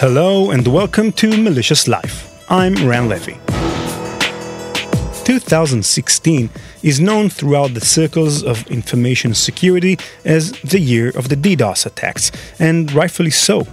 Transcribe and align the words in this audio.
Hello 0.00 0.50
and 0.50 0.66
welcome 0.66 1.12
to 1.12 1.28
Malicious 1.36 1.86
Life. 1.86 2.42
I'm 2.48 2.88
Ran 2.88 3.10
Levi. 3.10 3.34
2016 5.24 6.48
is 6.82 7.00
known 7.00 7.28
throughout 7.28 7.74
the 7.74 7.82
circles 7.82 8.42
of 8.42 8.66
information 8.70 9.34
security 9.34 9.98
as 10.24 10.52
the 10.62 10.80
year 10.80 11.10
of 11.10 11.28
the 11.28 11.36
DDoS 11.36 11.84
attacks, 11.84 12.32
and 12.58 12.90
rightfully 12.92 13.30
so. 13.30 13.64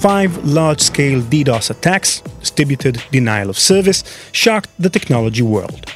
Five 0.00 0.42
large 0.46 0.80
scale 0.80 1.20
DDoS 1.20 1.68
attacks, 1.68 2.22
distributed 2.40 3.02
denial 3.12 3.50
of 3.50 3.58
service, 3.58 4.02
shocked 4.32 4.70
the 4.78 4.88
technology 4.88 5.42
world. 5.42 5.92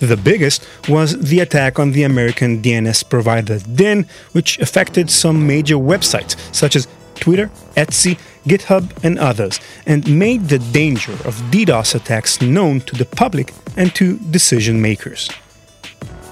The 0.00 0.16
biggest 0.16 0.66
was 0.88 1.20
the 1.20 1.40
attack 1.40 1.78
on 1.78 1.92
the 1.92 2.04
American 2.04 2.62
DNS 2.62 3.06
provider 3.10 3.58
Dyn, 3.58 4.08
which 4.32 4.58
affected 4.58 5.10
some 5.10 5.46
major 5.46 5.74
websites 5.74 6.34
such 6.54 6.74
as 6.76 6.88
Twitter, 7.16 7.50
Etsy, 7.76 8.18
GitHub, 8.48 8.90
and 9.04 9.18
others, 9.18 9.60
and 9.86 10.08
made 10.08 10.48
the 10.48 10.58
danger 10.58 11.12
of 11.12 11.34
DDoS 11.50 11.94
attacks 11.94 12.40
known 12.40 12.80
to 12.82 12.96
the 12.96 13.04
public 13.04 13.52
and 13.76 13.94
to 13.94 14.18
decision 14.18 14.80
makers. 14.80 15.30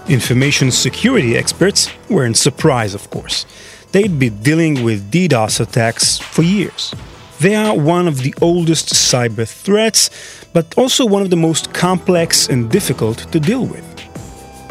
Information 0.08 0.70
security 0.70 1.36
experts 1.36 1.90
weren't 2.08 2.36
surprised, 2.36 2.94
of 2.94 3.10
course. 3.10 3.44
They'd 3.92 4.18
been 4.18 4.42
dealing 4.42 4.84
with 4.84 5.10
DDoS 5.10 5.60
attacks 5.60 6.18
for 6.18 6.42
years. 6.42 6.94
They 7.40 7.54
are 7.54 7.76
one 7.76 8.08
of 8.08 8.22
the 8.22 8.34
oldest 8.40 8.94
cyber 8.94 9.46
threats, 9.46 10.10
but 10.52 10.66
also 10.78 11.04
one 11.04 11.22
of 11.22 11.30
the 11.30 11.36
most 11.36 11.74
complex 11.74 12.48
and 12.48 12.70
difficult 12.70 13.18
to 13.32 13.40
deal 13.40 13.66
with. 13.66 13.84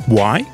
Why? 0.08 0.46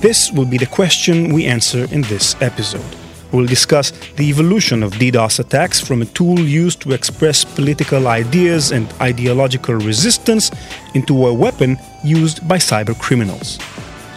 This 0.00 0.32
will 0.32 0.46
be 0.46 0.58
the 0.58 0.66
question 0.66 1.32
we 1.32 1.46
answer 1.46 1.84
in 1.92 2.02
this 2.02 2.34
episode. 2.40 3.01
We'll 3.32 3.46
discuss 3.46 3.92
the 4.16 4.28
evolution 4.28 4.82
of 4.82 4.92
DDoS 4.92 5.40
attacks 5.40 5.80
from 5.80 6.02
a 6.02 6.04
tool 6.04 6.38
used 6.38 6.82
to 6.82 6.92
express 6.92 7.44
political 7.44 8.06
ideas 8.06 8.72
and 8.72 8.92
ideological 9.00 9.74
resistance 9.76 10.50
into 10.94 11.26
a 11.26 11.32
weapon 11.32 11.78
used 12.04 12.46
by 12.46 12.58
cyber 12.58 12.98
criminals. 12.98 13.58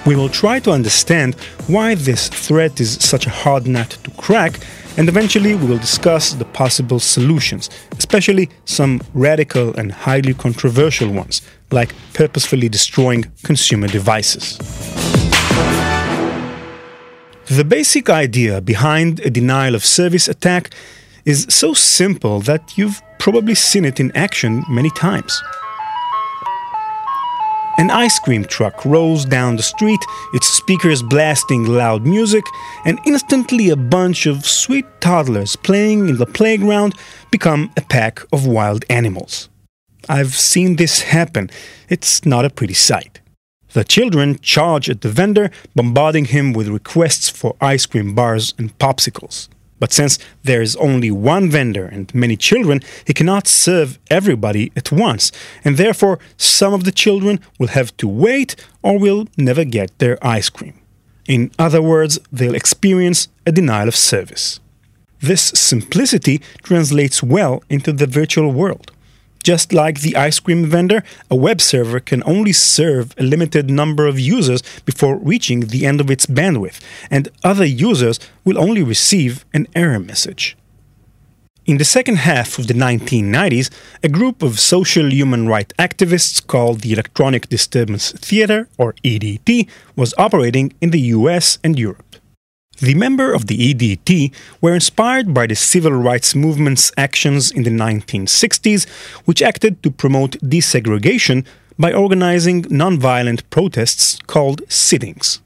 We 0.06 0.16
will 0.16 0.30
try 0.30 0.60
to 0.60 0.72
understand 0.72 1.36
why 1.68 1.96
this 1.96 2.28
threat 2.28 2.80
is 2.82 2.98
such 3.00 3.26
a 3.26 3.30
hard 3.30 3.66
nut 3.68 3.98
to 4.04 4.12
crack, 4.12 4.60
and 4.98 5.08
eventually 5.08 5.56
we 5.56 5.66
will 5.66 5.80
discuss 5.80 6.34
the 6.34 6.46
possible 6.46 7.00
solutions, 7.00 7.70
especially 7.98 8.50
some 8.66 9.02
radical 9.14 9.74
and 9.78 9.92
highly 9.92 10.34
controversial 10.34 11.10
ones, 11.10 11.42
like 11.72 11.96
purposefully 12.14 12.70
destroying 12.70 13.26
consumer 13.44 13.88
devices. 13.88 14.60
The 17.50 17.64
basic 17.64 18.10
idea 18.10 18.60
behind 18.60 19.20
a 19.20 19.30
denial 19.30 19.76
of 19.76 19.86
service 19.86 20.28
attack 20.28 20.72
is 21.26 21.46
so 21.48 21.76
simple 21.76 22.40
that 22.40 22.76
you've 22.76 23.00
probably 23.20 23.54
seen 23.54 23.86
it 23.86 24.00
in 24.00 24.12
action 24.18 24.64
many 24.68 24.90
times. 24.90 25.40
An 27.78 27.92
ice 27.92 28.18
cream 28.18 28.46
truck 28.46 28.84
rolls 28.84 29.26
down 29.26 29.58
the 29.58 29.62
street, 29.62 30.00
its 30.34 30.48
speakers 30.48 31.04
blasting 31.04 31.66
loud 31.66 32.04
music, 32.04 32.44
and 32.84 33.00
instantly 33.06 33.70
a 33.70 33.76
bunch 33.76 34.26
of 34.26 34.44
sweet 34.44 34.86
toddlers 35.00 35.56
playing 35.56 36.10
in 36.10 36.18
the 36.18 36.26
playground 36.26 36.96
become 37.30 37.70
a 37.78 37.82
pack 37.82 38.22
of 38.34 38.48
wild 38.48 38.86
animals. 38.90 39.50
I've 40.10 40.34
seen 40.34 40.78
this 40.78 41.02
happen. 41.02 41.52
It's 41.90 42.26
not 42.26 42.46
a 42.46 42.50
pretty 42.50 42.74
sight. 42.74 43.20
The 43.76 43.84
children 43.84 44.40
charge 44.40 44.90
at 44.90 45.02
the 45.02 45.10
vendor, 45.10 45.52
bombarding 45.76 46.26
him 46.26 46.54
with 46.54 46.70
requests 46.70 47.28
for 47.30 47.58
ice 47.60 47.86
cream 47.86 48.16
bars 48.16 48.54
and 48.58 48.72
popsicles. 48.80 49.50
But 49.82 49.92
since 49.92 50.18
there 50.44 50.62
is 50.62 50.78
only 50.78 51.12
one 51.12 51.50
vendor 51.50 51.86
and 51.86 52.16
many 52.16 52.38
children, 52.38 52.80
he 53.06 53.14
cannot 53.14 53.48
serve 53.50 54.00
everybody 54.10 54.72
at 54.78 54.94
once, 54.94 55.30
and 55.66 55.76
therefore 55.76 56.20
some 56.38 56.74
of 56.74 56.86
the 56.86 56.94
children 56.94 57.42
will 57.60 57.68
have 57.68 57.92
to 57.98 58.08
wait 58.08 58.56
or 58.82 58.98
will 58.98 59.28
never 59.36 59.66
get 59.66 60.00
their 60.00 60.26
ice 60.26 60.50
cream. 60.50 60.80
In 61.28 61.52
other 61.60 61.82
words, 61.82 62.18
they'll 62.32 62.56
experience 62.56 63.28
a 63.46 63.52
denial 63.52 63.90
of 63.90 63.96
service. 63.98 64.62
This 65.20 65.42
simplicity 65.54 66.38
translates 66.64 67.22
well 67.22 67.62
into 67.70 67.92
the 67.92 68.08
virtual 68.08 68.54
world. 68.54 68.94
Just 69.46 69.72
like 69.72 70.00
the 70.00 70.16
ice 70.16 70.40
cream 70.40 70.66
vendor, 70.66 71.04
a 71.30 71.36
web 71.36 71.62
server 71.62 72.00
can 72.00 72.24
only 72.26 72.52
serve 72.52 73.14
a 73.16 73.22
limited 73.22 73.70
number 73.70 74.08
of 74.08 74.20
users 74.20 74.64
before 74.86 75.20
reaching 75.20 75.60
the 75.60 75.86
end 75.86 76.02
of 76.02 76.10
its 76.10 76.26
bandwidth, 76.26 76.82
and 77.12 77.30
other 77.44 77.64
users 77.64 78.20
will 78.44 78.58
only 78.58 78.82
receive 78.82 79.46
an 79.54 79.68
error 79.76 80.00
message. 80.00 80.58
In 81.68 81.78
the 81.78 81.86
second 81.86 82.18
half 82.30 82.58
of 82.58 82.66
the 82.66 82.74
1990s, 82.74 83.70
a 84.02 84.10
group 84.10 84.42
of 84.42 84.60
social 84.60 85.14
human 85.14 85.48
rights 85.48 85.76
activists 85.78 86.42
called 86.46 86.80
the 86.80 86.94
Electronic 86.94 87.48
Disturbance 87.48 88.14
Theater, 88.14 88.68
or 88.80 88.96
EDT, 89.04 89.70
was 89.96 90.16
operating 90.18 90.74
in 90.82 90.90
the 90.90 91.14
US 91.18 91.60
and 91.64 91.78
Europe. 91.78 92.05
The 92.80 92.96
members 92.96 93.36
of 93.36 93.48
the 93.48 93.74
EDT 93.74 94.34
were 94.60 94.76
inspired 94.76 95.34
by 95.34 95.48
the 95.48 95.56
civil 95.56 95.94
rights 95.94 96.36
movement's 96.36 96.92
actions 96.98 97.52
in 97.52 97.64
the 97.64 97.70
1960s, 97.70 98.88
which 99.24 99.42
acted 99.42 99.82
to 99.84 99.92
promote 99.92 100.32
desegregation 100.42 101.46
by 101.80 101.94
organizing 101.94 102.64
nonviolent 102.64 103.44
protests 103.50 104.20
called 104.28 104.62
sit-ins. 104.68 105.42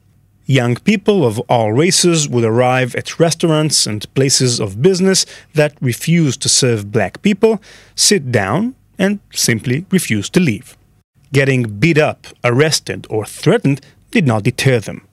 Young 0.46 0.78
people 0.78 1.24
of 1.24 1.38
all 1.42 1.72
races 1.72 2.28
would 2.28 2.44
arrive 2.44 2.96
at 2.96 3.20
restaurants 3.20 3.86
and 3.86 4.12
places 4.16 4.60
of 4.60 4.82
business 4.82 5.28
that 5.54 5.76
refused 5.80 6.42
to 6.42 6.50
serve 6.50 6.92
black 6.92 7.22
people, 7.22 7.62
sit 7.94 8.32
down, 8.32 8.74
and 8.98 9.20
simply 9.32 9.86
refuse 9.92 10.28
to 10.32 10.40
leave. 10.40 10.76
Getting 11.32 11.80
beat 11.80 12.00
up, 12.00 12.26
arrested, 12.44 13.06
or 13.12 13.26
threatened 13.26 13.82
did 14.10 14.26
not 14.26 14.42
deter 14.42 14.80
them. 14.80 15.08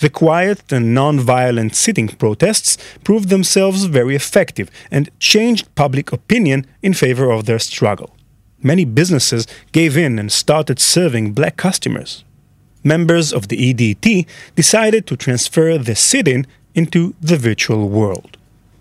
The 0.00 0.08
quiet 0.08 0.72
and 0.72 0.94
non-violent 0.94 1.76
sit-in 1.76 2.08
protests 2.08 2.78
proved 3.04 3.28
themselves 3.28 3.84
very 3.84 4.16
effective 4.16 4.70
and 4.90 5.10
changed 5.18 5.74
public 5.74 6.10
opinion 6.10 6.64
in 6.82 6.94
favor 6.94 7.30
of 7.30 7.44
their 7.44 7.58
struggle. 7.58 8.16
Many 8.62 8.86
businesses 8.86 9.46
gave 9.72 9.98
in 9.98 10.18
and 10.18 10.32
started 10.32 10.78
serving 10.80 11.32
black 11.32 11.58
customers. 11.58 12.24
Members 12.82 13.30
of 13.30 13.48
the 13.48 13.58
EDT 13.58 14.26
decided 14.56 15.06
to 15.06 15.18
transfer 15.18 15.76
the 15.76 15.94
sit-in 15.94 16.46
into 16.74 17.14
the 17.20 17.36
virtual 17.36 17.90
world. 17.90 18.38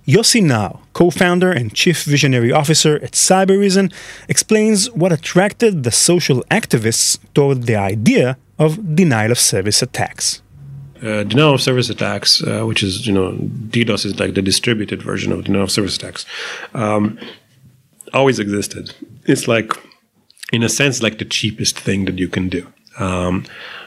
Yossi 0.07 0.41
Naar, 0.41 0.79
co-founder 0.93 1.51
and 1.51 1.73
chief 1.73 2.03
visionary 2.03 2.51
officer 2.53 2.95
at 3.03 3.11
Cybereason, 3.11 3.91
explains 4.29 4.89
what 4.91 5.11
attracted 5.11 5.83
the 5.83 5.91
social 5.91 6.43
activists 6.49 7.19
toward 7.33 7.63
the 7.63 7.75
idea 7.75 8.37
of 8.57 8.95
denial 8.95 9.31
of 9.31 9.39
service 9.39 9.81
attacks 9.81 10.41
uh, 11.01 11.23
denial 11.23 11.53
of 11.53 11.61
service 11.61 11.89
attacks, 11.89 12.43
uh, 12.43 12.63
which 12.63 12.83
is 12.83 13.07
you 13.07 13.13
know 13.13 13.33
DDoS 13.33 14.05
is 14.05 14.19
like 14.19 14.33
the 14.33 14.41
distributed 14.41 15.01
version 15.01 15.31
of 15.31 15.43
denial 15.43 15.63
of 15.63 15.71
service 15.71 15.95
attacks, 15.95 16.25
um, 16.73 17.19
always 18.13 18.39
existed. 18.39 18.93
It's 19.25 19.47
like, 19.47 19.73
in 20.51 20.63
a 20.63 20.69
sense, 20.69 21.01
like 21.01 21.19
the 21.19 21.25
cheapest 21.25 21.79
thing 21.79 22.05
that 22.05 22.17
you 22.17 22.27
can 22.27 22.49
do. 22.49 22.67
Um, 22.97 23.45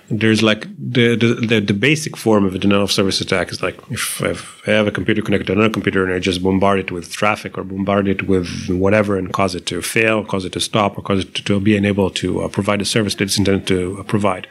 there's 0.09 0.43
like 0.43 0.67
the, 0.78 1.17
the, 1.17 1.61
the 1.61 1.75
basic 1.75 2.17
form 2.17 2.45
of 2.45 2.55
a 2.55 2.59
denial 2.59 2.83
of 2.83 2.93
service 2.93 3.21
attack 3.21 3.50
is 3.50 3.62
like 3.62 3.79
if, 3.91 4.21
if 4.23 4.69
I 4.69 4.73
have 4.73 4.87
a 4.87 4.91
computer 4.91 5.23
connected 5.23 5.47
to 5.47 5.53
another 5.53 5.73
computer 5.73 6.05
and 6.05 6.12
I 6.12 6.19
just 6.19 6.43
bombard 6.43 6.81
it 6.81 6.91
with 6.91 7.12
traffic 7.12 7.56
or 7.56 7.65
bombard 7.65 8.09
it 8.09 8.29
with 8.29 8.69
whatever 8.69 9.17
and 9.17 9.33
cause 9.33 9.55
it 9.55 9.65
to 9.67 9.81
fail, 9.81 10.25
cause 10.25 10.44
it 10.44 10.53
to 10.53 10.61
stop, 10.61 10.99
or 10.99 11.03
cause 11.03 11.21
it 11.21 11.34
to, 11.34 11.44
to 11.44 11.61
be 11.61 11.77
unable 11.77 12.11
to 12.11 12.43
uh, 12.43 12.49
provide 12.49 12.83
a 12.83 12.84
service 12.84 13.15
that 13.17 13.25
it's 13.25 13.39
intended 13.39 13.67
to 13.69 14.00
uh, 14.00 14.03
provide. 14.03 14.47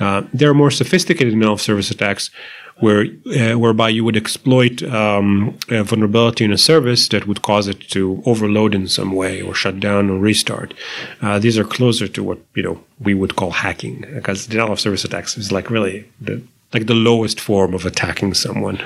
Uh, 0.00 0.22
there 0.32 0.50
are 0.50 0.54
more 0.54 0.70
sophisticated 0.70 1.32
denial 1.32 1.54
of 1.54 1.60
service 1.60 1.90
attacks 1.90 2.30
where 2.78 3.06
uh, 3.38 3.56
whereby 3.58 3.88
you 3.88 4.04
would 4.04 4.16
exploit 4.16 4.82
um, 4.82 5.56
a 5.68 5.84
vulnerability 5.84 6.44
in 6.44 6.52
a 6.52 6.58
service 6.58 7.08
that 7.08 7.26
would 7.26 7.42
cause 7.42 7.68
it 7.68 7.80
to 7.90 8.22
overload 8.26 8.74
in 8.74 8.88
some 8.88 9.12
way 9.12 9.40
or 9.40 9.54
shut 9.54 9.78
down 9.78 10.10
or 10.10 10.18
restart. 10.18 10.74
Uh, 11.22 11.38
these 11.38 11.56
are 11.56 11.64
closer 11.64 12.08
to 12.08 12.22
what 12.22 12.38
you 12.54 12.62
know 12.62 12.82
we 12.98 13.14
would 13.14 13.36
call 13.36 13.50
hacking 13.50 14.04
because 14.14 14.46
denial 14.46 14.72
of 14.72 14.80
service 14.80 15.04
attacks 15.04 15.38
is 15.38 15.52
like 15.52 15.70
really 15.70 16.08
the 16.20 16.42
like 16.72 16.86
the 16.86 16.94
lowest 16.94 17.38
form 17.38 17.74
of 17.74 17.86
attacking 17.86 18.34
someone. 18.34 18.82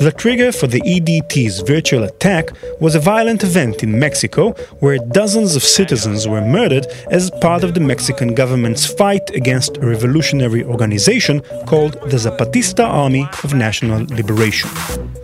The 0.00 0.10
trigger 0.10 0.50
for 0.50 0.66
the 0.66 0.80
EDT's 0.80 1.60
virtual 1.60 2.02
attack 2.02 2.50
was 2.80 2.96
a 2.96 2.98
violent 2.98 3.44
event 3.44 3.84
in 3.84 3.96
Mexico 3.96 4.50
where 4.80 4.98
dozens 4.98 5.54
of 5.54 5.62
citizens 5.62 6.26
were 6.26 6.40
murdered 6.40 6.86
as 7.12 7.30
part 7.40 7.62
of 7.62 7.74
the 7.74 7.80
Mexican 7.80 8.34
government's 8.34 8.84
fight 8.86 9.30
against 9.30 9.76
a 9.76 9.86
revolutionary 9.86 10.64
organization 10.64 11.42
called 11.66 11.92
the 12.10 12.16
Zapatista 12.16 12.84
Army 12.84 13.28
of 13.44 13.54
National 13.54 14.04
Liberation. 14.06 14.68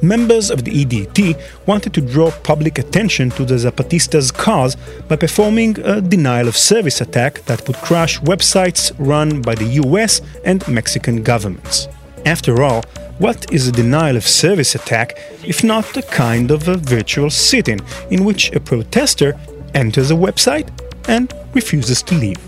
Members 0.02 0.50
of 0.50 0.64
the 0.64 0.84
EDT 0.84 1.66
wanted 1.66 1.92
to 1.94 2.00
draw 2.00 2.30
public 2.30 2.78
attention 2.78 3.30
to 3.30 3.44
the 3.44 3.56
Zapatistas' 3.56 4.32
cause 4.32 4.76
by 5.08 5.16
performing 5.16 5.78
a 5.80 6.00
denial 6.00 6.46
of 6.46 6.56
service 6.56 7.00
attack 7.00 7.42
that 7.46 7.66
would 7.66 7.76
crash 7.78 8.20
websites 8.20 8.92
run 8.98 9.42
by 9.42 9.56
the 9.56 9.80
US 9.82 10.20
and 10.44 10.66
Mexican 10.68 11.24
governments. 11.24 11.88
After 12.24 12.62
all, 12.62 12.84
What 13.20 13.52
is 13.52 13.68
a 13.68 13.72
denial 13.72 14.16
of 14.16 14.26
service 14.26 14.74
attack 14.74 15.18
if 15.44 15.62
not 15.62 15.94
a 15.94 16.00
kind 16.00 16.50
of 16.50 16.68
a 16.68 16.78
virtual 16.78 17.28
sit 17.28 17.68
in 17.68 17.78
in 18.10 18.24
which 18.24 18.50
a 18.52 18.60
protester 18.60 19.38
enters 19.74 20.10
a 20.10 20.14
website 20.14 20.70
and 21.06 21.30
refuses 21.52 22.02
to 22.04 22.14
leave? 22.14 22.40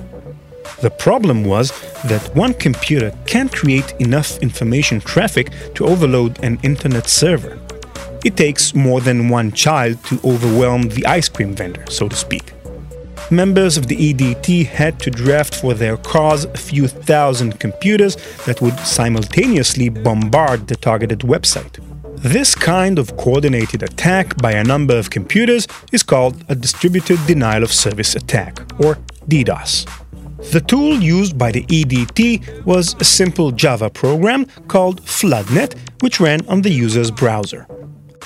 The 0.81 0.89
problem 0.89 1.45
was 1.45 1.73
that 2.05 2.35
one 2.35 2.55
computer 2.55 3.13
can't 3.27 3.53
create 3.53 3.93
enough 3.99 4.39
information 4.39 5.03
traffic 5.03 5.51
to 5.75 5.85
overload 5.85 6.43
an 6.43 6.59
internet 6.63 7.07
server. 7.07 7.59
It 8.25 8.39
takes 8.39 8.75
more 8.75 9.03
than 9.03 9.29
one 9.29 9.53
child 9.53 10.03
to 10.07 10.21
overwhelm 10.25 10.89
the 10.89 11.05
ice 11.05 11.29
cream 11.29 11.55
vendor, 11.55 11.85
so 11.91 12.09
to 12.09 12.17
speak. 12.17 12.55
Members 13.33 13.79
of 13.79 13.87
the 13.87 13.97
EDT 13.97 14.67
had 14.67 15.01
to 15.01 15.11
draft 15.11 15.55
for 15.55 15.73
their 15.73 15.97
cause 15.97 16.45
a 16.45 16.59
few 16.59 16.87
thousand 16.87 17.59
computers 17.59 18.17
that 18.45 18.61
would 18.61 18.79
simultaneously 18.81 19.89
bombard 19.89 20.69
the 20.69 20.77
targeted 20.77 21.21
website. 21.21 21.79
This 22.19 22.55
kind 22.55 22.99
of 22.99 23.17
coordinated 23.17 23.83
attack 23.83 24.37
by 24.43 24.53
a 24.53 24.63
number 24.63 24.99
of 24.99 25.09
computers 25.09 25.67
is 25.93 26.03
called 26.03 26.45
a 26.51 26.55
distributed 26.55 27.19
denial 27.27 27.63
of 27.63 27.73
service 27.73 28.15
attack, 28.17 28.61
or 28.79 28.99
DDoS. 29.29 29.89
The 30.53 30.61
tool 30.61 31.01
used 31.03 31.39
by 31.39 31.53
the 31.53 31.65
EDT 31.69 32.67
was 32.67 32.95
a 33.01 33.05
simple 33.05 33.51
Java 33.51 33.89
program 33.89 34.45
called 34.69 35.01
Floodnet, 35.07 35.75
which 36.03 36.21
ran 36.21 36.47
on 36.49 36.61
the 36.61 36.71
user's 36.71 37.11
browser. 37.11 37.67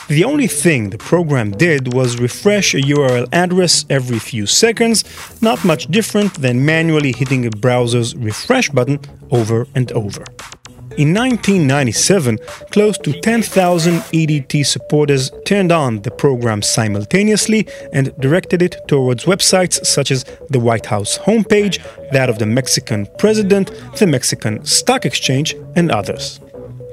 The 0.08 0.22
only 0.22 0.46
thing 0.46 0.90
the 0.90 0.98
program 0.98 1.50
did 1.50 1.92
was 1.92 2.20
refresh 2.20 2.74
a 2.74 2.80
URL 2.80 3.26
address 3.32 3.84
every 3.90 4.20
few 4.20 4.46
seconds, 4.46 5.02
not 5.42 5.64
much 5.64 5.88
different 5.88 6.34
than 6.34 6.64
manually 6.64 7.12
hitting 7.12 7.44
a 7.44 7.50
browser's 7.50 8.14
refresh 8.14 8.70
button 8.70 9.00
over 9.32 9.66
and 9.74 9.90
over. 9.90 10.24
In 10.96 11.12
1997, 11.12 12.38
close 12.70 12.96
to 12.98 13.20
10,000 13.20 13.94
EDT 14.12 14.64
supporters 14.64 15.32
turned 15.44 15.72
on 15.72 16.02
the 16.02 16.12
program 16.12 16.62
simultaneously 16.62 17.66
and 17.92 18.16
directed 18.20 18.62
it 18.62 18.76
towards 18.86 19.24
websites 19.24 19.84
such 19.84 20.12
as 20.12 20.24
the 20.50 20.60
White 20.60 20.86
House 20.86 21.18
homepage, 21.18 21.82
that 22.12 22.30
of 22.30 22.38
the 22.38 22.46
Mexican 22.46 23.08
president, 23.18 23.72
the 23.98 24.06
Mexican 24.06 24.64
Stock 24.64 25.04
Exchange, 25.04 25.56
and 25.74 25.90
others. 25.90 26.38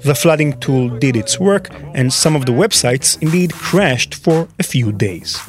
The 0.04 0.16
flooding 0.16 0.60
tool 0.60 0.90
did 0.90 1.16
its 1.16 1.40
work, 1.40 1.70
and 1.94 2.12
some 2.12 2.36
of 2.36 2.46
the 2.46 2.52
websites 2.52 3.22
indeed 3.22 3.54
crashed 3.54 4.16
for 4.16 4.50
a 4.60 4.64
few 4.64 4.92
days. 4.92 5.40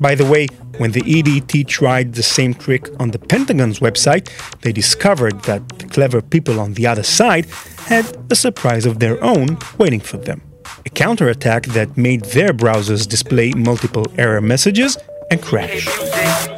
By 0.00 0.16
the 0.16 0.24
way, 0.24 0.48
when 0.78 0.90
the 0.90 1.02
EDT 1.02 1.68
tried 1.68 2.14
the 2.14 2.22
same 2.22 2.52
trick 2.52 2.88
on 2.98 3.12
the 3.12 3.18
Pentagon's 3.18 3.78
website, 3.78 4.28
they 4.62 4.72
discovered 4.72 5.40
that 5.42 5.66
the 5.78 5.86
clever 5.86 6.20
people 6.20 6.58
on 6.58 6.74
the 6.74 6.86
other 6.86 7.04
side 7.04 7.46
had 7.86 8.04
a 8.30 8.34
surprise 8.34 8.86
of 8.86 8.98
their 8.98 9.22
own 9.22 9.56
waiting 9.78 10.00
for 10.00 10.16
them. 10.16 10.42
A 10.84 10.90
counterattack 10.90 11.66
that 11.66 11.96
made 11.96 12.24
their 12.26 12.52
browsers 12.52 13.06
display 13.08 13.52
multiple 13.52 14.06
error 14.18 14.40
messages 14.40 14.98
and 15.30 15.40
crash. 15.40 16.55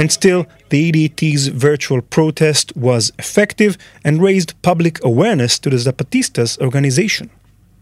And 0.00 0.10
still, 0.10 0.46
the 0.70 0.90
EDT's 0.90 1.48
virtual 1.48 2.00
protest 2.00 2.74
was 2.74 3.12
effective 3.18 3.76
and 4.02 4.22
raised 4.22 4.54
public 4.62 4.98
awareness 5.04 5.58
to 5.58 5.68
the 5.68 5.76
Zapatistas 5.76 6.58
organization. 6.58 7.28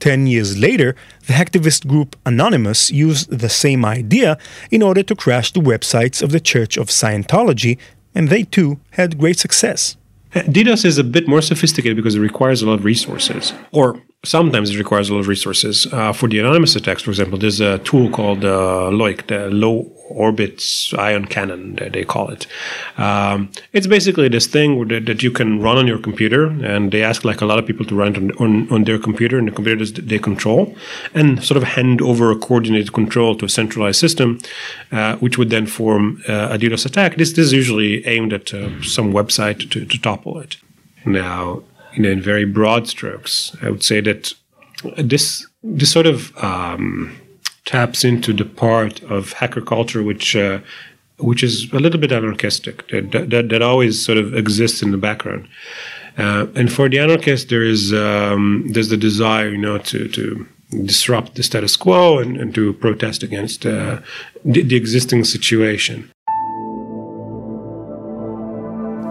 Ten 0.01 0.27
years 0.27 0.59
later, 0.59 0.97
the 1.29 1.35
hacktivist 1.35 1.87
group 1.87 2.17
Anonymous 2.27 2.91
used 2.91 3.31
the 3.31 3.49
same 3.49 3.85
idea 3.85 4.37
in 4.69 4.83
order 4.83 5.05
to 5.05 5.15
crash 5.15 5.53
the 5.53 5.61
websites 5.61 6.21
of 6.21 6.33
the 6.33 6.41
Church 6.41 6.77
of 6.77 6.89
Scientology, 6.89 7.79
and 8.17 8.29
they 8.29 8.43
too 8.43 8.81
had 8.91 9.17
great 9.17 9.39
success. 9.39 9.97
DDoS 10.35 10.85
is 10.85 10.99
a 10.99 11.05
bit 11.05 11.29
more 11.29 11.41
sophisticated 11.41 11.97
because 11.97 12.17
it 12.17 12.21
requires 12.21 12.63
a 12.63 12.67
lot 12.67 12.81
of 12.81 12.85
resources, 12.85 13.53
or 13.71 14.03
sometimes 14.25 14.71
it 14.71 14.79
requires 14.79 15.09
a 15.09 15.15
lot 15.15 15.21
of 15.21 15.29
resources. 15.29 15.87
Uh, 15.93 16.13
for 16.13 16.29
the 16.29 16.39
anonymous 16.41 16.75
attacks, 16.75 17.03
for 17.03 17.11
example, 17.11 17.39
there's 17.39 17.61
a 17.61 17.79
tool 17.79 18.11
called 18.11 18.45
uh, 18.45 18.91
LOIC, 18.91 19.27
the 19.29 19.49
Low 19.51 19.91
Orbit 20.11 20.63
Ion 20.99 21.27
Cannon, 21.27 21.77
they 21.93 22.05
call 22.05 22.31
it. 22.31 22.47
Um, 22.97 23.51
it's 23.73 23.87
basically 23.87 24.29
this 24.29 24.47
thing 24.47 24.89
that, 24.89 25.07
that, 25.07 25.23
you 25.23 25.31
can 25.31 25.61
run 25.61 25.77
on 25.77 25.87
your 25.87 25.99
computer, 25.99 26.47
and 26.47 26.91
they 26.91 27.03
ask 27.03 27.25
like 27.25 27.41
a 27.41 27.47
lot 27.47 27.59
of 27.59 27.67
people 27.67 27.85
to 27.87 27.95
run 27.95 28.17
on, 28.17 28.31
on, 28.39 28.73
on 28.73 28.85
their 28.85 28.99
computer, 28.99 29.39
and 29.39 29.47
the 29.49 29.53
computer 29.53 29.85
they 29.85 30.19
control, 30.19 30.75
and 31.15 31.45
sort 31.45 31.57
of 31.57 31.63
hand 31.63 32.01
over 32.01 32.31
a 32.31 32.37
coordinated 32.37 32.93
control 32.93 33.37
to 33.37 33.45
a 33.45 33.49
centralized 33.49 34.01
system, 34.01 34.39
uh, 34.93 35.17
which 35.17 35.39
would 35.39 35.51
then 35.51 35.67
form 35.67 36.23
uh, 36.29 36.49
a 36.51 36.59
DDoS 36.59 36.87
attack. 36.87 37.17
This, 37.17 37.33
this 37.33 37.47
is 37.47 37.53
usually 37.53 38.07
aimed 38.07 38.33
at 38.33 38.53
uh, 38.55 38.83
some 38.83 39.13
website 39.13 39.71
to, 39.71 39.85
to 39.85 40.01
topple 40.01 40.39
it. 40.41 40.57
Now, 41.05 41.63
in, 41.95 42.05
in 42.05 42.21
very 42.21 42.45
broad 42.45 42.89
strokes, 42.89 43.57
I 43.63 43.71
would 43.71 43.83
say 43.83 44.01
that 44.01 44.33
this 44.97 45.47
this 45.63 45.91
sort 45.91 46.07
of 46.07 46.37
um, 46.43 47.17
taps 47.65 48.05
into 48.05 48.33
the 48.33 48.45
part 48.45 49.03
of 49.03 49.33
hacker 49.33 49.61
culture 49.61 50.03
which 50.03 50.37
uh, 50.37 50.61
which 51.19 51.43
is 51.43 51.73
a 51.73 51.79
little 51.79 52.01
bit 52.01 52.13
anarchistic 52.13 52.89
that, 52.89 53.11
that, 53.31 53.49
that 53.49 53.63
always 53.63 54.05
sort 54.05 54.19
of 54.19 54.35
exists 54.35 54.83
in 54.83 54.93
the 54.93 54.97
background. 54.97 55.49
Uh, 56.17 56.47
and 56.55 56.73
for 56.73 56.89
the 56.89 56.99
anarchist, 56.99 57.49
there 57.49 57.63
is 57.63 57.93
um, 57.93 58.65
there's 58.69 58.89
the 58.89 58.97
desire, 58.97 59.49
you 59.49 59.59
know, 59.59 59.79
to 59.79 60.09
to 60.09 60.47
disrupt 60.85 61.35
the 61.35 61.43
status 61.43 61.77
quo 61.77 62.19
and, 62.19 62.37
and 62.37 62.55
to 62.55 62.73
protest 62.75 63.23
against 63.23 63.65
uh, 63.65 64.01
the, 64.45 64.63
the 64.63 64.77
existing 64.77 65.25
situation. 65.25 66.11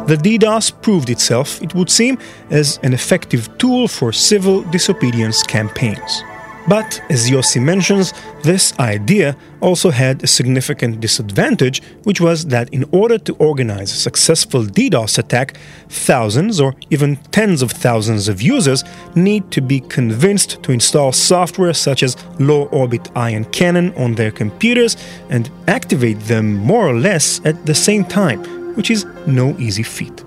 The 0.07 0.15
DDoS 0.15 0.81
proved 0.81 1.09
itself, 1.09 1.61
it 1.61 1.75
would 1.75 1.89
seem, 1.89 2.17
as 2.49 2.79
an 2.81 2.93
effective 2.93 3.57
tool 3.57 3.89
for 3.89 4.13
civil 4.13 4.61
disobedience 4.71 5.43
campaigns. 5.43 6.23
But, 6.65 7.01
as 7.09 7.29
Yossi 7.29 7.61
mentions, 7.61 8.13
this 8.41 8.77
idea 8.79 9.35
also 9.59 9.89
had 9.89 10.23
a 10.23 10.27
significant 10.27 11.01
disadvantage, 11.01 11.81
which 12.03 12.21
was 12.21 12.45
that 12.45 12.73
in 12.73 12.85
order 12.93 13.17
to 13.17 13.35
organize 13.35 13.91
a 13.91 13.97
successful 13.97 14.63
DDoS 14.63 15.17
attack, 15.17 15.57
thousands 15.89 16.61
or 16.61 16.73
even 16.89 17.17
tens 17.31 17.61
of 17.61 17.71
thousands 17.71 18.29
of 18.29 18.41
users 18.41 18.85
need 19.15 19.51
to 19.51 19.59
be 19.59 19.81
convinced 19.81 20.63
to 20.63 20.71
install 20.71 21.11
software 21.11 21.73
such 21.73 22.01
as 22.01 22.15
low 22.39 22.67
orbit 22.67 23.11
ion 23.17 23.43
cannon 23.45 23.93
on 23.95 24.15
their 24.15 24.31
computers 24.31 24.95
and 25.29 25.49
activate 25.67 26.19
them 26.21 26.55
more 26.55 26.87
or 26.87 26.97
less 26.97 27.41
at 27.43 27.65
the 27.65 27.75
same 27.75 28.05
time 28.05 28.66
which 28.77 28.91
is 28.91 29.05
no 29.25 29.57
easy 29.57 29.83
feat. 29.83 30.23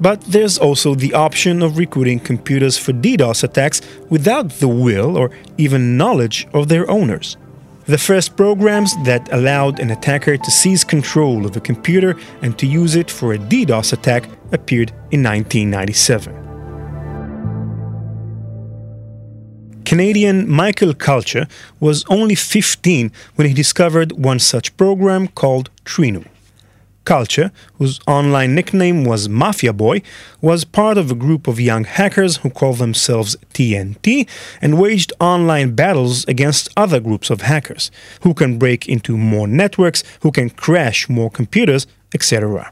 But 0.00 0.20
there's 0.22 0.58
also 0.58 0.94
the 0.94 1.14
option 1.14 1.62
of 1.62 1.76
recruiting 1.76 2.20
computers 2.20 2.78
for 2.78 2.92
DDoS 2.92 3.44
attacks 3.44 3.80
without 4.08 4.50
the 4.60 4.68
will 4.68 5.16
or 5.16 5.30
even 5.58 5.96
knowledge 5.96 6.46
of 6.54 6.68
their 6.68 6.88
owners. 6.90 7.36
The 7.86 7.98
first 7.98 8.36
programs 8.36 8.92
that 9.04 9.32
allowed 9.32 9.80
an 9.80 9.90
attacker 9.90 10.36
to 10.36 10.50
seize 10.50 10.84
control 10.84 11.46
of 11.46 11.56
a 11.56 11.60
computer 11.60 12.16
and 12.42 12.56
to 12.58 12.66
use 12.66 12.94
it 12.94 13.10
for 13.10 13.32
a 13.32 13.38
DDoS 13.38 13.92
attack 13.92 14.28
appeared 14.52 14.90
in 15.10 15.22
1997. 15.22 16.48
Canadian 19.84 20.46
Michael 20.46 20.92
Calce 20.92 21.46
was 21.80 22.04
only 22.10 22.34
15 22.34 23.10
when 23.36 23.48
he 23.48 23.54
discovered 23.54 24.12
one 24.12 24.38
such 24.38 24.76
program 24.76 25.28
called 25.28 25.70
Trinoo. 25.86 26.26
Calce, 27.08 27.50
whose 27.78 28.00
online 28.06 28.54
nickname 28.54 29.02
was 29.02 29.30
Mafia 29.30 29.72
Boy, 29.72 30.02
was 30.42 30.66
part 30.66 30.98
of 30.98 31.10
a 31.10 31.14
group 31.14 31.48
of 31.48 31.58
young 31.58 31.84
hackers 31.84 32.36
who 32.36 32.50
called 32.50 32.76
themselves 32.76 33.34
TNT 33.54 34.28
and 34.60 34.78
waged 34.78 35.14
online 35.18 35.74
battles 35.74 36.26
against 36.26 36.68
other 36.76 37.00
groups 37.00 37.30
of 37.30 37.40
hackers 37.40 37.90
who 38.20 38.34
can 38.34 38.58
break 38.58 38.86
into 38.86 39.16
more 39.16 39.48
networks, 39.48 40.04
who 40.20 40.30
can 40.30 40.50
crash 40.50 41.08
more 41.08 41.30
computers, 41.30 41.86
etc. 42.12 42.70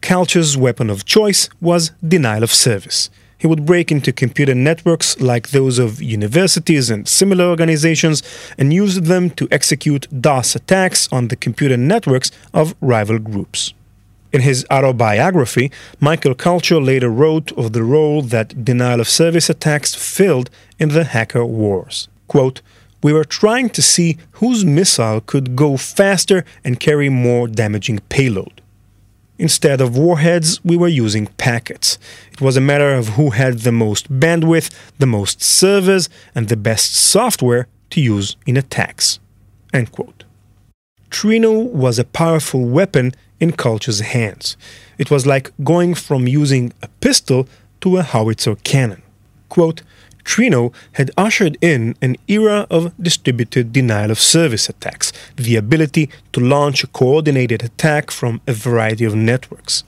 Calce's 0.00 0.56
weapon 0.56 0.88
of 0.88 1.04
choice 1.04 1.50
was 1.60 1.90
denial 2.02 2.42
of 2.42 2.54
service 2.54 3.10
he 3.40 3.46
would 3.46 3.64
break 3.64 3.90
into 3.90 4.12
computer 4.12 4.54
networks 4.54 5.18
like 5.18 5.48
those 5.48 5.78
of 5.78 6.02
universities 6.02 6.90
and 6.90 7.08
similar 7.08 7.46
organizations 7.46 8.22
and 8.58 8.72
use 8.72 9.00
them 9.00 9.30
to 9.30 9.48
execute 9.50 10.06
DOS 10.20 10.54
attacks 10.54 11.08
on 11.10 11.28
the 11.28 11.36
computer 11.36 11.78
networks 11.78 12.30
of 12.52 12.74
rival 12.82 13.18
groups. 13.18 13.72
In 14.30 14.42
his 14.42 14.66
autobiography, 14.70 15.72
Michael 15.98 16.34
Calce 16.34 16.70
later 16.70 17.08
wrote 17.08 17.50
of 17.52 17.72
the 17.72 17.82
role 17.82 18.20
that 18.22 18.62
denial 18.64 19.00
of 19.00 19.08
service 19.08 19.48
attacks 19.48 19.94
filled 19.94 20.50
in 20.78 20.90
the 20.90 21.04
hacker 21.04 21.44
wars. 21.44 22.08
Quote, 22.28 22.60
we 23.02 23.14
were 23.14 23.24
trying 23.24 23.70
to 23.70 23.80
see 23.80 24.18
whose 24.32 24.66
missile 24.66 25.22
could 25.22 25.56
go 25.56 25.78
faster 25.78 26.44
and 26.62 26.78
carry 26.78 27.08
more 27.08 27.48
damaging 27.48 28.00
payload. 28.10 28.59
Instead 29.40 29.80
of 29.80 29.96
warheads, 29.96 30.62
we 30.62 30.76
were 30.76 30.86
using 30.86 31.26
packets. 31.38 31.98
It 32.30 32.42
was 32.42 32.58
a 32.58 32.60
matter 32.60 32.92
of 32.92 33.16
who 33.16 33.30
had 33.30 33.60
the 33.60 33.72
most 33.72 34.12
bandwidth, 34.20 34.70
the 34.98 35.06
most 35.06 35.42
servers, 35.42 36.10
and 36.34 36.48
the 36.48 36.58
best 36.58 36.94
software 36.94 37.66
to 37.88 38.02
use 38.02 38.36
in 38.44 38.58
attacks. 38.58 39.18
End 39.72 39.92
quote. 39.92 40.24
Trinoo 41.08 41.72
was 41.72 41.98
a 41.98 42.04
powerful 42.04 42.66
weapon 42.66 43.12
in 43.40 43.52
Calce's 43.52 44.00
hands. 44.00 44.58
It 44.98 45.10
was 45.10 45.26
like 45.26 45.52
going 45.64 45.94
from 45.94 46.28
using 46.28 46.74
a 46.82 46.88
pistol 47.00 47.48
to 47.80 47.96
a 47.96 48.02
howitzer 48.02 48.56
cannon. 48.56 49.00
Quote, 49.48 49.80
Trinoo 50.24 50.72
had 50.92 51.10
ushered 51.16 51.56
in 51.60 51.96
an 52.00 52.16
era 52.28 52.66
of 52.70 52.92
distributed 53.02 53.72
denial 53.72 54.10
of 54.10 54.20
service 54.20 54.68
attacks, 54.68 55.12
the 55.36 55.56
ability 55.56 56.10
to 56.32 56.40
launch 56.40 56.84
a 56.84 56.86
coordinated 56.86 57.62
attack 57.62 58.10
from 58.10 58.40
a 58.46 58.52
variety 58.52 59.04
of 59.04 59.14
networks. 59.14 59.84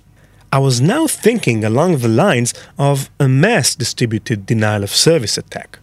I 0.52 0.58
was 0.58 0.80
now 0.80 1.06
thinking 1.06 1.64
along 1.64 1.98
the 1.98 2.08
lines 2.08 2.52
of 2.78 3.08
a 3.18 3.26
mass 3.28 3.74
distributed 3.74 4.44
denial 4.44 4.82
of 4.82 4.90
service 4.90 5.38
attack. 5.38 5.78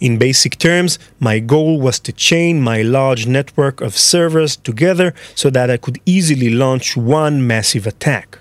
In 0.00 0.16
basic 0.16 0.58
terms, 0.58 0.98
my 1.18 1.40
goal 1.40 1.80
was 1.80 1.98
to 2.00 2.12
chain 2.12 2.60
my 2.60 2.82
large 2.82 3.26
network 3.26 3.80
of 3.80 3.98
servers 3.98 4.56
together 4.56 5.12
so 5.34 5.50
that 5.50 5.70
I 5.70 5.76
could 5.76 6.00
easily 6.06 6.50
launch 6.50 6.96
one 6.96 7.46
massive 7.46 7.86
attack. 7.86 8.38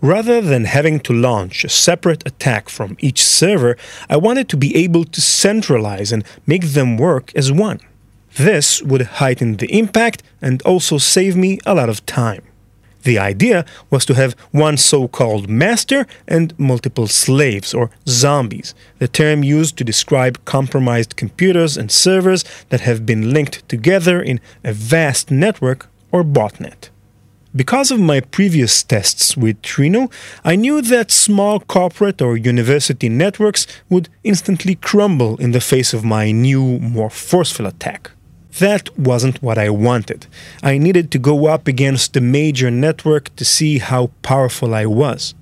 Rather 0.00 0.40
than 0.40 0.64
having 0.64 1.00
to 1.00 1.12
launch 1.12 1.64
a 1.64 1.68
separate 1.68 2.24
attack 2.24 2.68
from 2.68 2.96
each 3.00 3.20
server, 3.20 3.76
I 4.08 4.16
wanted 4.16 4.48
to 4.50 4.56
be 4.56 4.76
able 4.76 5.04
to 5.04 5.20
centralize 5.20 6.12
and 6.12 6.24
make 6.46 6.62
them 6.62 6.96
work 6.96 7.32
as 7.34 7.50
one. 7.50 7.80
This 8.36 8.80
would 8.82 9.02
heighten 9.02 9.56
the 9.56 9.66
impact 9.76 10.22
and 10.40 10.62
also 10.62 10.98
save 10.98 11.36
me 11.36 11.58
a 11.66 11.74
lot 11.74 11.88
of 11.88 12.06
time. 12.06 12.42
The 13.02 13.18
idea 13.18 13.64
was 13.90 14.04
to 14.04 14.14
have 14.14 14.34
one 14.52 14.76
so 14.76 15.08
called 15.08 15.48
master 15.48 16.06
and 16.28 16.56
multiple 16.58 17.08
slaves, 17.08 17.74
or 17.74 17.90
zombies, 18.06 18.74
the 18.98 19.08
term 19.08 19.42
used 19.42 19.76
to 19.78 19.84
describe 19.84 20.44
compromised 20.44 21.16
computers 21.16 21.76
and 21.76 21.90
servers 21.90 22.44
that 22.68 22.82
have 22.82 23.04
been 23.04 23.32
linked 23.32 23.68
together 23.68 24.20
in 24.20 24.40
a 24.62 24.72
vast 24.72 25.30
network 25.30 25.88
or 26.12 26.22
botnet. 26.22 26.90
Because 27.58 27.90
of 27.90 27.98
my 27.98 28.20
previous 28.20 28.84
tests 28.84 29.36
with 29.36 29.60
Trinoo, 29.62 30.12
I 30.44 30.54
knew 30.54 30.80
that 30.80 31.10
small 31.10 31.58
corporate 31.58 32.22
or 32.22 32.36
university 32.36 33.08
networks 33.08 33.66
would 33.90 34.08
instantly 34.22 34.76
crumble 34.76 35.36
in 35.38 35.50
the 35.50 35.60
face 35.60 35.92
of 35.92 36.04
my 36.04 36.30
new, 36.30 36.78
more 36.78 37.10
forceful 37.10 37.66
attack. 37.66 38.12
That 38.60 38.96
wasn't 38.96 39.42
what 39.42 39.58
I 39.58 39.70
wanted. 39.70 40.28
I 40.62 40.78
needed 40.78 41.10
to 41.10 41.18
go 41.18 41.48
up 41.48 41.66
against 41.66 42.12
the 42.12 42.20
major 42.20 42.70
network 42.70 43.34
to 43.34 43.44
see 43.44 43.78
how 43.78 44.12
powerful 44.22 44.72
I 44.72 44.86
was. 44.86 45.34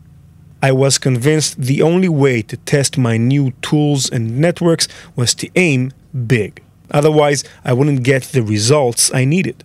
I 0.62 0.72
was 0.72 0.96
convinced 0.96 1.60
the 1.60 1.82
only 1.82 2.08
way 2.08 2.40
to 2.40 2.56
test 2.56 2.96
my 2.96 3.18
new 3.18 3.52
tools 3.60 4.08
and 4.08 4.38
networks 4.38 4.88
was 5.16 5.34
to 5.34 5.50
aim 5.54 5.92
big. 6.26 6.62
Otherwise, 6.90 7.44
I 7.62 7.74
wouldn't 7.74 8.04
get 8.04 8.22
the 8.22 8.42
results 8.42 9.12
I 9.12 9.26
needed. 9.26 9.64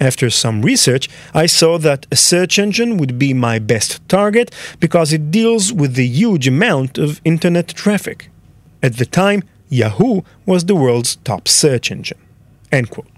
After 0.00 0.28
some 0.28 0.62
research, 0.62 1.08
I 1.32 1.46
saw 1.46 1.78
that 1.78 2.06
a 2.10 2.16
search 2.16 2.58
engine 2.58 2.98
would 2.98 3.18
be 3.18 3.32
my 3.32 3.58
best 3.58 4.06
target 4.08 4.54
because 4.78 5.12
it 5.12 5.30
deals 5.30 5.72
with 5.72 5.94
the 5.94 6.06
huge 6.06 6.46
amount 6.46 6.98
of 6.98 7.20
internet 7.24 7.68
traffic. 7.68 8.30
At 8.82 8.98
the 8.98 9.06
time, 9.06 9.42
Yahoo 9.68 10.20
was 10.44 10.64
the 10.64 10.74
world's 10.74 11.16
top 11.16 11.48
search 11.48 11.90
engine. 11.90 12.18
End 12.70 12.90
quote. 12.90 13.16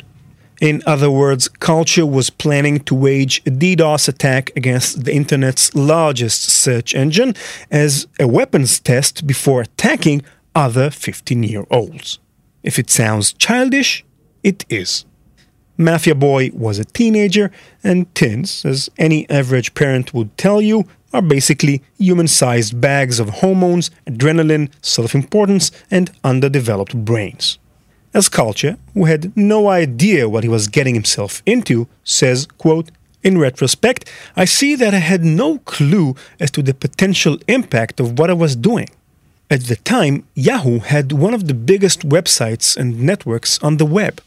In 0.60 0.82
other 0.86 1.10
words, 1.10 1.48
Calce 1.48 1.98
was 1.98 2.30
planning 2.30 2.80
to 2.80 2.94
wage 2.94 3.38
a 3.46 3.50
DDoS 3.50 4.08
attack 4.08 4.50
against 4.56 5.04
the 5.04 5.14
internet's 5.14 5.72
largest 5.74 6.42
search 6.42 6.94
engine 6.94 7.34
as 7.70 8.08
a 8.18 8.26
weapons 8.26 8.80
test 8.80 9.26
before 9.26 9.62
attacking 9.62 10.22
other 10.54 10.90
15 10.90 11.42
year 11.44 11.64
olds. 11.70 12.18
If 12.64 12.78
it 12.78 12.90
sounds 12.90 13.32
childish, 13.32 14.04
it 14.42 14.64
is. 14.68 15.04
Mafia 15.80 16.16
Boy 16.16 16.50
was 16.52 16.80
a 16.80 16.84
teenager, 16.84 17.52
and 17.84 18.12
teens, 18.16 18.64
as 18.64 18.90
any 18.98 19.30
average 19.30 19.74
parent 19.74 20.12
would 20.12 20.36
tell 20.36 20.60
you, 20.60 20.84
are 21.12 21.22
basically 21.22 21.82
human 21.96 22.26
sized 22.26 22.80
bags 22.80 23.20
of 23.20 23.28
hormones, 23.28 23.90
adrenaline, 24.04 24.70
self 24.82 25.14
importance, 25.14 25.70
and 25.88 26.10
underdeveloped 26.24 27.04
brains. 27.04 27.58
As 28.12 28.28
Calce, 28.28 28.76
who 28.92 29.04
had 29.04 29.36
no 29.36 29.68
idea 29.68 30.28
what 30.28 30.42
he 30.42 30.48
was 30.48 30.66
getting 30.66 30.94
himself 30.94 31.42
into, 31.46 31.86
says, 32.02 32.46
quote, 32.58 32.90
in 33.22 33.38
retrospect, 33.38 34.10
I 34.36 34.46
see 34.46 34.74
that 34.74 34.94
I 34.94 34.98
had 34.98 35.24
no 35.24 35.58
clue 35.58 36.16
as 36.40 36.50
to 36.52 36.62
the 36.62 36.74
potential 36.74 37.38
impact 37.46 38.00
of 38.00 38.18
what 38.18 38.30
I 38.30 38.34
was 38.34 38.56
doing. 38.56 38.88
At 39.50 39.64
the 39.64 39.76
time, 39.76 40.24
Yahoo 40.34 40.80
had 40.80 41.12
one 41.12 41.34
of 41.34 41.46
the 41.46 41.54
biggest 41.54 42.08
websites 42.08 42.76
and 42.76 43.00
networks 43.00 43.58
on 43.62 43.76
the 43.76 43.86
web. 43.86 44.20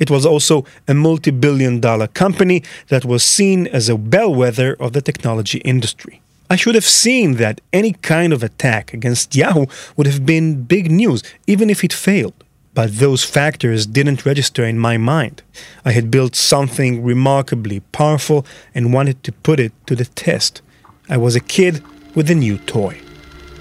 It 0.00 0.10
was 0.10 0.26
also 0.26 0.64
a 0.88 0.94
multi 0.94 1.30
billion 1.30 1.78
dollar 1.78 2.08
company 2.08 2.64
that 2.88 3.04
was 3.04 3.22
seen 3.22 3.68
as 3.68 3.88
a 3.88 3.96
bellwether 3.96 4.74
of 4.80 4.92
the 4.92 5.02
technology 5.02 5.58
industry. 5.58 6.20
I 6.52 6.56
should 6.56 6.74
have 6.74 6.86
seen 7.04 7.36
that 7.36 7.60
any 7.72 7.92
kind 7.92 8.32
of 8.32 8.42
attack 8.42 8.92
against 8.92 9.36
Yahoo 9.36 9.66
would 9.96 10.08
have 10.08 10.26
been 10.26 10.64
big 10.64 10.90
news, 10.90 11.22
even 11.46 11.70
if 11.70 11.84
it 11.84 11.92
failed. 11.92 12.34
But 12.74 12.98
those 12.98 13.24
factors 13.24 13.86
didn't 13.86 14.26
register 14.26 14.64
in 14.64 14.78
my 14.78 14.96
mind. 14.96 15.42
I 15.84 15.92
had 15.92 16.10
built 16.10 16.34
something 16.34 17.04
remarkably 17.04 17.80
powerful 17.92 18.44
and 18.74 18.92
wanted 18.92 19.22
to 19.24 19.32
put 19.32 19.60
it 19.60 19.72
to 19.86 19.94
the 19.94 20.06
test. 20.06 20.62
I 21.08 21.16
was 21.16 21.36
a 21.36 21.40
kid 21.40 21.84
with 22.14 22.30
a 22.30 22.34
new 22.34 22.58
toy. 22.58 23.00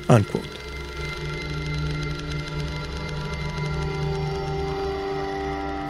Unquote. 0.08 0.59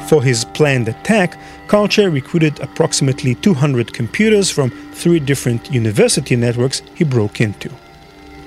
For 0.10 0.24
his 0.24 0.44
planned 0.44 0.88
attack, 0.88 1.40
Calce 1.68 2.00
recruited 2.00 2.60
approximately 2.62 3.36
200 3.36 3.94
computers 3.94 4.50
from 4.50 4.72
three 4.92 5.20
different 5.20 5.72
university 5.72 6.36
networks 6.36 6.82
he 6.96 7.04
broke 7.04 7.40
into. 7.40 7.70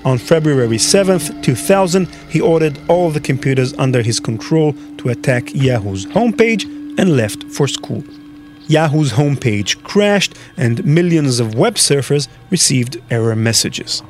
On 0.03 0.17
February 0.17 0.77
7, 0.77 1.41
2000, 1.41 2.07
he 2.27 2.41
ordered 2.41 2.77
all 2.89 3.11
the 3.11 3.21
computers 3.21 3.73
under 3.77 4.01
his 4.01 4.19
control 4.19 4.73
to 4.97 5.07
attack 5.07 5.55
Yahoo's 5.55 6.05
homepage 6.07 6.65
and 6.99 7.15
left 7.15 7.45
for 7.45 7.69
school. 7.69 8.03
Yahoo's 8.67 9.13
homepage 9.13 9.81
crashed 9.83 10.35
and 10.57 10.83
millions 10.83 11.39
of 11.39 11.55
web 11.55 11.75
surfers 11.75 12.27
received 12.49 13.01
error 13.09 13.37
messages. 13.37 14.03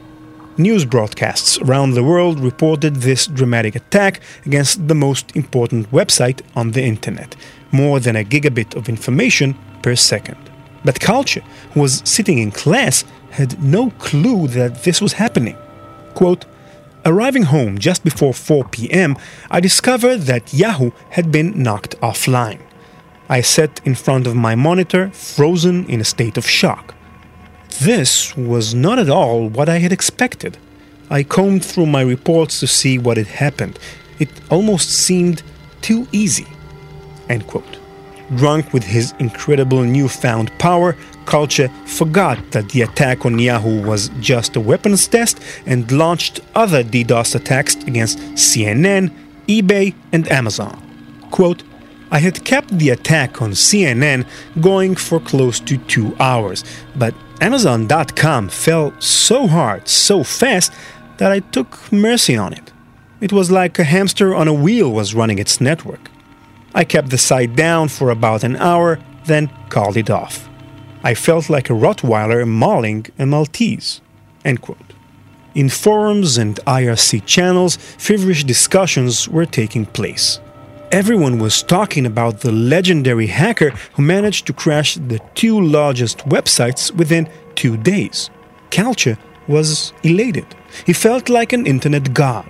News 0.57 0.85
broadcasts 0.85 1.57
around 1.61 1.95
the 1.95 2.03
world 2.03 2.39
reported 2.39 2.97
this 2.97 3.25
dramatic 3.25 3.75
attack 3.75 4.19
against 4.45 4.87
the 4.87 4.93
most 4.93 5.35
important 5.35 5.89
website 5.89 6.41
on 6.55 6.71
the 6.71 6.83
internet, 6.83 7.35
more 7.71 7.99
than 7.99 8.15
a 8.15 8.23
gigabit 8.23 8.75
of 8.75 8.87
information 8.87 9.57
per 9.81 9.95
second. 9.95 10.37
But 10.85 10.99
Calce, 10.99 11.39
who 11.71 11.81
was 11.81 12.03
sitting 12.05 12.37
in 12.37 12.51
class, 12.51 13.03
had 13.31 13.63
no 13.63 13.89
clue 13.97 14.47
that 14.49 14.83
this 14.83 15.01
was 15.01 15.13
happening. 15.13 15.57
Quote, 16.13 16.45
Arriving 17.03 17.43
home 17.43 17.79
just 17.79 18.03
before 18.03 18.33
4 18.33 18.65
p.m., 18.65 19.17
I 19.49 19.59
discovered 19.59 20.21
that 20.21 20.53
Yahoo 20.53 20.91
had 21.09 21.31
been 21.31 21.63
knocked 21.63 21.99
offline. 21.99 22.61
I 23.27 23.41
sat 23.41 23.81
in 23.85 23.95
front 23.95 24.27
of 24.27 24.35
my 24.35 24.53
monitor, 24.53 25.09
frozen 25.09 25.87
in 25.87 25.99
a 25.99 26.05
state 26.05 26.37
of 26.37 26.47
shock. 26.47 26.93
This 27.81 28.37
was 28.37 28.73
not 28.75 28.99
at 28.99 29.09
all 29.09 29.49
what 29.49 29.67
I 29.67 29.79
had 29.79 29.91
expected. 29.91 30.57
I 31.09 31.23
combed 31.23 31.65
through 31.65 31.87
my 31.87 32.01
reports 32.01 32.59
to 32.59 32.67
see 32.67 32.97
what 32.97 33.17
had 33.17 33.27
happened. 33.27 33.79
It 34.19 34.29
almost 34.49 34.89
seemed 34.89 35.41
too 35.81 36.07
easy. 36.11 36.47
End 37.29 37.47
quote. 37.47 37.77
Drunk 38.35 38.73
with 38.73 38.83
his 38.83 39.13
incredible 39.19 39.83
newfound 39.83 40.51
power, 40.59 40.95
Calce 41.25 41.69
forgot 41.85 42.37
that 42.51 42.69
the 42.69 42.83
attack 42.83 43.25
on 43.25 43.39
Yahoo 43.39 43.85
was 43.85 44.09
just 44.19 44.55
a 44.55 44.59
weapons 44.59 45.07
test 45.07 45.39
and 45.65 45.91
launched 45.91 46.39
other 46.55 46.83
DDoS 46.83 47.35
attacks 47.35 47.75
against 47.75 48.19
CNN, 48.35 49.11
eBay, 49.47 49.93
and 50.11 50.31
Amazon. 50.31 50.79
Quote, 51.31 51.63
I 52.11 52.19
had 52.19 52.45
kept 52.45 52.77
the 52.77 52.89
attack 52.89 53.41
on 53.41 53.51
CNN 53.51 54.25
going 54.61 54.95
for 54.95 55.19
close 55.19 55.59
to 55.61 55.77
two 55.77 56.15
hours, 56.19 56.63
but 56.95 57.13
Amazon.com 57.43 58.47
fell 58.47 58.93
so 59.01 59.47
hard, 59.47 59.89
so 59.89 60.23
fast, 60.23 60.71
that 61.17 61.29
I 61.29 61.41
took 61.41 61.91
mercy 61.91 62.37
on 62.37 62.53
it. 62.53 62.71
It 63.19 63.33
was 63.33 63.51
like 63.51 63.77
a 63.77 63.83
hamster 63.83 64.33
on 64.33 64.47
a 64.47 64.53
wheel 64.53 64.89
was 64.89 65.13
running 65.13 65.39
its 65.39 65.59
network. 65.59 66.09
I 66.73 66.85
kept 66.85 67.09
the 67.09 67.17
site 67.17 67.53
down 67.53 67.89
for 67.89 68.11
about 68.11 68.45
an 68.45 68.55
hour, 68.55 68.97
then 69.25 69.49
called 69.67 69.97
it 69.97 70.09
off. 70.09 70.47
I 71.03 71.15
felt 71.15 71.49
like 71.49 71.69
a 71.69 71.73
Rottweiler 71.73 72.47
mauling 72.47 73.07
a 73.19 73.25
Maltese. 73.25 73.99
In 74.45 75.69
forums 75.69 76.37
and 76.37 76.55
IRC 76.65 77.25
channels, 77.25 77.75
feverish 77.75 78.45
discussions 78.45 79.27
were 79.27 79.45
taking 79.45 79.85
place. 79.85 80.39
Everyone 80.93 81.39
was 81.39 81.63
talking 81.63 82.05
about 82.05 82.41
the 82.41 82.51
legendary 82.51 83.25
hacker 83.25 83.71
who 83.93 84.03
managed 84.03 84.45
to 84.45 84.53
crash 84.53 84.93
the 84.93 85.19
two 85.33 85.59
largest 85.59 86.19
websites 86.19 86.93
within 86.93 87.27
two 87.55 87.77
days. 87.77 88.29
Calce 88.69 89.17
was 89.47 89.91
elated. 90.03 90.45
He 90.85 90.93
felt 90.93 91.29
like 91.29 91.51
an 91.51 91.65
internet 91.65 92.13
god. 92.13 92.45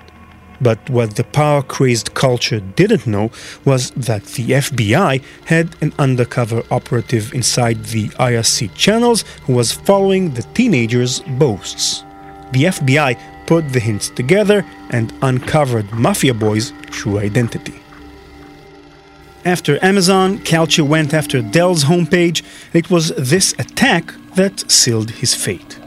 But 0.59 0.89
what 0.89 1.15
the 1.15 1.23
power 1.23 1.61
crazed 1.61 2.15
Calce 2.15 2.59
didn't 2.75 3.07
know 3.07 3.31
was 3.63 3.91
that 3.91 4.25
the 4.25 4.45
FBI 4.49 5.23
had 5.45 5.77
an 5.79 5.93
undercover 5.97 6.63
operative 6.69 7.33
inside 7.33 7.85
the 7.85 8.09
IRC 8.09 8.75
channels 8.75 9.23
who 9.45 9.53
was 9.53 9.71
following 9.71 10.33
the 10.33 10.43
teenager's 10.53 11.21
boasts. 11.39 12.03
The 12.51 12.65
FBI 12.65 13.47
put 13.47 13.71
the 13.71 13.79
hints 13.79 14.09
together 14.09 14.65
and 14.89 15.13
uncovered 15.21 15.89
Mafia 15.93 16.33
Boy's 16.33 16.73
true 16.91 17.19
identity. 17.19 17.82
After 19.45 19.77
Amazon, 19.83 20.39
Calce 20.39 20.79
went 20.79 21.13
after 21.13 21.41
Dell's 21.41 21.83
homepage. 21.83 22.43
It 22.71 22.89
was 22.89 23.09
this 23.17 23.53
attack 23.59 24.13
that 24.35 24.71
sealed 24.71 25.11
his 25.11 25.35
fate. 25.35 25.77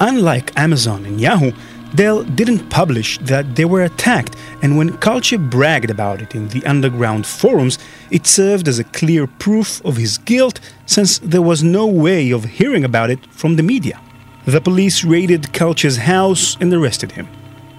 Unlike 0.00 0.58
Amazon 0.58 1.06
and 1.06 1.20
Yahoo, 1.20 1.52
Dell 1.94 2.24
didn't 2.24 2.68
publish 2.68 3.18
that 3.18 3.54
they 3.54 3.64
were 3.64 3.84
attacked, 3.84 4.34
and 4.60 4.76
when 4.76 4.96
Calce 4.98 5.36
bragged 5.36 5.88
about 5.88 6.20
it 6.20 6.34
in 6.34 6.48
the 6.48 6.66
underground 6.66 7.26
forums, 7.26 7.78
it 8.10 8.26
served 8.26 8.66
as 8.66 8.80
a 8.80 8.84
clear 8.84 9.28
proof 9.28 9.80
of 9.84 9.96
his 9.96 10.18
guilt 10.18 10.58
since 10.86 11.20
there 11.20 11.42
was 11.42 11.62
no 11.62 11.86
way 11.86 12.32
of 12.32 12.44
hearing 12.44 12.84
about 12.84 13.10
it 13.10 13.24
from 13.26 13.54
the 13.54 13.62
media. 13.62 14.00
The 14.46 14.60
police 14.60 15.04
raided 15.04 15.52
Calce's 15.52 15.98
house 15.98 16.56
and 16.60 16.72
arrested 16.74 17.12
him. 17.12 17.28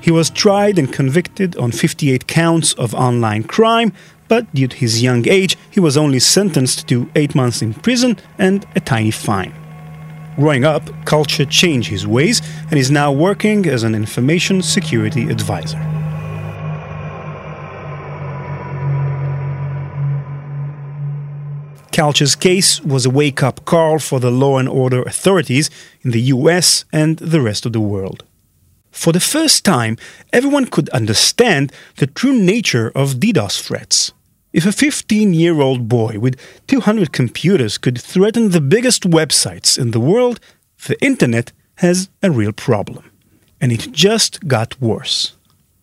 He 0.02 0.10
was 0.10 0.32
tried 0.32 0.80
and 0.80 0.92
convicted 0.92 1.56
on 1.58 1.72
58 1.72 2.28
counts 2.28 2.74
of 2.74 2.96
online 2.96 3.44
crime, 3.44 3.94
but 4.32 4.48
due 4.54 4.70
to 4.70 4.78
his 4.78 5.04
young 5.04 5.28
age, 5.28 5.58
he 5.70 5.82
was 5.82 5.98
only 5.98 6.18
sentenced 6.18 6.88
to 6.88 7.10
8 7.18 7.36
months 7.36 7.62
in 7.62 7.74
prison 7.74 8.16
and 8.38 8.66
a 8.78 8.80
tiny 8.80 9.12
fine. 9.12 9.54
Growing 10.38 10.64
up, 10.64 10.84
Calce 11.06 11.46
changed 11.50 11.90
his 11.90 12.08
ways 12.08 12.42
and 12.70 12.80
is 12.80 12.90
now 12.90 13.12
working 13.12 13.66
as 13.66 13.84
an 13.84 13.94
information 13.94 14.62
security 14.62 15.24
advisor. 15.30 15.82
Calce's 21.92 22.36
case 22.38 22.80
was 22.86 23.06
a 23.06 23.10
wake 23.10 23.44
up 23.44 23.66
call 23.66 24.00
for 24.00 24.22
the 24.22 24.32
law 24.32 24.58
and 24.58 24.70
order 24.70 25.02
authorities 25.02 25.70
in 26.04 26.12
the 26.12 26.22
US 26.36 26.86
and 26.94 27.18
the 27.18 27.42
rest 27.42 27.66
of 27.66 27.74
the 27.74 27.82
world. 27.82 28.24
For 28.92 29.12
the 29.12 29.28
first 29.36 29.66
time, 29.66 29.98
everyone 30.32 30.68
could 30.68 30.88
understand 30.92 31.74
the 31.98 32.08
true 32.08 32.38
nature 32.40 32.94
of 32.96 33.20
DDoS 33.20 33.60
threats. 33.60 34.14
If 34.54 34.66
a 34.66 34.74
15 34.74 35.34
year 35.34 35.62
old 35.62 35.88
boy 35.88 36.20
with 36.20 36.36
200 36.68 37.14
computers 37.14 37.78
could 37.78 38.02
threaten 38.02 38.50
the 38.50 38.60
biggest 38.60 39.04
websites 39.04 39.80
in 39.80 39.92
the 39.92 40.00
world, 40.00 40.42
the 40.88 41.02
internet 41.02 41.54
has 41.76 42.10
a 42.22 42.30
real 42.30 42.52
problem. 42.52 43.10
And 43.62 43.72
it 43.72 43.94
just 43.94 44.46
got 44.48 44.82
worse. 44.82 45.36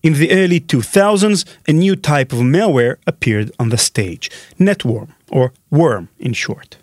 In 0.02 0.14
the 0.14 0.30
early 0.32 0.60
2000s, 0.60 1.46
a 1.66 1.72
new 1.72 1.96
type 1.96 2.30
of 2.32 2.40
malware 2.40 2.96
appeared 3.06 3.52
on 3.58 3.70
the 3.70 3.78
stage 3.78 4.30
Networm, 4.58 5.14
or 5.30 5.52
worm 5.70 6.10
in 6.18 6.34
short. 6.34 6.76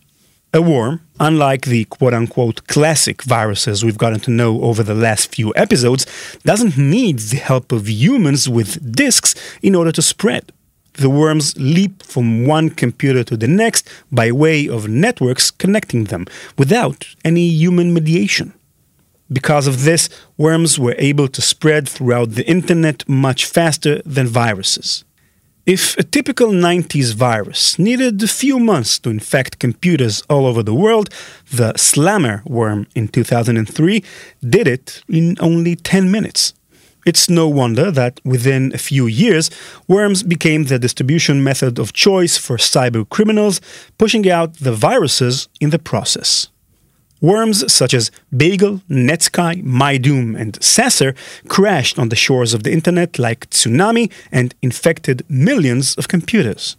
A 0.54 0.62
worm, 0.62 1.02
unlike 1.20 1.66
the 1.66 1.86
quote 1.86 2.16
unquote 2.16 2.66
classic 2.66 3.22
viruses 3.22 3.84
we've 3.86 3.98
gotten 3.98 4.22
to 4.22 4.32
know 4.32 4.62
over 4.64 4.82
the 4.82 4.96
last 4.96 5.36
few 5.36 5.54
episodes, 5.56 6.08
doesn't 6.44 6.78
need 6.78 7.20
the 7.20 7.38
help 7.38 7.72
of 7.72 7.88
humans 7.88 8.50
with 8.50 8.92
disks 8.92 9.36
in 9.62 9.76
order 9.76 9.92
to 9.92 10.02
spread 10.02 10.52
the 10.98 11.10
worms 11.10 11.56
leap 11.58 12.04
from 12.04 12.46
one 12.46 12.70
computer 12.70 13.24
to 13.24 13.38
the 13.38 13.48
next 13.48 13.90
by 14.12 14.32
way 14.32 14.68
of 14.68 14.88
networks 14.88 15.52
connecting 15.52 16.06
them 16.06 16.26
without 16.58 17.08
any 17.24 17.48
human 17.48 17.94
mediation. 17.94 18.54
Because 19.32 19.66
of 19.66 19.84
this, 19.84 20.08
worms 20.38 20.78
were 20.78 20.96
able 21.00 21.28
to 21.30 21.42
spread 21.42 21.90
throughout 21.90 22.32
the 22.32 22.48
internet 22.48 23.08
much 23.10 23.46
faster 23.46 24.02
than 24.06 24.28
viruses. 24.28 25.04
If 25.66 25.98
a 25.98 26.04
typical 26.04 26.50
90s 26.50 27.16
virus 27.16 27.80
needed 27.80 28.22
a 28.22 28.28
few 28.28 28.60
months 28.60 29.00
to 29.00 29.10
infect 29.10 29.58
computers 29.58 30.22
all 30.30 30.46
over 30.46 30.62
the 30.62 30.76
world, 30.76 31.10
the 31.52 31.74
Slammer 31.76 32.44
worm 32.46 32.86
in 32.94 33.08
2003 33.08 34.04
did 34.48 34.68
it 34.68 35.02
in 35.10 35.36
only 35.40 35.76
10 35.76 36.12
minutes. 36.12 36.54
It's 37.06 37.30
no 37.30 37.48
wonder 37.48 37.92
that 37.92 38.20
within 38.26 38.74
a 38.74 38.80
few 38.80 39.06
years, 39.06 39.52
worms 39.88 40.24
became 40.24 40.64
the 40.64 40.80
distribution 40.80 41.44
method 41.44 41.78
of 41.78 41.94
choice 41.94 42.36
for 42.36 42.58
cyber 42.58 43.08
criminals, 43.08 43.62
pushing 44.00 44.28
out 44.30 44.56
the 44.56 44.74
viruses 44.74 45.48
in 45.62 45.70
the 45.70 45.78
process. 45.78 46.48
Worms 47.22 47.72
such 47.72 47.94
as 47.94 48.12
Bagle, 48.36 48.82
Netsky, 48.90 49.64
MyDoom, 49.64 50.40
and 50.40 50.62
Sasser 50.64 51.14
crashed 51.48 52.00
on 52.00 52.10
the 52.10 52.16
shores 52.16 52.56
of 52.56 52.64
the 52.64 52.72
internet 52.72 53.20
like 53.20 53.50
tsunami 53.52 54.12
and 54.32 54.56
infected 54.64 55.24
millions 55.30 55.96
of 55.96 56.08
computers. 56.08 56.76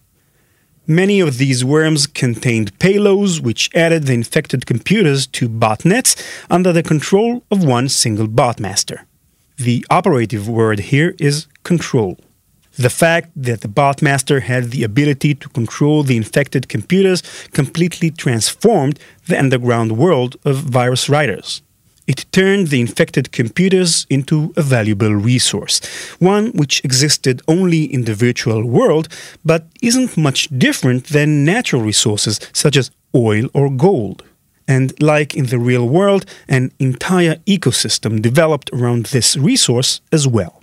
Many 0.89 1.21
of 1.21 1.39
these 1.39 1.65
worms 1.65 2.07
contained 2.07 2.79
payloads 2.79 3.41
which 3.41 3.71
added 3.75 4.05
the 4.05 4.13
infected 4.13 4.67
computers 4.67 5.27
to 5.29 5.49
botnets 5.49 6.17
under 6.51 6.73
the 6.73 6.83
control 6.83 7.43
of 7.51 7.65
one 7.65 7.89
single 7.89 8.29
botmaster. 8.29 9.01
The 9.59 9.87
operative 9.89 10.49
word 10.49 10.81
here 10.81 11.15
is 11.19 11.47
control. 11.63 12.19
The 12.79 12.91
fact 12.91 13.31
that 13.35 13.63
the 13.63 13.69
botmaster 13.69 14.43
had 14.43 14.71
the 14.71 14.85
ability 14.85 15.35
to 15.37 15.49
control 15.49 16.03
the 16.03 16.19
infected 16.19 16.69
computers 16.69 17.23
completely 17.53 18.11
transformed 18.11 19.01
the 19.29 19.39
underground 19.39 19.97
world 19.97 20.37
of 20.45 20.57
virus 20.57 21.09
writers. 21.09 21.63
It 22.07 22.27
turned 22.33 22.69
the 22.69 22.83
infected 22.83 23.33
computers 23.33 24.07
into 24.11 24.53
a 24.57 24.63
valuable 24.63 25.15
resource, 25.15 25.81
one 26.19 26.53
which 26.53 26.85
existed 26.85 27.41
only 27.49 27.85
in 27.85 28.05
the 28.05 28.15
virtual 28.15 28.63
world, 28.63 29.09
but 29.43 29.67
isn't 29.81 30.19
much 30.19 30.49
different 30.57 31.07
than 31.07 31.47
natural 31.47 31.81
resources 31.81 32.39
such 32.53 32.77
as 32.77 32.91
oil 33.15 33.49
or 33.55 33.71
gold. 33.71 34.23
And 34.69 35.01
like 35.01 35.35
in 35.35 35.47
the 35.47 35.59
real 35.59 35.89
world, 35.89 36.27
an 36.49 36.73
entire 36.79 37.37
ecosystem 37.47 38.21
developed 38.21 38.71
around 38.73 39.07
this 39.07 39.37
resource 39.37 40.01
as 40.13 40.27
well. 40.27 40.63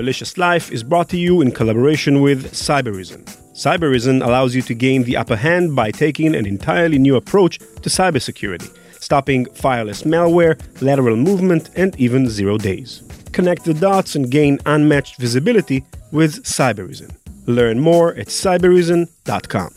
Malicious 0.00 0.38
Life 0.38 0.72
is 0.72 0.82
brought 0.82 1.10
to 1.10 1.18
you 1.18 1.42
in 1.42 1.52
collaboration 1.52 2.22
with 2.22 2.52
Cybereason. 2.52 3.22
Cybereason 3.52 4.24
allows 4.24 4.54
you 4.54 4.62
to 4.62 4.74
gain 4.74 5.02
the 5.02 5.18
upper 5.18 5.36
hand 5.36 5.76
by 5.76 5.90
taking 5.90 6.34
an 6.34 6.46
entirely 6.46 6.98
new 6.98 7.16
approach 7.16 7.58
to 7.58 7.90
cybersecurity, 7.90 8.70
stopping 8.98 9.44
fileless 9.44 10.04
malware, 10.04 10.58
lateral 10.80 11.16
movement, 11.16 11.68
and 11.76 11.94
even 12.00 12.26
zero 12.30 12.56
days. 12.56 13.02
Connect 13.32 13.64
the 13.64 13.74
dots 13.74 14.14
and 14.14 14.30
gain 14.30 14.58
unmatched 14.64 15.18
visibility 15.18 15.84
with 16.10 16.44
Cybereason. 16.44 17.19
Learn 17.54 17.80
more 17.80 18.14
at 18.14 18.28
cybereason.com. 18.28 19.70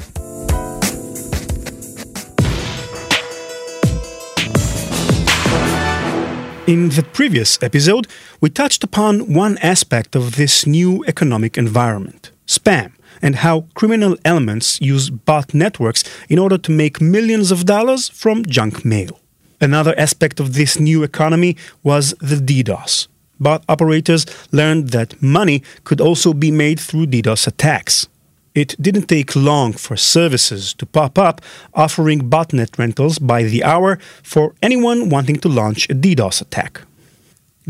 In 6.66 6.90
the 6.90 7.04
previous 7.12 7.62
episode, 7.62 8.08
we 8.40 8.50
touched 8.50 8.86
upon 8.86 9.34
one 9.34 9.58
aspect 9.58 10.16
of 10.16 10.38
this 10.38 10.66
new 10.66 11.04
economic 11.08 11.58
environment 11.58 12.32
spam, 12.48 12.94
and 13.22 13.38
how 13.38 13.66
criminal 13.74 14.18
elements 14.26 14.80
use 14.82 15.10
bot 15.10 15.54
networks 15.54 16.04
in 16.30 16.40
order 16.40 16.58
to 16.58 16.72
make 16.72 17.02
millions 17.02 17.52
of 17.52 17.66
dollars 17.66 18.10
from 18.10 18.46
junk 18.46 18.86
mail. 18.86 19.20
Another 19.62 19.98
aspect 19.98 20.40
of 20.40 20.54
this 20.54 20.80
new 20.80 21.04
economy 21.04 21.56
was 21.84 22.14
the 22.20 22.36
DDoS, 22.36 23.08
bot 23.44 23.64
operators 23.68 24.26
learned 24.52 24.90
that 24.90 25.22
money 25.22 25.62
could 25.84 26.02
also 26.02 26.34
be 26.34 26.52
made 26.52 26.80
through 26.80 27.08
DDoS 27.08 27.48
attacks. 27.48 28.08
It 28.56 28.76
didn't 28.80 29.08
take 29.08 29.36
long 29.36 29.74
for 29.74 29.98
services 29.98 30.74
to 30.76 30.86
pop 30.86 31.18
up 31.18 31.42
offering 31.74 32.30
botnet 32.30 32.78
rentals 32.78 33.18
by 33.20 33.44
the 33.44 33.64
hour 33.64 33.98
for 34.22 34.54
anyone 34.62 35.10
wanting 35.10 35.38
to 35.38 35.50
launch 35.50 35.90
a 35.90 35.96
DDoS 35.96 36.42
attack. 36.42 36.82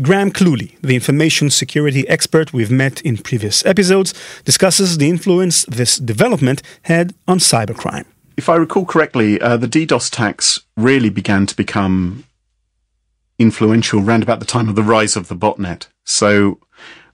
Graham 0.02 0.30
Cluley, 0.30 0.76
the 0.82 0.94
information 0.94 1.50
security 1.50 2.06
expert 2.08 2.52
we've 2.52 2.70
met 2.70 3.00
in 3.02 3.16
previous 3.16 3.64
episodes, 3.64 4.12
discusses 4.44 4.98
the 4.98 5.08
influence 5.08 5.64
this 5.66 5.98
development 5.98 6.62
had 6.82 7.14
on 7.28 7.38
cybercrime. 7.38 8.04
If 8.36 8.48
I 8.48 8.56
recall 8.56 8.84
correctly, 8.84 9.40
uh, 9.40 9.56
the 9.56 9.68
DDoS 9.68 10.08
attacks 10.08 10.60
really 10.76 11.10
began 11.10 11.46
to 11.46 11.56
become 11.56 12.24
influential 13.38 14.00
around 14.00 14.22
about 14.22 14.40
the 14.40 14.46
time 14.46 14.68
of 14.68 14.74
the 14.74 14.82
rise 14.82 15.16
of 15.16 15.28
the 15.28 15.36
botnet. 15.36 15.88
So 16.04 16.60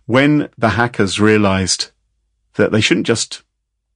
when 0.07 0.49
the 0.59 0.71
hackers 0.71 1.21
realized 1.21 1.91
that 2.55 2.73
they 2.73 2.81
shouldn't 2.81 3.07
just 3.07 3.43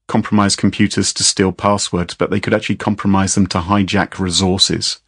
compromise 0.06 0.56
computers 0.56 1.12
to 1.14 1.24
steal 1.24 1.52
passwords, 1.52 2.14
but 2.14 2.30
they 2.30 2.40
could 2.40 2.54
actually 2.54 2.76
compromise 2.76 3.34
them 3.34 3.46
to 3.48 3.58
hijack 3.58 4.18
resources, 4.18 5.00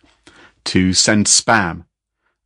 to 0.65 0.93
send 0.93 1.27
spam, 1.27 1.85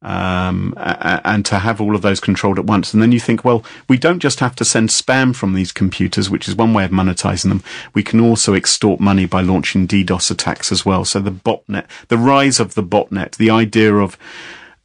um, 0.03 0.75
and 0.77 1.45
to 1.45 1.59
have 1.59 1.81
all 1.81 1.95
of 1.95 2.03
those 2.03 2.21
controlled 2.21 2.59
at 2.59 2.65
once. 2.65 2.93
And 2.93 3.03
then 3.03 3.13
you 3.13 3.21
think, 3.21 3.45
well, 3.45 3.65
we 3.89 3.99
don't 3.99 4.19
just 4.19 4.41
have 4.41 4.57
to 4.57 4.65
send 4.65 4.89
spam 4.89 5.35
from 5.35 5.53
these 5.53 5.73
computers, 5.73 6.31
which 6.31 6.49
is 6.49 6.57
one 6.57 6.73
way 6.73 6.85
of 6.85 6.91
monetizing 6.91 7.51
them. 7.51 7.63
We 7.93 8.03
can 8.03 8.21
also 8.21 8.55
extort 8.55 8.99
money 8.99 9.27
by 9.27 9.43
launching 9.43 9.87
DDoS 9.87 10.31
attacks 10.31 10.73
as 10.73 10.87
well. 10.87 11.05
So 11.05 11.21
the 11.21 11.31
botnet, 11.31 11.87
the 12.09 12.19
rise 12.19 12.59
of 12.59 12.75
the 12.75 12.83
botnet, 12.83 13.37
the 13.37 13.51
idea 13.51 13.95
of 13.95 14.17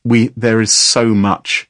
we 0.05 0.29
there 0.37 0.61
is 0.61 0.71
so 0.71 1.13
much 1.13 1.69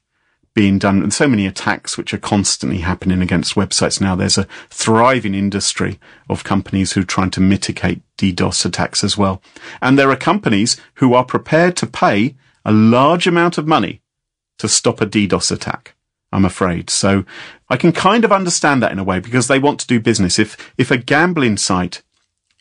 being 0.54 0.80
done 0.80 1.04
and 1.04 1.14
so 1.14 1.28
many 1.28 1.46
attacks 1.46 1.98
which 1.98 2.14
are 2.14 2.18
constantly 2.18 2.80
happening 2.80 3.22
against 3.22 3.56
websites 3.56 4.00
now. 4.00 4.16
There's 4.16 4.38
a 4.38 4.48
thriving 4.70 5.36
industry 5.36 6.00
of 6.30 6.46
companies 6.46 6.94
who 6.94 7.02
are 7.02 7.06
trying 7.06 7.32
to 7.32 7.42
mitigate 7.42 8.02
DDoS 8.18 8.66
attacks 8.66 9.04
as 9.04 9.18
well. 9.18 9.42
And 9.82 10.00
there 10.00 10.10
are 10.10 10.16
companies 10.16 10.80
who 10.96 11.14
are 11.14 11.26
prepared 11.26 11.76
to 11.78 11.88
pay 11.88 12.36
a 12.64 12.72
large 12.72 13.28
amount 13.28 13.58
of 13.58 13.68
money 13.68 14.02
to 14.58 14.70
stop 14.70 15.02
a 15.02 15.06
DDoS 15.06 15.52
attack. 15.52 15.94
I'm 16.32 16.46
afraid. 16.46 16.90
So 16.90 17.26
I 17.70 17.76
can 17.76 17.92
kind 17.92 18.24
of 18.24 18.32
understand 18.32 18.82
that 18.82 18.94
in 18.94 19.00
a 19.00 19.04
way 19.04 19.20
because 19.20 19.48
they 19.48 19.60
want 19.60 19.82
to 19.82 19.88
do 19.88 20.00
business. 20.00 20.40
If, 20.40 20.74
if 20.78 20.90
a 20.90 20.98
gambling 20.98 21.58
site 21.58 22.02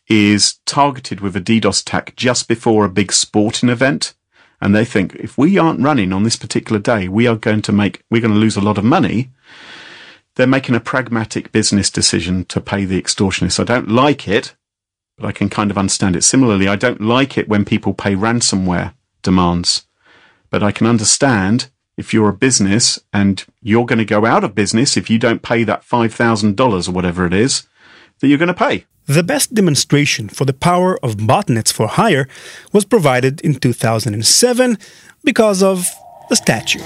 is 0.08 0.58
targeted 0.66 1.20
with 1.20 1.36
a 1.36 1.40
DDoS 1.40 1.82
attack 1.82 2.16
just 2.16 2.48
before 2.48 2.84
a 2.84 2.90
big 2.90 3.12
sporting 3.12 3.68
event, 3.68 4.14
and 4.60 4.74
they 4.74 4.84
think 4.84 5.14
if 5.16 5.36
we 5.36 5.58
aren't 5.58 5.80
running 5.80 6.12
on 6.12 6.22
this 6.22 6.36
particular 6.36 6.80
day, 6.80 7.08
we 7.08 7.26
are 7.26 7.36
going 7.36 7.62
to 7.62 7.72
make, 7.72 8.02
we're 8.10 8.20
going 8.20 8.34
to 8.34 8.40
lose 8.40 8.56
a 8.56 8.60
lot 8.60 8.78
of 8.78 8.84
money. 8.84 9.30
They're 10.36 10.46
making 10.46 10.74
a 10.74 10.80
pragmatic 10.80 11.52
business 11.52 11.90
decision 11.90 12.44
to 12.46 12.60
pay 12.60 12.84
the 12.84 13.00
extortionists. 13.00 13.60
I 13.60 13.64
don't 13.64 13.88
like 13.88 14.26
it, 14.26 14.54
but 15.16 15.26
I 15.26 15.32
can 15.32 15.48
kind 15.48 15.70
of 15.70 15.78
understand 15.78 16.16
it. 16.16 16.24
Similarly, 16.24 16.66
I 16.66 16.76
don't 16.76 17.00
like 17.00 17.38
it 17.38 17.48
when 17.48 17.64
people 17.64 17.94
pay 17.94 18.14
ransomware 18.14 18.94
demands, 19.22 19.86
but 20.50 20.62
I 20.62 20.72
can 20.72 20.86
understand 20.86 21.70
if 21.96 22.12
you're 22.12 22.28
a 22.28 22.34
business 22.34 22.98
and 23.12 23.44
you're 23.62 23.86
going 23.86 23.98
to 23.98 24.04
go 24.04 24.26
out 24.26 24.44
of 24.44 24.54
business 24.54 24.96
if 24.96 25.08
you 25.08 25.18
don't 25.18 25.42
pay 25.42 25.62
that 25.64 25.84
$5,000 25.84 26.88
or 26.88 26.92
whatever 26.92 27.26
it 27.26 27.32
is 27.32 27.66
that 28.18 28.28
you're 28.28 28.38
going 28.38 28.48
to 28.48 28.54
pay. 28.54 28.86
The 29.06 29.22
best 29.22 29.52
demonstration 29.52 30.30
for 30.30 30.46
the 30.46 30.54
power 30.54 30.98
of 31.04 31.16
botnets 31.16 31.70
for 31.70 31.86
hire 31.88 32.26
was 32.72 32.86
provided 32.86 33.42
in 33.42 33.54
2007 33.56 34.78
because 35.22 35.62
of 35.62 35.86
the 36.30 36.36
statue. 36.36 36.80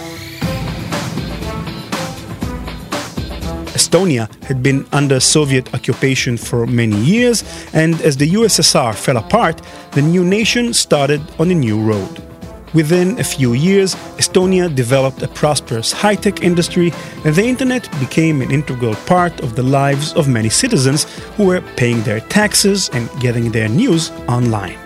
Estonia 3.78 4.26
had 4.42 4.64
been 4.64 4.84
under 4.92 5.20
Soviet 5.20 5.72
occupation 5.72 6.36
for 6.36 6.66
many 6.66 6.96
years, 6.96 7.44
and 7.72 8.00
as 8.02 8.16
the 8.16 8.30
USSR 8.30 8.96
fell 8.96 9.16
apart, 9.16 9.62
the 9.92 10.02
new 10.02 10.24
nation 10.24 10.72
started 10.72 11.20
on 11.38 11.52
a 11.52 11.54
new 11.54 11.80
road. 11.80 12.27
Within 12.74 13.18
a 13.18 13.24
few 13.24 13.54
years, 13.54 13.94
Estonia 14.18 14.74
developed 14.74 15.22
a 15.22 15.28
prosperous 15.28 15.90
high 15.90 16.16
tech 16.16 16.42
industry, 16.42 16.92
and 17.24 17.34
the 17.34 17.44
internet 17.44 17.88
became 17.98 18.42
an 18.42 18.50
integral 18.50 18.94
part 19.06 19.40
of 19.40 19.56
the 19.56 19.62
lives 19.62 20.12
of 20.14 20.28
many 20.28 20.50
citizens 20.50 21.04
who 21.36 21.46
were 21.46 21.62
paying 21.76 22.02
their 22.02 22.20
taxes 22.20 22.90
and 22.92 23.08
getting 23.20 23.50
their 23.50 23.68
news 23.68 24.10
online. 24.28 24.78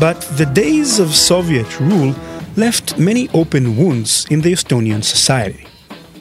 But 0.00 0.20
the 0.36 0.46
days 0.46 0.98
of 0.98 1.14
Soviet 1.14 1.80
rule 1.80 2.14
left 2.56 2.98
many 2.98 3.28
open 3.32 3.76
wounds 3.76 4.26
in 4.30 4.40
the 4.40 4.52
Estonian 4.52 5.04
society. 5.04 5.66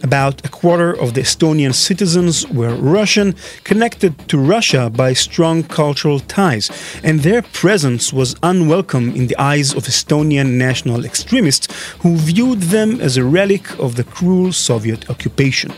About 0.06 0.46
a 0.46 0.50
quarter 0.50 0.92
of 0.94 1.16
the 1.16 1.22
Estonian 1.22 1.74
citizens 1.74 2.48
were 2.50 2.76
Russian, 2.76 3.34
connected 3.64 4.14
to 4.30 4.38
Russia 4.38 4.88
by 4.88 5.14
strong 5.14 5.64
cultural 5.64 6.20
ties, 6.20 6.70
and 7.04 7.22
their 7.22 7.42
presence 7.42 8.14
was 8.14 8.36
unwelcome 8.44 9.16
in 9.16 9.26
the 9.26 9.38
eyes 9.40 9.74
of 9.74 9.86
Estonian 9.86 10.60
national 10.60 11.06
extremists 11.06 11.66
who 12.02 12.18
viewed 12.18 12.62
them 12.76 13.02
as 13.02 13.18
a 13.18 13.24
relic 13.24 13.66
of 13.80 13.96
the 13.96 14.04
cruel 14.04 14.54
Soviet 14.54 15.10
occupation. 15.10 15.74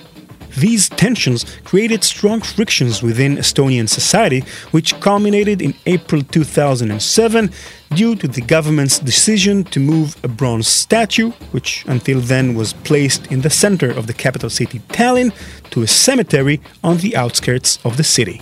These 0.57 0.89
tensions 0.89 1.45
created 1.65 2.03
strong 2.03 2.41
frictions 2.41 3.03
within 3.03 3.37
Estonian 3.37 3.87
society, 3.87 4.43
which 4.71 4.99
culminated 4.99 5.61
in 5.61 5.75
April 5.85 6.23
2007 6.23 7.51
due 7.93 8.15
to 8.15 8.27
the 8.27 8.41
government's 8.41 8.97
decision 8.97 9.63
to 9.65 9.79
move 9.79 10.15
a 10.23 10.27
bronze 10.27 10.67
statue, 10.67 11.29
which 11.51 11.85
until 11.85 12.19
then 12.21 12.55
was 12.55 12.73
placed 12.73 13.31
in 13.31 13.41
the 13.41 13.51
center 13.51 13.91
of 13.91 14.07
the 14.07 14.15
capital 14.15 14.49
city 14.49 14.79
Tallinn, 14.89 15.31
to 15.69 15.83
a 15.83 15.87
cemetery 15.87 16.59
on 16.83 16.97
the 16.97 17.15
outskirts 17.15 17.77
of 17.85 17.97
the 17.97 18.03
city. 18.03 18.41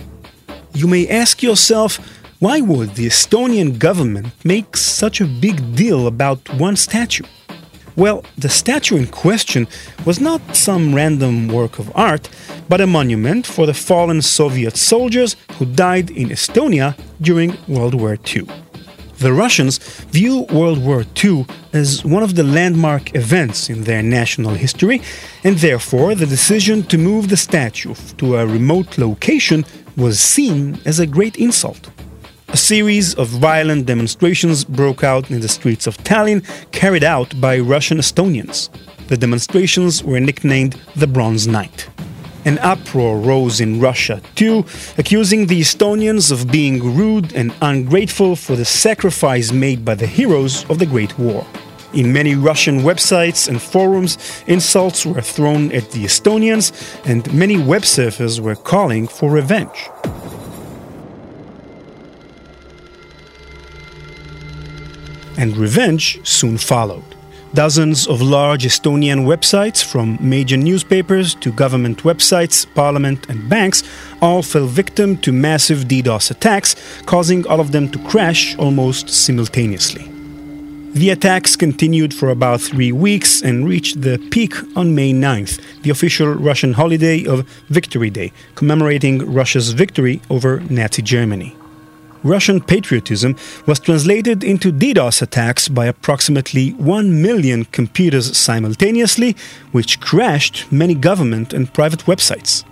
You 0.72 0.86
may 0.86 1.06
ask 1.08 1.42
yourself, 1.42 1.98
why 2.38 2.62
would 2.62 2.94
the 2.94 3.06
Estonian 3.08 3.78
government 3.78 4.28
make 4.42 4.78
such 4.78 5.20
a 5.20 5.26
big 5.26 5.76
deal 5.76 6.06
about 6.06 6.48
one 6.54 6.76
statue? 6.76 7.24
Well, 7.96 8.24
the 8.36 8.50
statue 8.50 8.98
in 8.98 9.06
question 9.06 9.66
was 10.04 10.20
not 10.20 10.54
some 10.54 10.94
random 10.94 11.48
work 11.48 11.78
of 11.78 11.90
art, 11.94 12.28
but 12.68 12.82
a 12.82 12.86
monument 12.86 13.46
for 13.46 13.64
the 13.64 13.72
fallen 13.72 14.20
Soviet 14.20 14.76
soldiers 14.76 15.34
who 15.52 15.64
died 15.64 16.10
in 16.10 16.28
Estonia 16.28 16.94
during 17.22 17.56
World 17.66 17.94
War 17.94 18.18
II. 18.34 18.46
The 19.18 19.32
Russians 19.32 19.78
view 20.12 20.42
World 20.52 20.84
War 20.84 21.06
II 21.24 21.46
as 21.72 22.04
one 22.04 22.22
of 22.22 22.34
the 22.34 22.42
landmark 22.42 23.14
events 23.14 23.70
in 23.70 23.84
their 23.84 24.02
national 24.02 24.52
history, 24.52 25.00
and 25.42 25.56
therefore 25.56 26.14
the 26.14 26.26
decision 26.26 26.82
to 26.84 26.98
move 26.98 27.30
the 27.30 27.36
statue 27.38 27.94
to 28.18 28.36
a 28.36 28.46
remote 28.46 28.98
location 28.98 29.64
was 29.96 30.20
seen 30.20 30.78
as 30.84 31.00
a 31.00 31.06
great 31.06 31.38
insult. 31.38 31.88
A 32.56 32.58
series 32.58 33.14
of 33.16 33.28
violent 33.28 33.84
demonstrations 33.84 34.64
broke 34.64 35.04
out 35.04 35.30
in 35.30 35.40
the 35.40 35.46
streets 35.46 35.86
of 35.86 35.98
Tallinn, 35.98 36.42
carried 36.72 37.04
out 37.04 37.38
by 37.38 37.58
Russian 37.58 37.98
Estonians. 37.98 38.70
The 39.08 39.18
demonstrations 39.18 40.02
were 40.02 40.20
nicknamed 40.20 40.80
the 40.96 41.06
Bronze 41.06 41.46
Night. 41.46 41.86
An 42.46 42.56
uproar 42.60 43.18
rose 43.18 43.60
in 43.60 43.78
Russia, 43.78 44.22
too, 44.36 44.64
accusing 44.96 45.48
the 45.48 45.60
Estonians 45.60 46.32
of 46.32 46.50
being 46.50 46.96
rude 46.96 47.34
and 47.34 47.52
ungrateful 47.60 48.34
for 48.36 48.56
the 48.56 48.64
sacrifice 48.64 49.52
made 49.52 49.84
by 49.84 49.94
the 49.94 50.06
heroes 50.06 50.64
of 50.70 50.78
the 50.78 50.86
Great 50.86 51.18
War. 51.18 51.46
In 51.92 52.10
many 52.10 52.36
Russian 52.36 52.80
websites 52.80 53.48
and 53.48 53.60
forums, 53.60 54.16
insults 54.46 55.04
were 55.04 55.20
thrown 55.20 55.72
at 55.72 55.90
the 55.90 56.06
Estonians, 56.06 56.72
and 57.04 57.30
many 57.34 57.58
web 57.58 57.82
surfers 57.82 58.40
were 58.40 58.56
calling 58.56 59.06
for 59.06 59.30
revenge. 59.30 59.90
And 65.36 65.56
revenge 65.56 66.20
soon 66.24 66.58
followed. 66.58 67.04
Dozens 67.54 68.06
of 68.06 68.20
large 68.20 68.64
Estonian 68.64 69.24
websites, 69.24 69.82
from 69.82 70.18
major 70.20 70.56
newspapers 70.56 71.34
to 71.36 71.50
government 71.52 72.02
websites, 72.02 72.66
parliament, 72.74 73.30
and 73.30 73.48
banks, 73.48 73.82
all 74.20 74.42
fell 74.42 74.66
victim 74.66 75.16
to 75.18 75.32
massive 75.32 75.84
DDoS 75.84 76.30
attacks, 76.30 76.74
causing 77.06 77.46
all 77.46 77.60
of 77.60 77.72
them 77.72 77.88
to 77.92 77.98
crash 78.10 78.56
almost 78.58 79.08
simultaneously. 79.08 80.10
The 80.92 81.10
attacks 81.10 81.56
continued 81.56 82.12
for 82.14 82.30
about 82.30 82.60
three 82.60 82.90
weeks 82.90 83.42
and 83.42 83.68
reached 83.68 84.02
the 84.02 84.18
peak 84.30 84.54
on 84.76 84.94
May 84.94 85.12
9th, 85.12 85.60
the 85.82 85.90
official 85.90 86.28
Russian 86.28 86.72
holiday 86.72 87.24
of 87.26 87.46
Victory 87.68 88.10
Day, 88.10 88.32
commemorating 88.54 89.18
Russia's 89.32 89.72
victory 89.72 90.20
over 90.30 90.60
Nazi 90.68 91.02
Germany. 91.02 91.54
Russian 92.26 92.60
patriotism 92.60 93.36
was 93.66 93.78
translated 93.78 94.42
into 94.42 94.72
DDoS 94.72 95.22
attacks 95.22 95.68
by 95.68 95.86
approximately 95.86 96.70
1 96.72 97.22
million 97.22 97.64
computers 97.66 98.36
simultaneously, 98.36 99.36
which 99.72 100.00
crashed 100.00 100.70
many 100.72 100.94
government 100.94 101.52
and 101.52 101.72
private 101.72 102.00
websites. 102.00 102.64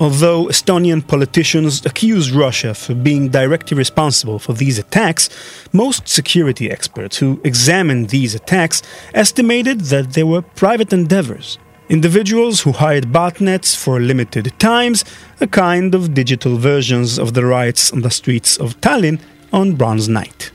Although 0.00 0.46
Estonian 0.46 1.06
politicians 1.06 1.84
accuse 1.84 2.30
Russia 2.30 2.72
for 2.72 2.94
being 2.94 3.28
directly 3.28 3.76
responsible 3.76 4.38
for 4.38 4.52
these 4.52 4.78
attacks, 4.78 5.28
most 5.72 6.08
security 6.08 6.70
experts 6.70 7.18
who 7.18 7.40
examined 7.44 8.10
these 8.10 8.34
attacks 8.34 8.82
estimated 9.12 9.80
that 9.92 10.12
they 10.12 10.22
were 10.22 10.42
private 10.42 10.92
endeavors 10.92 11.58
individuals 11.88 12.60
who 12.60 12.72
hired 12.72 13.06
botnets 13.06 13.74
for 13.76 14.00
limited 14.00 14.52
times, 14.58 15.04
a 15.40 15.46
kind 15.46 15.94
of 15.94 16.14
digital 16.14 16.56
versions 16.56 17.18
of 17.18 17.34
the 17.34 17.44
riots 17.44 17.92
on 17.92 18.02
the 18.02 18.10
streets 18.10 18.56
of 18.58 18.80
Tallinn 18.80 19.20
on 19.52 19.74
Bronze 19.74 20.08
Night. 20.08 20.50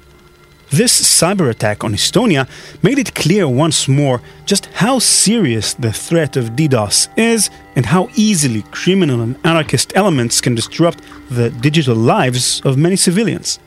This 0.70 1.00
cyber 1.00 1.50
attack 1.52 1.84
on 1.84 1.94
Estonia 1.94 2.50
made 2.82 2.98
it 2.98 3.14
clear 3.14 3.48
once 3.48 3.88
more 3.88 4.22
just 4.46 4.66
how 4.74 4.98
serious 4.98 5.76
the 5.76 5.92
threat 5.92 6.36
of 6.36 6.56
DDoS 6.56 7.10
is 7.16 7.52
and 7.76 7.86
how 7.86 8.10
easily 8.16 8.64
criminal 8.72 9.22
and 9.22 9.38
anarchist 9.44 9.94
elements 9.96 10.42
can 10.42 10.56
disrupt 10.56 11.04
the 11.30 11.52
digital 11.52 11.96
lives 11.96 12.60
of 12.66 12.78
many 12.78 12.96
civilians. 12.96 13.60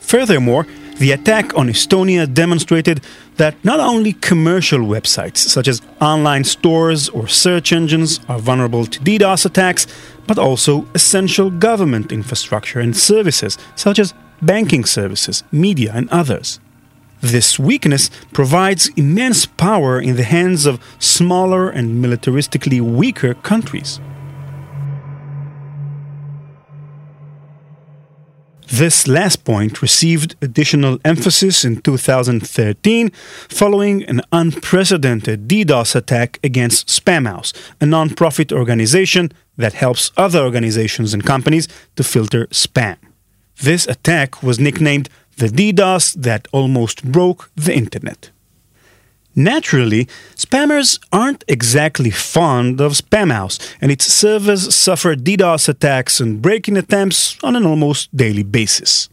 Furthermore, 0.00 0.66
the 1.00 1.12
attack 1.12 1.56
on 1.56 1.68
Estonia 1.68 2.26
demonstrated 2.32 3.00
that 3.38 3.54
not 3.64 3.80
only 3.80 4.12
commercial 4.12 4.80
websites, 4.80 5.38
such 5.38 5.66
as 5.66 5.80
online 5.98 6.44
stores 6.44 7.08
or 7.08 7.26
search 7.26 7.72
engines, 7.72 8.20
are 8.28 8.38
vulnerable 8.38 8.84
to 8.84 9.00
DDoS 9.00 9.46
attacks, 9.46 9.86
but 10.26 10.38
also 10.38 10.86
essential 10.94 11.48
government 11.50 12.12
infrastructure 12.12 12.80
and 12.80 12.94
services, 12.94 13.56
such 13.76 13.98
as 13.98 14.12
banking 14.42 14.84
services, 14.84 15.42
media, 15.50 15.90
and 15.94 16.06
others. 16.10 16.60
This 17.22 17.58
weakness 17.58 18.10
provides 18.34 18.90
immense 18.94 19.46
power 19.46 19.98
in 19.98 20.16
the 20.16 20.24
hands 20.24 20.66
of 20.66 20.80
smaller 20.98 21.70
and 21.70 22.04
militaristically 22.04 22.82
weaker 22.82 23.32
countries. 23.32 24.00
This 28.70 29.08
last 29.08 29.44
point 29.44 29.82
received 29.82 30.36
additional 30.40 31.00
emphasis 31.04 31.64
in 31.64 31.80
2013 31.80 33.10
following 33.48 34.04
an 34.04 34.20
unprecedented 34.30 35.48
DDoS 35.48 35.96
attack 35.96 36.38
against 36.44 36.86
Spamhaus, 36.86 37.52
a 37.80 37.86
non-profit 37.86 38.52
organization 38.52 39.32
that 39.56 39.72
helps 39.72 40.12
other 40.16 40.38
organizations 40.38 41.12
and 41.12 41.26
companies 41.26 41.66
to 41.96 42.04
filter 42.04 42.46
spam. 42.46 42.96
This 43.60 43.88
attack 43.88 44.40
was 44.40 44.60
nicknamed 44.60 45.08
the 45.36 45.48
DDoS 45.48 46.14
that 46.22 46.46
almost 46.52 47.04
broke 47.04 47.50
the 47.56 47.74
internet. 47.74 48.30
Naturally, 49.42 50.06
spammers 50.36 50.98
aren't 51.10 51.44
exactly 51.48 52.10
fond 52.10 52.78
of 52.78 52.92
Spamhaus, 52.92 53.58
and 53.80 53.90
its 53.90 54.04
servers 54.04 54.74
suffer 54.74 55.14
DDoS 55.16 55.66
attacks 55.66 56.20
and 56.20 56.42
break-in 56.42 56.76
attempts 56.76 57.42
on 57.42 57.56
an 57.56 57.64
almost 57.64 58.14
daily 58.14 58.42
basis. 58.42 59.08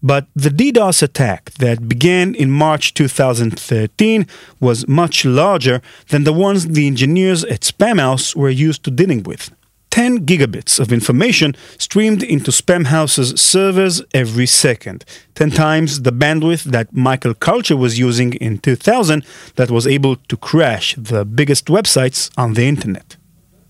But 0.00 0.28
the 0.36 0.50
DDoS 0.50 1.02
attack 1.02 1.50
that 1.54 1.88
began 1.88 2.36
in 2.36 2.48
March 2.48 2.94
2013 2.94 4.28
was 4.60 4.86
much 4.86 5.24
larger 5.24 5.82
than 6.10 6.22
the 6.22 6.32
ones 6.32 6.68
the 6.68 6.86
engineers 6.86 7.42
at 7.44 7.62
Spamhaus 7.62 8.36
were 8.36 8.50
used 8.50 8.84
to 8.84 8.90
dealing 8.92 9.24
with. 9.24 9.50
10 9.92 10.24
gigabits 10.24 10.80
of 10.80 10.90
information 10.90 11.54
streamed 11.76 12.22
into 12.22 12.50
Spamhaus's 12.50 13.38
servers 13.38 14.02
every 14.14 14.46
second, 14.46 15.04
10 15.34 15.50
times 15.50 16.00
the 16.00 16.10
bandwidth 16.10 16.64
that 16.64 16.94
Michael 16.94 17.34
Calce 17.34 17.72
was 17.72 17.98
using 17.98 18.32
in 18.34 18.56
2000 18.58 19.22
that 19.56 19.70
was 19.70 19.86
able 19.86 20.16
to 20.16 20.36
crash 20.38 20.94
the 20.96 21.26
biggest 21.26 21.66
websites 21.66 22.30
on 22.38 22.54
the 22.54 22.66
internet. 22.66 23.16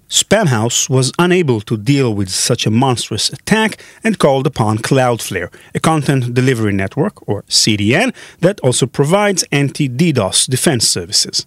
Spamhaus 0.08 0.88
was 0.88 1.10
unable 1.18 1.60
to 1.62 1.76
deal 1.76 2.14
with 2.14 2.28
such 2.28 2.66
a 2.66 2.70
monstrous 2.70 3.28
attack 3.30 3.82
and 4.04 4.18
called 4.18 4.46
upon 4.46 4.78
Cloudflare, 4.78 5.52
a 5.74 5.80
content 5.80 6.34
delivery 6.34 6.72
network, 6.72 7.26
or 7.28 7.42
CDN, 7.48 8.14
that 8.40 8.60
also 8.60 8.86
provides 8.86 9.42
anti 9.50 9.88
DDoS 9.88 10.48
defense 10.48 10.86
services. 10.86 11.46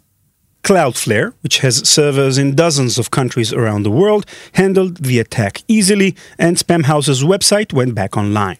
Cloudflare, 0.65 1.33
which 1.43 1.59
has 1.59 1.87
servers 1.87 2.39
in 2.39 2.55
dozens 2.55 2.97
of 2.97 3.11
countries 3.11 3.53
around 3.53 3.83
the 3.83 3.91
world, 3.91 4.25
handled 4.53 4.97
the 4.97 5.19
attack 5.19 5.61
easily, 5.67 6.15
and 6.39 6.57
Spamhaus's 6.57 7.23
website 7.23 7.71
went 7.71 7.93
back 7.93 8.17
online. 8.17 8.57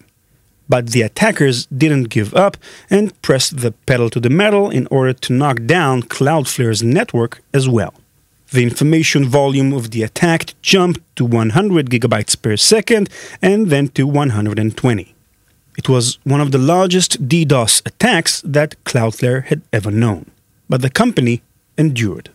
But 0.70 0.92
the 0.92 1.02
attackers 1.02 1.66
didn't 1.66 2.10
give 2.10 2.32
up 2.36 2.58
and 2.92 3.20
pressed 3.24 3.58
the 3.58 3.72
pedal 3.88 4.12
to 4.12 4.20
the 4.20 4.30
metal 4.30 4.70
in 4.70 4.88
order 4.92 5.14
to 5.14 5.34
knock 5.34 5.66
down 5.66 6.04
Cloudflare's 6.04 6.84
network 6.84 7.42
as 7.56 7.68
well. 7.68 7.96
The 8.52 8.62
information 8.62 9.26
volume 9.26 9.74
of 9.74 9.90
the 9.90 10.04
attack 10.04 10.54
jumped 10.62 11.02
to 11.16 11.26
100 11.26 11.90
gigabytes 11.90 12.40
per 12.40 12.56
second 12.56 13.10
and 13.42 13.72
then 13.72 13.88
to 13.90 14.06
120. 14.06 15.16
It 15.76 15.90
was 15.90 16.20
one 16.24 16.40
of 16.40 16.52
the 16.52 16.60
largest 16.60 17.28
DDoS 17.28 17.84
attacks 17.84 18.42
that 18.42 18.76
Cloudflare 18.84 19.46
had 19.46 19.64
ever 19.74 19.90
known. 19.90 20.30
But 20.70 20.84
the 20.84 20.92
company 20.92 21.42
endured. 21.78 22.30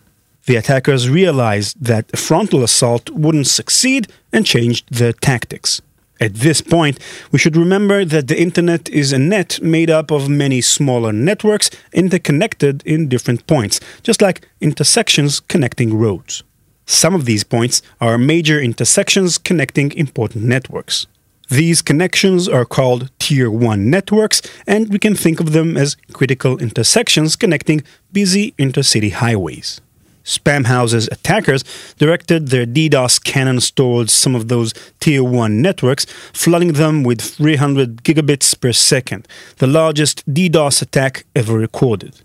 The 0.45 0.55
attackers 0.55 1.09
realized 1.09 1.83
that 1.83 2.11
a 2.13 2.17
frontal 2.17 2.63
assault 2.63 3.09
wouldn't 3.11 3.47
succeed 3.47 4.07
and 4.33 4.45
changed 4.45 4.85
their 4.91 5.13
tactics. 5.13 5.81
At 6.19 6.35
this 6.35 6.61
point, 6.61 6.99
we 7.31 7.39
should 7.39 7.57
remember 7.57 8.05
that 8.05 8.27
the 8.27 8.39
internet 8.39 8.89
is 8.89 9.11
a 9.11 9.17
net 9.17 9.59
made 9.61 9.89
up 9.89 10.11
of 10.11 10.29
many 10.29 10.61
smaller 10.61 11.11
networks 11.11 11.71
interconnected 11.93 12.83
in 12.85 13.09
different 13.09 13.47
points, 13.47 13.79
just 14.03 14.21
like 14.21 14.47
intersections 14.61 15.39
connecting 15.39 15.97
roads. 15.97 16.43
Some 16.85 17.15
of 17.15 17.25
these 17.25 17.43
points 17.43 17.81
are 17.99 18.17
major 18.17 18.59
intersections 18.59 19.39
connecting 19.39 19.91
important 19.93 20.43
networks. 20.43 21.07
These 21.51 21.81
connections 21.81 22.47
are 22.47 22.63
called 22.63 23.11
Tier 23.19 23.51
1 23.51 23.89
networks, 23.89 24.41
and 24.65 24.87
we 24.87 24.97
can 24.97 25.15
think 25.15 25.41
of 25.41 25.51
them 25.51 25.75
as 25.75 25.97
critical 26.13 26.57
intersections 26.59 27.35
connecting 27.35 27.83
busy 28.13 28.53
intercity 28.57 29.11
highways. 29.11 29.81
Spamhaus's 30.23 31.09
attackers 31.11 31.65
directed 31.97 32.47
their 32.47 32.65
DDoS 32.65 33.21
cannons 33.21 33.69
towards 33.69 34.13
some 34.13 34.33
of 34.33 34.47
those 34.47 34.73
Tier 35.01 35.25
1 35.25 35.61
networks, 35.61 36.05
flooding 36.31 36.71
them 36.71 37.03
with 37.03 37.19
300 37.19 38.01
gigabits 38.05 38.57
per 38.57 38.71
second, 38.71 39.27
the 39.57 39.67
largest 39.67 40.25
DDoS 40.33 40.81
attack 40.81 41.25
ever 41.35 41.57
recorded. 41.57 42.15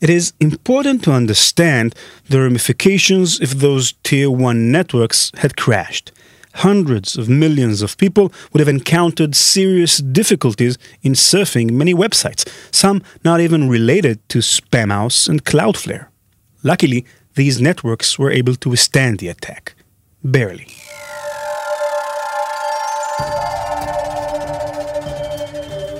It 0.00 0.10
is 0.10 0.32
important 0.40 1.04
to 1.04 1.12
understand 1.12 1.94
the 2.28 2.40
ramifications 2.40 3.40
if 3.40 3.52
those 3.52 3.94
Tier 4.02 4.28
1 4.28 4.72
networks 4.72 5.30
had 5.36 5.56
crashed 5.56 6.10
hundreds 6.54 7.16
of 7.16 7.28
millions 7.28 7.82
of 7.82 7.96
people 7.96 8.32
would 8.52 8.60
have 8.60 8.68
encountered 8.68 9.34
serious 9.34 9.98
difficulties 9.98 10.78
in 11.02 11.12
surfing 11.12 11.70
many 11.70 11.94
websites, 11.94 12.48
some 12.70 13.02
not 13.24 13.40
even 13.40 13.68
related 13.68 14.26
to 14.28 14.38
Spamhaus 14.38 15.28
and 15.28 15.44
Cloudflare. 15.44 16.08
Luckily, 16.62 17.04
these 17.34 17.60
networks 17.60 18.18
were 18.18 18.30
able 18.30 18.54
to 18.56 18.68
withstand 18.68 19.18
the 19.18 19.28
attack. 19.28 19.74
Barely. 20.22 20.66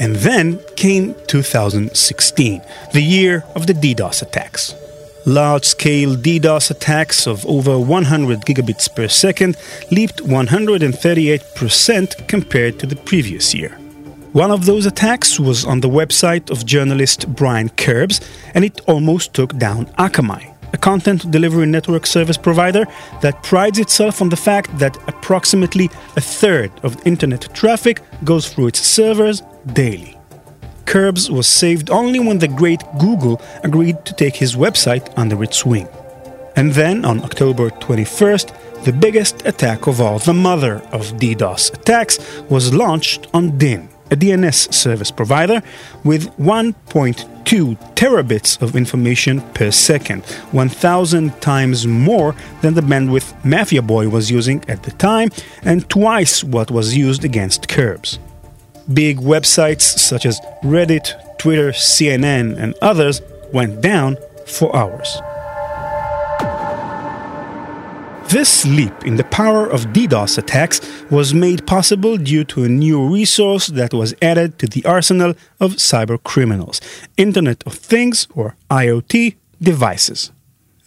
And 0.01 0.17
then 0.17 0.61
came 0.77 1.15
2016, 1.29 2.61
the 2.93 3.01
year 3.01 3.45
of 3.55 3.67
the 3.67 3.73
DDoS 3.73 4.23
attacks 4.23 4.75
large 5.27 5.65
scale 5.65 6.17
DDoS 6.17 6.71
attacks 6.71 7.27
of 7.27 7.45
over 7.47 7.79
100 7.79 8.41
gigabits 8.41 8.95
per 8.95 9.09
second 9.09 9.57
leaped 9.91 10.19
138% 10.19 12.29
compared 12.29 12.79
to 12.79 12.87
the 12.87 12.97
previous 12.97 13.55
year. 13.55 13.79
One 14.33 14.51
of 14.51 14.65
those 14.65 14.87
attacks 14.87 15.39
was 15.39 15.67
on 15.67 15.81
the 15.81 15.91
website 15.91 16.51
of 16.51 16.65
journalist 16.65 17.29
Brian 17.35 17.69
Krebs, 17.69 18.21
and 18.55 18.65
it 18.65 18.81
almost 18.89 19.35
took 19.35 19.55
down 19.59 19.85
Akamai, 19.99 20.55
a 20.73 20.79
content 20.79 21.31
delivery 21.31 21.67
network 21.67 22.07
service 22.07 22.39
provider 22.39 22.87
that 23.21 23.43
prides 23.43 23.79
itself 23.79 24.23
on 24.23 24.31
the 24.31 24.37
fact 24.37 24.79
that 24.79 24.97
approximately 25.07 25.91
a 26.17 26.21
third 26.21 26.71
of 26.83 27.07
internet 27.07 27.55
traffic 27.55 28.01
goes 28.25 28.49
through 28.49 28.69
its 28.69 28.81
servers 28.81 29.43
daily. 29.75 30.17
Krebs 30.87 31.31
was 31.31 31.47
saved 31.47 31.91
only 31.91 32.21
when 32.21 32.39
the 32.39 32.49
great 32.49 32.83
Google 32.99 33.41
agreed 33.63 34.05
to 34.05 34.15
take 34.15 34.37
his 34.37 34.57
website 34.57 35.13
under 35.17 35.43
its 35.43 35.65
wing. 35.65 35.89
And 36.57 36.73
then, 36.73 37.05
on 37.05 37.23
October 37.23 37.71
21st, 37.71 38.85
the 38.85 38.93
biggest 38.93 39.47
attack 39.47 39.87
of 39.87 40.01
all, 40.01 40.19
the 40.19 40.35
mother 40.35 40.83
of 40.93 41.13
DDoS 41.17 41.73
attacks, 41.73 42.19
was 42.51 42.75
launched 42.75 43.29
on 43.33 43.53
Dyn, 43.53 43.89
a 44.11 44.17
DNS 44.17 44.75
service 44.75 45.11
provider, 45.11 45.63
with 46.05 46.29
1.2 46.37 47.77
terabits 47.95 48.61
of 48.61 48.77
information 48.77 49.41
per 49.55 49.71
second, 49.71 50.25
1,000 50.51 51.41
times 51.41 51.87
more 51.87 52.35
than 52.61 52.75
the 52.75 52.83
bandwidth 52.83 53.33
Mafia 53.45 53.83
Boy 53.83 54.09
was 54.09 54.31
using 54.31 54.63
at 54.69 54.83
the 54.83 54.91
time, 54.91 55.31
and 55.63 55.89
twice 55.89 56.45
what 56.45 56.71
was 56.71 56.97
used 56.97 57.25
against 57.25 57.69
Krebs. 57.69 58.19
Big 58.93 59.19
websites 59.19 59.83
such 59.83 60.27
as 60.27 60.41
Reddit, 60.63 61.39
Twitter, 61.39 61.71
CNN, 61.73 62.57
and 62.57 62.75
others 62.81 63.21
went 63.53 63.81
down 63.81 64.17
for 64.47 64.75
hours. 64.75 65.21
This 68.33 68.65
leap 68.65 69.05
in 69.05 69.17
the 69.17 69.25
power 69.25 69.67
of 69.67 69.93
DDoS 69.93 70.39
attacks 70.39 70.81
was 71.11 71.35
made 71.35 71.67
possible 71.67 72.17
due 72.17 72.45
to 72.45 72.65
a 72.65 72.69
new 72.69 73.13
resource 73.13 73.67
that 73.67 73.93
was 73.93 74.15
added 74.23 74.59
to 74.61 74.67
the 74.67 74.83
arsenal 74.87 75.35
of 75.61 75.73
cyber 75.73 76.17
criminals 76.23 76.81
Internet 77.19 77.63
of 77.67 77.75
Things, 77.75 78.27
or 78.35 78.57
IoT, 78.71 79.35
devices. 79.61 80.33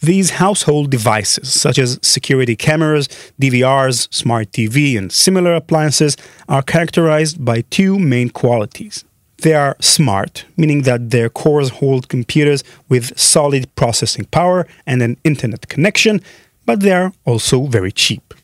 These 0.02 0.30
household 0.30 0.90
devices, 0.90 1.52
such 1.52 1.78
as 1.78 1.98
security 2.02 2.54
cameras, 2.54 3.08
DVRs, 3.40 4.12
smart 4.12 4.52
TV, 4.52 4.98
and 4.98 5.10
similar 5.10 5.54
appliances, 5.54 6.16
are 6.48 6.62
characterized 6.62 7.44
by 7.44 7.62
two 7.62 7.98
main 7.98 8.28
qualities. 8.28 9.04
They 9.38 9.54
are 9.54 9.76
smart, 9.80 10.44
meaning 10.56 10.82
that 10.82 11.10
their 11.10 11.28
cores 11.28 11.70
hold 11.70 12.08
computers 12.08 12.62
with 12.88 13.18
solid 13.18 13.74
processing 13.74 14.26
power 14.26 14.66
and 14.86 15.02
an 15.02 15.16
internet 15.24 15.68
connection, 15.68 16.20
but 16.66 16.80
they 16.80 16.92
are 16.92 17.12
also 17.24 17.66
very 17.66 17.92
cheap. 17.92 18.34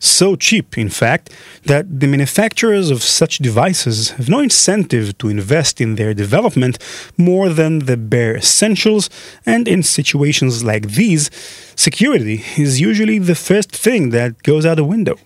So 0.00 0.36
cheap, 0.36 0.78
in 0.78 0.90
fact, 0.90 1.30
that 1.64 2.00
the 2.00 2.06
manufacturers 2.06 2.90
of 2.90 3.02
such 3.02 3.38
devices 3.38 4.10
have 4.10 4.28
no 4.28 4.38
incentive 4.38 5.18
to 5.18 5.28
invest 5.28 5.80
in 5.80 5.96
their 5.96 6.14
development 6.14 6.78
more 7.16 7.48
than 7.48 7.80
the 7.80 7.96
bare 7.96 8.36
essentials, 8.36 9.10
and 9.44 9.66
in 9.66 9.82
situations 9.82 10.62
like 10.62 10.90
these, 10.90 11.30
security 11.74 12.44
is 12.56 12.80
usually 12.80 13.18
the 13.18 13.34
first 13.34 13.72
thing 13.72 14.10
that 14.10 14.42
goes 14.44 14.64
out 14.64 14.76
the 14.76 14.84
window. 14.84 15.16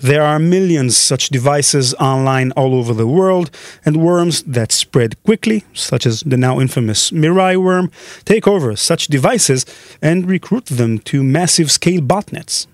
There 0.00 0.22
are 0.22 0.38
millions 0.40 0.96
such 0.96 1.28
devices 1.28 1.94
online 1.94 2.50
all 2.52 2.74
over 2.74 2.94
the 2.94 3.06
world, 3.06 3.50
and 3.84 3.98
worms 3.98 4.42
that 4.42 4.72
spread 4.72 5.22
quickly, 5.22 5.62
such 5.72 6.04
as 6.04 6.22
the 6.22 6.36
now 6.36 6.58
infamous 6.58 7.12
Mirai 7.12 7.62
worm, 7.62 7.92
take 8.24 8.48
over 8.48 8.74
such 8.74 9.06
devices 9.06 9.64
and 10.02 10.28
recruit 10.28 10.66
them 10.66 10.98
to 11.00 11.22
massive 11.22 11.70
scale 11.70 12.00
botnets. 12.00 12.66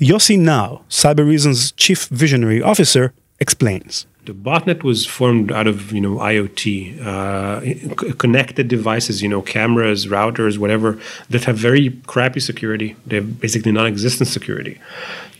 Yossi 0.00 0.36
Naar, 0.36 0.80
Cybereason's 0.88 1.72
chief 1.74 2.08
visionary 2.12 2.62
officer, 2.62 3.12
explains. 3.38 4.06
The 4.28 4.34
botnet 4.34 4.82
was 4.82 5.06
formed 5.06 5.50
out 5.50 5.66
of 5.66 5.90
you 5.90 6.02
know 6.02 6.16
IoT, 6.16 7.00
uh, 7.00 8.12
connected 8.16 8.68
devices, 8.68 9.22
you 9.22 9.28
know 9.30 9.40
cameras, 9.40 10.06
routers, 10.06 10.58
whatever 10.58 10.98
that 11.30 11.44
have 11.44 11.56
very 11.56 11.88
crappy 12.06 12.38
security. 12.38 12.94
They 13.06 13.16
have 13.16 13.40
basically 13.40 13.72
non-existent 13.72 14.28
security. 14.28 14.78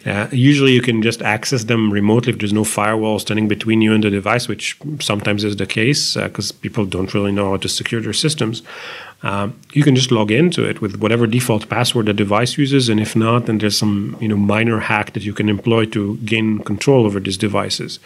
Uh, 0.07 0.29
usually, 0.33 0.72
you 0.72 0.81
can 0.81 1.03
just 1.03 1.20
access 1.20 1.64
them 1.64 1.92
remotely 1.92 2.33
if 2.33 2.38
there's 2.38 2.55
no 2.55 2.64
firewall 2.64 3.18
standing 3.18 3.46
between 3.46 3.83
you 3.83 3.92
and 3.92 4.03
the 4.03 4.09
device, 4.09 4.48
which 4.48 4.79
sometimes 5.01 5.44
is 5.44 5.57
the 5.57 5.66
case 5.66 6.14
because 6.14 6.51
uh, 6.51 6.55
people 6.62 6.87
don't 6.87 7.12
really 7.12 7.33
know 7.33 7.51
how 7.51 7.59
to 7.59 7.68
secure 7.68 8.01
their 8.01 8.14
systems. 8.14 8.62
Um, 9.22 9.61
you 9.74 9.83
can 9.83 9.96
just 9.96 10.11
log 10.11 10.31
into 10.31 10.64
it 10.64 10.81
with 10.81 10.96
whatever 10.96 11.27
default 11.27 11.68
password 11.68 12.07
the 12.07 12.14
device 12.14 12.57
uses, 12.57 12.88
and 12.88 13.01
if 13.01 13.14
not, 13.14 13.44
then 13.44 13.59
there's 13.59 13.77
some 13.77 14.16
you 14.18 14.29
know 14.29 14.37
minor 14.38 14.81
hack 14.81 15.12
that 15.12 15.24
you 15.24 15.35
can 15.35 15.51
employ 15.51 15.85
to 15.87 16.16
gain 16.24 16.61
control 16.61 17.05
over 17.05 17.20
these 17.20 17.37
devices. 17.37 17.98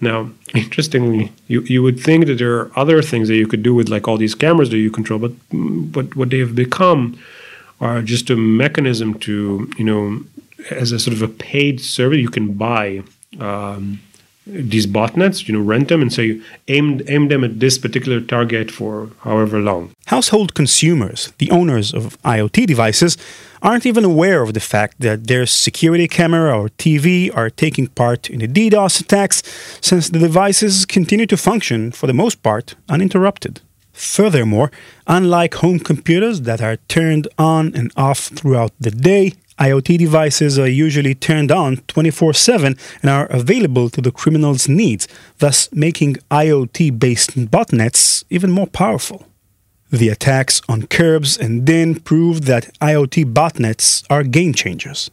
Now, 0.00 0.30
interestingly, 0.54 1.32
you, 1.48 1.62
you 1.62 1.82
would 1.82 2.00
think 2.00 2.26
that 2.26 2.38
there 2.38 2.56
are 2.58 2.70
other 2.76 3.02
things 3.02 3.28
that 3.28 3.36
you 3.36 3.46
could 3.46 3.62
do 3.62 3.74
with 3.74 3.88
like 3.88 4.06
all 4.06 4.16
these 4.16 4.34
cameras 4.34 4.70
that 4.70 4.78
you 4.78 4.90
control, 4.90 5.18
but 5.18 5.32
but 5.50 6.16
what 6.16 6.30
they 6.30 6.38
have 6.38 6.54
become 6.54 7.18
are 7.80 8.02
just 8.02 8.30
a 8.30 8.36
mechanism 8.36 9.18
to 9.20 9.70
you 9.76 9.84
know 9.84 10.22
as 10.70 10.92
a 10.92 10.98
sort 10.98 11.14
of 11.14 11.22
a 11.22 11.28
paid 11.28 11.80
service 11.80 12.18
you 12.18 12.28
can 12.28 12.52
buy 12.54 13.02
um, 13.38 14.00
these 14.48 14.86
botnets, 14.86 15.46
you 15.46 15.54
know, 15.54 15.60
rent 15.60 15.88
them 15.88 16.00
and 16.02 16.12
say 16.12 16.40
aim 16.68 17.02
aim 17.06 17.28
them 17.28 17.44
at 17.44 17.60
this 17.60 17.78
particular 17.78 18.20
target 18.20 18.70
for 18.70 19.10
however 19.20 19.60
long. 19.60 19.90
Household 20.06 20.54
consumers, 20.54 21.32
the 21.38 21.50
owners 21.50 21.92
of 21.92 22.20
IoT 22.22 22.66
devices, 22.66 23.16
aren't 23.62 23.86
even 23.86 24.04
aware 24.04 24.42
of 24.42 24.54
the 24.54 24.60
fact 24.60 25.00
that 25.00 25.26
their 25.26 25.44
security 25.46 26.08
camera 26.08 26.58
or 26.58 26.68
TV 26.70 27.34
are 27.36 27.50
taking 27.50 27.88
part 27.88 28.30
in 28.30 28.38
the 28.38 28.48
DDoS 28.48 29.00
attacks 29.00 29.42
since 29.80 30.08
the 30.08 30.18
devices 30.18 30.86
continue 30.86 31.26
to 31.26 31.36
function 31.36 31.92
for 31.92 32.06
the 32.06 32.14
most 32.14 32.42
part 32.42 32.74
uninterrupted. 32.88 33.60
Furthermore, 33.92 34.70
unlike 35.08 35.54
home 35.54 35.80
computers 35.80 36.42
that 36.42 36.62
are 36.62 36.76
turned 36.88 37.26
on 37.36 37.74
and 37.74 37.92
off 37.96 38.20
throughout 38.28 38.72
the 38.78 38.92
day, 38.92 39.32
IoT 39.58 39.98
devices 39.98 40.58
are 40.58 40.68
usually 40.68 41.14
turned 41.14 41.50
on 41.50 41.78
24 41.88 42.32
7 42.32 42.76
and 43.02 43.10
are 43.10 43.26
available 43.26 43.90
to 43.90 44.00
the 44.00 44.12
criminal's 44.12 44.68
needs, 44.68 45.08
thus 45.38 45.68
making 45.72 46.14
IoT 46.30 46.98
based 46.98 47.36
botnets 47.50 48.24
even 48.30 48.50
more 48.50 48.68
powerful. 48.68 49.26
The 49.90 50.10
attacks 50.10 50.60
on 50.68 50.82
Krebs 50.82 51.38
and 51.38 51.66
Dyn 51.66 52.04
proved 52.04 52.44
that 52.44 52.72
IoT 52.78 53.32
botnets 53.32 54.04
are 54.10 54.22
game 54.22 54.52
changers. 54.52 55.10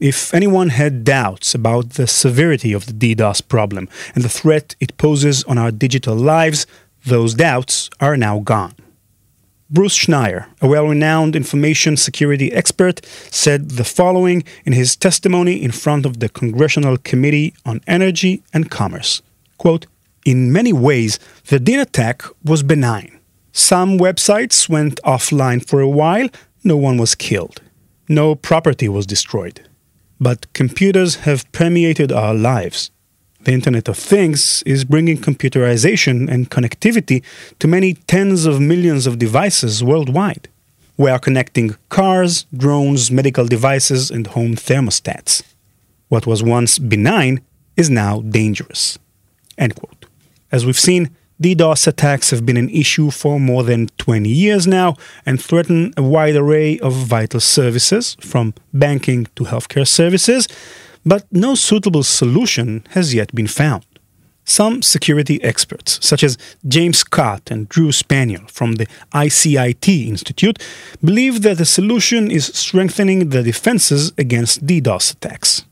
If 0.00 0.34
anyone 0.34 0.70
had 0.70 1.04
doubts 1.04 1.54
about 1.54 1.90
the 1.90 2.06
severity 2.06 2.72
of 2.72 2.86
the 2.86 2.92
DDoS 2.92 3.46
problem 3.46 3.88
and 4.14 4.24
the 4.24 4.28
threat 4.28 4.74
it 4.80 4.96
poses 4.98 5.44
on 5.44 5.58
our 5.58 5.70
digital 5.70 6.16
lives, 6.16 6.66
those 7.04 7.34
doubts 7.34 7.88
are 8.00 8.16
now 8.16 8.40
gone. 8.40 8.74
Bruce 9.68 9.98
Schneier, 9.98 10.46
a 10.60 10.68
well 10.68 10.86
renowned 10.86 11.34
information 11.34 11.96
security 11.96 12.52
expert, 12.52 13.04
said 13.30 13.70
the 13.70 13.84
following 13.84 14.44
in 14.64 14.72
his 14.72 14.94
testimony 14.94 15.60
in 15.60 15.72
front 15.72 16.06
of 16.06 16.20
the 16.20 16.28
Congressional 16.28 16.96
Committee 16.98 17.52
on 17.64 17.80
Energy 17.86 18.42
and 18.52 18.70
Commerce 18.70 19.22
Quote, 19.58 19.86
In 20.24 20.52
many 20.52 20.72
ways, 20.72 21.18
the 21.46 21.58
Dyn 21.58 21.80
attack 21.80 22.22
was 22.44 22.62
benign. 22.62 23.18
Some 23.52 23.98
websites 23.98 24.68
went 24.68 25.00
offline 25.02 25.66
for 25.66 25.80
a 25.80 25.88
while, 25.88 26.28
no 26.62 26.76
one 26.76 26.98
was 26.98 27.14
killed. 27.14 27.60
No 28.08 28.34
property 28.34 28.88
was 28.88 29.06
destroyed. 29.06 29.68
But 30.20 30.52
computers 30.52 31.16
have 31.26 31.50
permeated 31.52 32.12
our 32.12 32.34
lives. 32.34 32.90
The 33.46 33.52
Internet 33.52 33.88
of 33.88 33.96
Things 33.96 34.64
is 34.66 34.84
bringing 34.84 35.18
computerization 35.18 36.28
and 36.28 36.50
connectivity 36.50 37.22
to 37.60 37.68
many 37.68 37.94
tens 37.94 38.44
of 38.44 38.60
millions 38.60 39.06
of 39.06 39.20
devices 39.20 39.84
worldwide. 39.84 40.48
We 40.96 41.10
are 41.10 41.20
connecting 41.20 41.76
cars, 41.88 42.44
drones, 42.52 43.12
medical 43.12 43.46
devices, 43.46 44.10
and 44.10 44.26
home 44.26 44.56
thermostats. 44.56 45.44
What 46.08 46.26
was 46.26 46.42
once 46.42 46.80
benign 46.80 47.40
is 47.76 47.88
now 47.88 48.20
dangerous. 48.22 48.98
As 50.50 50.66
we've 50.66 50.76
seen, 50.76 51.10
DDoS 51.40 51.86
attacks 51.86 52.30
have 52.30 52.44
been 52.44 52.56
an 52.56 52.70
issue 52.70 53.12
for 53.12 53.38
more 53.38 53.62
than 53.62 53.86
20 53.98 54.28
years 54.28 54.66
now 54.66 54.96
and 55.24 55.40
threaten 55.40 55.92
a 55.96 56.02
wide 56.02 56.34
array 56.34 56.80
of 56.80 56.94
vital 56.94 57.38
services, 57.38 58.16
from 58.18 58.54
banking 58.72 59.28
to 59.36 59.44
healthcare 59.44 59.86
services, 59.86 60.48
but 61.06 61.24
no 61.30 61.54
suitable 61.54 62.02
solution 62.02 62.84
has 62.90 63.14
yet 63.14 63.34
been 63.34 63.46
found. 63.46 63.86
Some 64.44 64.82
security 64.82 65.42
experts, 65.42 65.98
such 66.06 66.22
as 66.22 66.38
James 66.68 66.98
Scott 66.98 67.50
and 67.50 67.68
Drew 67.68 67.90
Spaniel 67.90 68.42
from 68.46 68.74
the 68.74 68.86
ICIT 69.12 70.06
Institute, 70.06 70.62
believe 71.02 71.42
that 71.42 71.58
the 71.58 71.64
solution 71.64 72.30
is 72.30 72.46
strengthening 72.46 73.30
the 73.30 73.42
defenses 73.42 74.12
against 74.18 74.66
DDoS 74.66 75.14
attacks. 75.14 75.64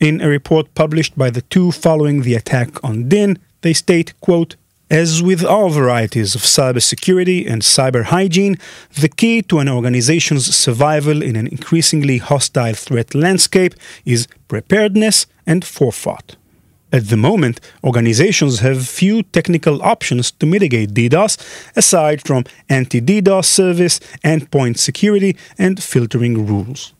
In 0.00 0.20
a 0.20 0.28
report 0.28 0.74
published 0.74 1.16
by 1.18 1.30
the 1.30 1.42
two 1.42 1.70
following 1.72 2.22
the 2.22 2.34
attack 2.34 2.82
on 2.82 3.10
Dyn, 3.10 3.38
they 3.60 3.72
state, 3.72 4.18
quote, 4.20 4.56
as 4.94 5.20
with 5.20 5.44
all 5.44 5.70
varieties 5.70 6.36
of 6.36 6.42
cybersecurity 6.42 7.50
and 7.50 7.62
cyber 7.62 8.04
hygiene, 8.04 8.56
the 8.94 9.08
key 9.08 9.42
to 9.42 9.58
an 9.58 9.68
organization's 9.68 10.54
survival 10.54 11.20
in 11.20 11.34
an 11.34 11.48
increasingly 11.48 12.18
hostile 12.18 12.74
threat 12.74 13.12
landscape 13.12 13.74
is 14.04 14.28
preparedness 14.46 15.26
and 15.48 15.64
forethought. 15.64 16.36
At 16.92 17.08
the 17.08 17.16
moment, 17.16 17.58
organizations 17.82 18.60
have 18.60 18.86
few 18.86 19.24
technical 19.24 19.82
options 19.82 20.30
to 20.30 20.46
mitigate 20.46 20.94
DDoS 20.94 21.32
aside 21.74 22.22
from 22.24 22.44
anti 22.68 23.00
DDoS 23.00 23.46
service, 23.46 23.98
endpoint 24.22 24.78
security, 24.78 25.36
and 25.58 25.82
filtering 25.82 26.46
rules. 26.46 26.94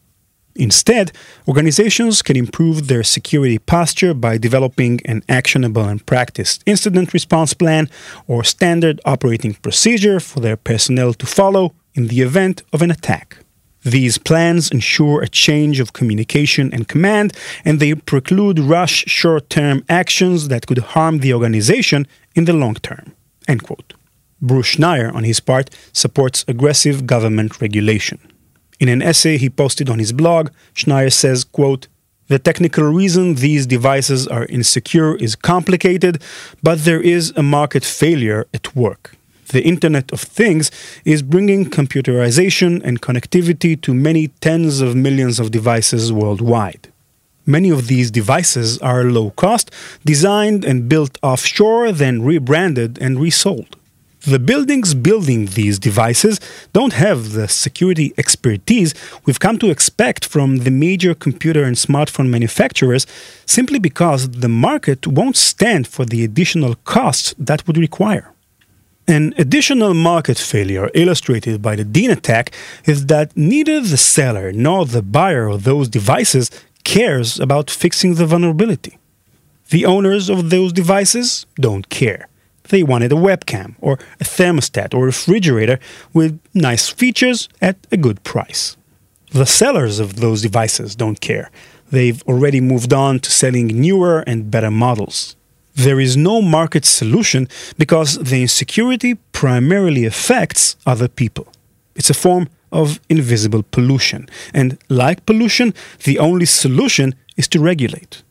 Instead, 0.57 1.11
organizations 1.49 2.23
can 2.23 2.37
improve 2.37 2.87
their 2.87 3.03
security 3.03 3.59
posture 3.59 4.15
by 4.15 4.39
developing 4.39 5.01
an 5.05 5.23
actionable 5.29 5.85
and 5.85 6.07
practiced 6.07 6.63
incident 6.65 7.13
response 7.13 7.55
plan 7.55 7.89
or 8.29 8.45
standard 8.45 9.01
operating 9.05 9.55
procedure 9.55 10.21
for 10.21 10.41
their 10.41 10.57
personnel 10.57 11.13
to 11.15 11.27
follow 11.27 11.75
in 11.95 12.07
the 12.07 12.21
event 12.21 12.63
of 12.73 12.83
an 12.83 12.91
attack. 12.91 13.39
These 13.83 14.17
plans 14.17 14.71
ensure 14.71 15.23
a 15.23 15.29
change 15.29 15.79
of 15.81 15.93
communication 15.93 16.73
and 16.73 16.89
command, 16.89 17.35
and 17.65 17.81
they 17.81 17.95
preclude 17.95 18.59
rush 18.59 19.05
short 19.07 19.51
term 19.51 19.85
actions 19.89 20.49
that 20.49 20.67
could 20.67 20.79
harm 20.79 21.19
the 21.19 21.35
organization 21.35 22.07
in 22.35 22.45
the 22.47 22.55
long 22.55 22.77
term. 22.77 23.13
"End 23.47 23.63
Bruce 24.41 24.77
Schneier, 24.77 25.15
on 25.15 25.25
his 25.25 25.41
part, 25.41 25.69
supports 25.93 26.45
aggressive 26.49 27.07
government 27.07 27.61
regulation. 27.61 28.19
In 28.81 28.89
an 28.89 29.03
essay 29.03 29.39
he 29.39 29.51
posted 29.51 29.89
on 29.89 29.99
his 29.99 30.13
blog, 30.13 30.51
Schneier 30.75 31.13
says, 31.13 31.45
quote, 31.45 31.89
the 32.29 32.39
technical 32.39 32.85
reason 32.85 33.35
these 33.35 33.67
devices 33.67 34.27
are 34.27 34.47
insecure 34.47 35.15
is 35.17 35.37
complicated, 35.37 36.23
but 36.63 36.85
there 36.85 37.01
is 37.01 37.33
a 37.37 37.43
market 37.43 37.85
failure 37.85 38.47
at 38.55 38.75
work. 38.75 39.17
The 39.49 39.63
Internet 39.63 40.11
of 40.11 40.21
Things 40.21 40.71
is 41.05 41.21
bringing 41.23 41.67
computerization 41.67 42.83
and 42.83 43.03
connectivity 43.03 43.79
to 43.83 43.93
many 43.93 44.29
tens 44.41 44.81
of 44.81 44.97
millions 44.97 45.39
of 45.39 45.51
devices 45.51 46.13
worldwide. 46.13 46.89
Many 47.47 47.69
of 47.69 47.89
these 47.89 48.11
devices 48.11 48.79
are 48.79 49.05
low 49.05 49.31
cost, 49.31 49.71
designed 50.07 50.65
and 50.65 50.89
built 50.89 51.19
offshore, 51.23 51.93
then 51.93 52.23
rebranded 52.23 52.97
and 53.03 53.21
resold. 53.21 53.77
The 54.27 54.39
buildings 54.39 54.95
building 54.95 55.47
these 55.47 55.79
devices 55.79 56.41
don't 56.73 56.95
have 56.95 57.33
the 57.33 57.47
security 57.47 58.15
expertise 58.17 58.95
we've 59.27 59.39
come 59.39 59.59
to 59.59 59.69
expect 59.69 60.25
from 60.25 60.59
the 60.59 60.71
major 60.71 61.15
computer 61.15 61.63
and 61.65 61.77
smartphone 61.77 62.31
manufacturers 62.31 63.07
simply 63.45 63.79
because 63.79 64.31
the 64.31 64.49
market 64.49 65.07
won't 65.07 65.37
stand 65.37 65.87
for 65.87 66.07
the 66.07 66.25
additional 66.25 66.75
costs 66.85 67.35
that 67.39 67.67
would 67.67 67.77
require. 67.77 68.33
An 69.07 69.35
additional 69.37 69.93
market 69.93 70.39
failure 70.39 70.91
illustrated 70.95 71.61
by 71.61 71.77
the 71.77 71.85
Dean 71.85 72.11
attack 72.11 72.51
is 72.87 73.05
that 73.07 73.37
neither 73.37 73.83
the 73.83 73.99
seller 73.99 74.53
nor 74.53 74.87
the 74.87 75.03
buyer 75.03 75.49
of 75.49 75.65
those 75.65 75.91
devices 75.91 76.51
cares 76.83 77.39
about 77.39 77.71
fixing 77.71 78.15
the 78.15 78.25
vulnerability. 78.25 78.97
The 79.69 79.85
owners 79.85 80.31
of 80.31 80.49
those 80.49 80.73
devices 80.73 81.45
don't 81.57 81.91
care. 81.91 82.29
They 82.69 82.83
wanted 82.83 83.13
a 83.13 83.17
webcam 83.17 83.75
or 83.81 83.99
a 84.21 84.25
thermostat 84.25 84.95
or 84.95 85.05
refrigerator 85.05 85.79
with 86.13 86.41
nice 86.55 86.89
features 86.89 87.49
at 87.61 87.77
a 87.93 87.97
good 87.97 88.23
price. 88.25 88.77
The 89.31 89.47
sellers 89.47 89.99
of 89.99 90.17
those 90.17 90.43
devices 90.43 90.97
don't 90.97 91.21
care. 91.21 91.51
They've 91.91 92.23
already 92.25 92.61
moved 92.61 92.93
on 92.93 93.21
to 93.21 93.31
selling 93.31 93.69
newer 93.69 94.21
and 94.27 94.51
better 94.51 94.71
models. 94.71 95.37
There 95.75 96.01
is 96.01 96.17
no 96.17 96.41
market 96.41 96.85
solution 96.85 97.49
because 97.77 98.19
the 98.19 98.43
insecurity 98.43 99.17
primarily 99.33 100.05
affects 100.05 100.77
other 100.87 101.09
people. 101.09 101.47
It's 101.97 102.11
a 102.11 102.15
form 102.15 102.49
of 102.73 103.01
invisible 103.09 103.63
pollution. 103.63 104.29
And 104.53 104.79
like 104.89 105.27
pollution, 105.27 105.75
the 106.05 106.19
only 106.19 106.47
solution 106.47 107.15
is 107.37 107.49
to 107.49 107.61
regulate. 107.61 108.24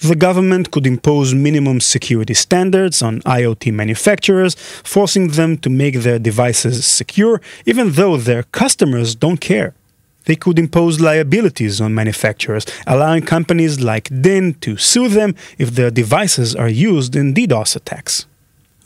The 0.00 0.14
government 0.14 0.70
could 0.70 0.86
impose 0.86 1.32
minimum 1.34 1.80
security 1.80 2.34
standards 2.34 3.00
on 3.00 3.22
IoT 3.22 3.72
manufacturers, 3.72 4.54
forcing 4.84 5.28
them 5.28 5.56
to 5.58 5.70
make 5.70 5.94
their 6.00 6.18
devices 6.18 6.86
secure, 6.86 7.40
even 7.64 7.92
though 7.92 8.18
their 8.18 8.42
customers 8.42 9.14
don't 9.14 9.40
care. 9.40 9.74
They 10.26 10.36
could 10.36 10.58
impose 10.58 11.00
liabilities 11.00 11.80
on 11.80 11.94
manufacturers, 11.94 12.66
allowing 12.86 13.22
companies 13.22 13.80
like 13.80 14.10
Dyn 14.10 14.60
to 14.60 14.76
sue 14.76 15.08
them 15.08 15.34
if 15.56 15.70
their 15.70 15.90
devices 15.90 16.54
are 16.54 16.68
used 16.68 17.16
in 17.16 17.32
DDoS 17.32 17.76
attacks. 17.76 18.26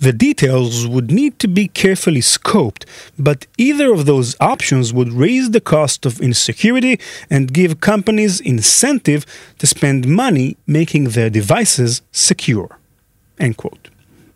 The 0.01 0.15
details 0.15 0.87
would 0.87 1.11
need 1.11 1.39
to 1.41 1.49
be 1.49 1.69
carefully 1.69 2.23
scoped, 2.23 2.87
but 3.19 3.47
either 3.59 3.93
of 3.93 4.07
those 4.07 4.35
options 4.41 4.95
would 4.95 5.13
raise 5.13 5.51
the 5.51 5.61
cost 5.61 6.07
of 6.07 6.23
insecurity 6.23 6.99
and 7.29 7.53
give 7.53 7.83
companies 7.83 8.41
incentive 8.41 9.27
to 9.59 9.67
spend 9.67 10.09
money 10.09 10.57
making 10.67 11.11
their 11.11 11.29
devices 11.29 12.01
secure. 12.13 12.79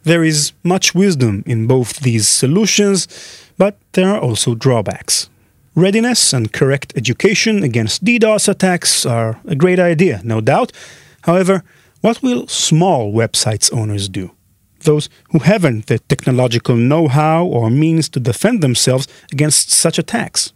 There 0.03 0.23
is 0.23 0.53
much 0.63 0.95
wisdom 0.95 1.43
in 1.47 1.67
both 1.67 2.01
these 2.01 2.29
solutions, 2.29 3.09
but 3.57 3.79
there 3.93 4.11
are 4.11 4.21
also 4.21 4.55
drawbacks. 4.55 5.31
Readiness 5.75 6.35
and 6.35 6.53
correct 6.53 6.93
education 6.95 7.63
against 7.63 8.05
DDoS 8.05 8.49
attacks 8.49 9.07
are 9.07 9.41
a 9.47 9.57
great 9.57 9.79
idea, 9.79 10.21
no 10.25 10.43
doubt. 10.43 10.73
However, 11.23 11.65
what 12.03 12.23
will 12.23 12.47
small 12.49 13.15
websites 13.15 13.73
owners 13.73 14.11
do? 14.11 14.31
Those 14.85 15.09
who 15.31 15.41
haven't 15.41 15.87
the 15.87 15.99
technological 15.99 16.77
know 16.77 17.09
how 17.09 17.45
or 17.45 17.71
means 17.71 18.09
to 18.11 18.21
defend 18.21 18.63
themselves 18.63 19.09
against 19.33 19.71
such 19.71 19.99
attacks. 19.99 20.53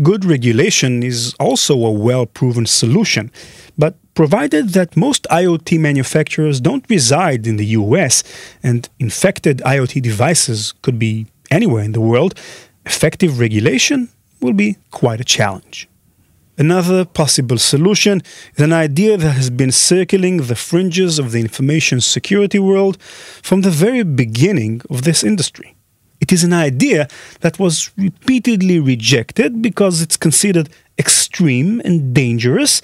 Good 0.00 0.24
regulation 0.24 1.02
is 1.02 1.34
also 1.40 1.74
a 1.84 1.90
well 1.90 2.24
proven 2.26 2.66
solution, 2.66 3.32
but 3.76 3.96
provided 4.14 4.70
that 4.70 4.96
most 4.96 5.26
IoT 5.30 5.78
manufacturers 5.80 6.60
don't 6.60 6.84
reside 6.88 7.46
in 7.46 7.56
the 7.56 7.66
US 7.66 8.22
and 8.62 8.88
infected 9.00 9.58
IoT 9.58 10.02
devices 10.02 10.72
could 10.82 10.98
be 10.98 11.26
anywhere 11.50 11.82
in 11.82 11.92
the 11.92 12.00
world, 12.00 12.38
effective 12.86 13.40
regulation 13.40 14.08
will 14.40 14.52
be 14.52 14.76
quite 14.90 15.20
a 15.20 15.24
challenge. 15.24 15.87
Another 16.58 17.04
possible 17.04 17.56
solution 17.56 18.20
is 18.56 18.64
an 18.64 18.72
idea 18.72 19.16
that 19.16 19.30
has 19.30 19.48
been 19.48 19.70
circling 19.70 20.38
the 20.38 20.56
fringes 20.56 21.20
of 21.20 21.30
the 21.30 21.38
information 21.38 22.00
security 22.00 22.58
world 22.58 23.00
from 23.00 23.60
the 23.60 23.70
very 23.70 24.02
beginning 24.02 24.82
of 24.90 25.02
this 25.02 25.22
industry. 25.22 25.76
It 26.20 26.32
is 26.32 26.42
an 26.42 26.52
idea 26.52 27.06
that 27.42 27.60
was 27.60 27.92
repeatedly 27.96 28.80
rejected 28.80 29.62
because 29.62 30.02
it's 30.02 30.16
considered 30.16 30.68
extreme 30.98 31.80
and 31.84 32.12
dangerous, 32.12 32.82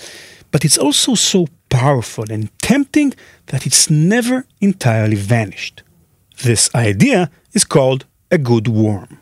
but 0.53 0.65
it's 0.65 0.79
also 0.79 1.17
so 1.17 1.49
powerful 1.69 2.31
and 2.31 2.57
tempting 2.61 3.13
that 3.47 3.67
it's 3.67 3.91
never 3.91 4.47
entirely 4.61 5.17
vanished. 5.17 5.83
This 6.45 6.73
idea 6.77 7.29
is 7.53 7.65
called 7.65 8.07
a 8.31 8.39
good 8.39 8.69
worm. 8.69 9.19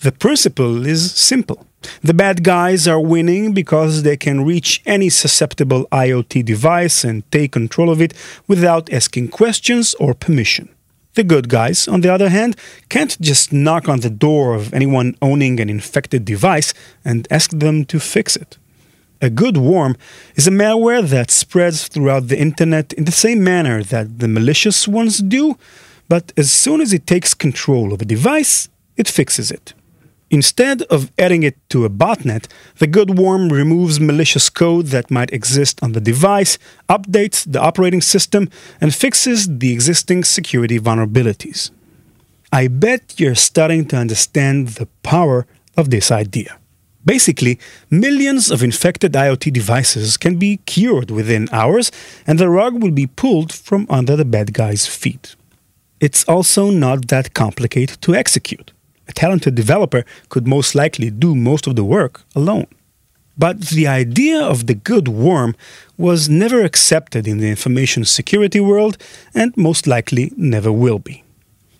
The 0.00 0.12
principle 0.12 0.86
is 0.86 1.12
simple. 1.12 1.66
The 2.02 2.14
bad 2.14 2.42
guys 2.42 2.88
are 2.88 3.00
winning 3.00 3.52
because 3.52 4.02
they 4.02 4.16
can 4.16 4.44
reach 4.44 4.82
any 4.86 5.08
susceptible 5.10 5.86
IoT 5.92 6.44
device 6.44 7.04
and 7.04 7.30
take 7.30 7.52
control 7.52 7.90
of 7.90 8.00
it 8.00 8.14
without 8.46 8.92
asking 8.92 9.28
questions 9.28 9.94
or 9.94 10.14
permission. 10.14 10.68
The 11.14 11.24
good 11.24 11.48
guys, 11.48 11.86
on 11.86 12.00
the 12.00 12.12
other 12.12 12.28
hand, 12.28 12.56
can't 12.88 13.20
just 13.20 13.52
knock 13.52 13.88
on 13.88 14.00
the 14.00 14.10
door 14.10 14.54
of 14.54 14.74
anyone 14.74 15.16
owning 15.22 15.60
an 15.60 15.70
infected 15.70 16.24
device 16.24 16.74
and 17.04 17.28
ask 17.30 17.50
them 17.50 17.84
to 17.86 18.00
fix 18.00 18.34
it. 18.34 18.58
A 19.22 19.30
good 19.30 19.56
worm 19.56 19.96
is 20.34 20.48
a 20.48 20.50
malware 20.50 21.08
that 21.08 21.30
spreads 21.30 21.86
throughout 21.86 22.28
the 22.28 22.38
internet 22.38 22.92
in 22.94 23.04
the 23.04 23.12
same 23.12 23.44
manner 23.44 23.82
that 23.84 24.18
the 24.18 24.28
malicious 24.28 24.88
ones 24.88 25.18
do, 25.18 25.56
but 26.08 26.32
as 26.36 26.50
soon 26.50 26.80
as 26.80 26.92
it 26.92 27.06
takes 27.06 27.32
control 27.32 27.92
of 27.92 28.02
a 28.02 28.04
device, 28.04 28.68
it 28.96 29.08
fixes 29.08 29.50
it. 29.50 29.72
Instead 30.34 30.82
of 30.90 31.12
adding 31.16 31.44
it 31.44 31.56
to 31.68 31.84
a 31.84 31.88
botnet, 31.88 32.48
the 32.80 32.88
good 32.88 33.16
worm 33.16 33.50
removes 33.50 34.00
malicious 34.00 34.50
code 34.50 34.86
that 34.86 35.08
might 35.08 35.32
exist 35.32 35.80
on 35.80 35.92
the 35.92 36.00
device, 36.00 36.58
updates 36.88 37.44
the 37.48 37.60
operating 37.60 38.00
system, 38.00 38.50
and 38.80 38.92
fixes 38.92 39.46
the 39.60 39.72
existing 39.72 40.24
security 40.24 40.80
vulnerabilities. 40.80 41.70
I 42.52 42.66
bet 42.66 43.14
you're 43.16 43.36
starting 43.36 43.86
to 43.90 43.96
understand 43.96 44.70
the 44.70 44.88
power 45.04 45.46
of 45.76 45.90
this 45.90 46.10
idea. 46.10 46.58
Basically, 47.06 47.60
millions 47.88 48.50
of 48.50 48.64
infected 48.64 49.12
IoT 49.12 49.52
devices 49.52 50.16
can 50.16 50.34
be 50.36 50.56
cured 50.66 51.12
within 51.12 51.48
hours, 51.52 51.92
and 52.26 52.40
the 52.40 52.48
rug 52.48 52.82
will 52.82 52.90
be 52.90 53.06
pulled 53.06 53.52
from 53.52 53.86
under 53.88 54.16
the 54.16 54.24
bad 54.24 54.52
guy's 54.52 54.84
feet. 54.88 55.36
It's 56.00 56.24
also 56.24 56.70
not 56.70 57.06
that 57.06 57.34
complicated 57.34 58.02
to 58.02 58.16
execute 58.16 58.73
a 59.08 59.12
talented 59.12 59.54
developer 59.54 60.04
could 60.28 60.46
most 60.46 60.74
likely 60.74 61.10
do 61.10 61.34
most 61.34 61.66
of 61.66 61.76
the 61.76 61.84
work 61.84 62.22
alone. 62.34 62.66
But 63.36 63.60
the 63.62 63.88
idea 63.88 64.40
of 64.40 64.66
the 64.66 64.74
good 64.74 65.08
worm 65.08 65.56
was 65.98 66.28
never 66.28 66.62
accepted 66.62 67.26
in 67.26 67.38
the 67.38 67.50
information 67.50 68.04
security 68.04 68.60
world 68.60 68.96
and 69.34 69.56
most 69.56 69.86
likely 69.86 70.32
never 70.36 70.70
will 70.70 71.00
be. 71.00 71.24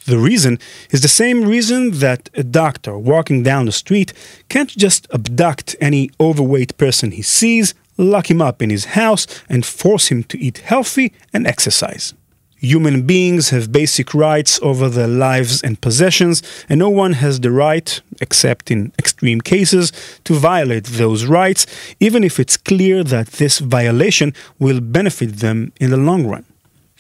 The 0.07 0.19
reason 0.19 0.59
is 0.91 1.01
the 1.01 1.09
same 1.09 1.45
reason 1.45 1.93
that 1.93 2.29
a 2.35 2.43
doctor 2.43 2.99
walking 2.99 3.43
down 3.43 3.67
the 3.67 3.73
street 3.73 4.13
can't 4.49 4.69
just 4.77 5.07
abduct 5.15 5.77
any 5.81 6.11
overweight 6.21 6.77
person 6.77 7.13
he 7.13 7.23
sees, 7.23 7.73
lock 7.97 8.31
him 8.31 8.43
up 8.43 8.61
in 8.61 8.69
his 8.69 8.87
house, 8.87 9.27
and 9.49 9.65
force 9.65 10.09
him 10.09 10.23
to 10.25 10.39
eat 10.39 10.59
healthy 10.59 11.13
and 11.33 11.47
exercise. 11.47 12.13
Human 12.59 13.03
beings 13.03 13.51
have 13.51 13.73
basic 13.73 14.15
rights 14.15 14.59
over 14.63 14.89
their 14.89 15.09
lives 15.09 15.63
and 15.63 15.81
possessions, 15.81 16.43
and 16.69 16.79
no 16.79 16.89
one 16.89 17.15
has 17.15 17.41
the 17.41 17.51
right, 17.51 18.01
except 18.21 18.71
in 18.71 18.93
extreme 18.99 19.41
cases, 19.41 19.93
to 20.25 20.35
violate 20.35 20.85
those 20.85 21.27
rights, 21.27 21.67
even 22.01 22.25
if 22.25 22.41
it's 22.41 22.57
clear 22.57 23.05
that 23.05 23.27
this 23.33 23.59
violation 23.59 24.33
will 24.59 24.81
benefit 24.81 25.37
them 25.37 25.73
in 25.81 25.91
the 25.91 25.97
long 25.97 26.27
run. 26.27 26.45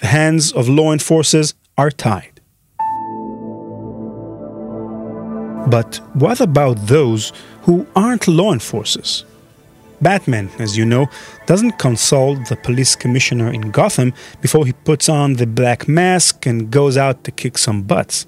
The 0.00 0.08
hands 0.08 0.52
of 0.52 0.68
law 0.68 0.92
enforcers 0.92 1.54
are 1.78 1.90
tied. 1.90 2.40
But 5.70 6.00
what 6.12 6.40
about 6.40 6.88
those 6.88 7.32
who 7.62 7.86
aren't 7.96 8.28
law 8.28 8.52
enforcers? 8.52 9.24
Batman, 10.04 10.50
as 10.58 10.76
you 10.76 10.84
know, 10.84 11.08
doesn't 11.46 11.78
consult 11.78 12.48
the 12.48 12.56
police 12.56 12.94
commissioner 12.94 13.50
in 13.50 13.70
Gotham 13.70 14.12
before 14.42 14.66
he 14.66 14.72
puts 14.72 15.08
on 15.08 15.34
the 15.34 15.46
black 15.46 15.88
mask 15.88 16.46
and 16.46 16.70
goes 16.70 16.96
out 16.98 17.24
to 17.24 17.30
kick 17.32 17.56
some 17.56 17.82
butts. 17.82 18.26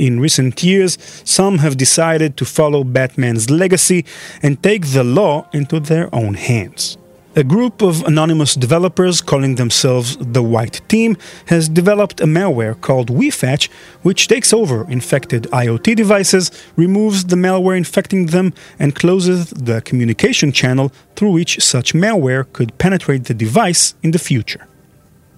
In 0.00 0.18
recent 0.18 0.64
years, 0.64 0.98
some 1.24 1.58
have 1.58 1.76
decided 1.76 2.36
to 2.38 2.44
follow 2.44 2.82
Batman's 2.82 3.50
legacy 3.50 4.04
and 4.42 4.60
take 4.62 4.88
the 4.88 5.04
law 5.04 5.46
into 5.52 5.78
their 5.78 6.12
own 6.12 6.34
hands. 6.34 6.98
A 7.34 7.42
group 7.42 7.80
of 7.80 8.02
anonymous 8.04 8.54
developers 8.54 9.22
calling 9.22 9.54
themselves 9.54 10.18
the 10.18 10.42
White 10.42 10.82
Team 10.88 11.16
has 11.46 11.66
developed 11.66 12.20
a 12.20 12.26
malware 12.26 12.78
called 12.78 13.08
Wifatch, 13.08 13.70
which 14.02 14.28
takes 14.28 14.52
over 14.52 14.86
infected 14.90 15.44
IoT 15.44 15.96
devices, 15.96 16.50
removes 16.76 17.24
the 17.24 17.36
malware 17.36 17.78
infecting 17.78 18.26
them, 18.26 18.52
and 18.78 18.94
closes 18.94 19.48
the 19.48 19.80
communication 19.80 20.52
channel 20.52 20.92
through 21.16 21.30
which 21.30 21.58
such 21.58 21.94
malware 21.94 22.52
could 22.52 22.76
penetrate 22.76 23.24
the 23.24 23.34
device 23.34 23.94
in 24.02 24.10
the 24.10 24.18
future. 24.18 24.66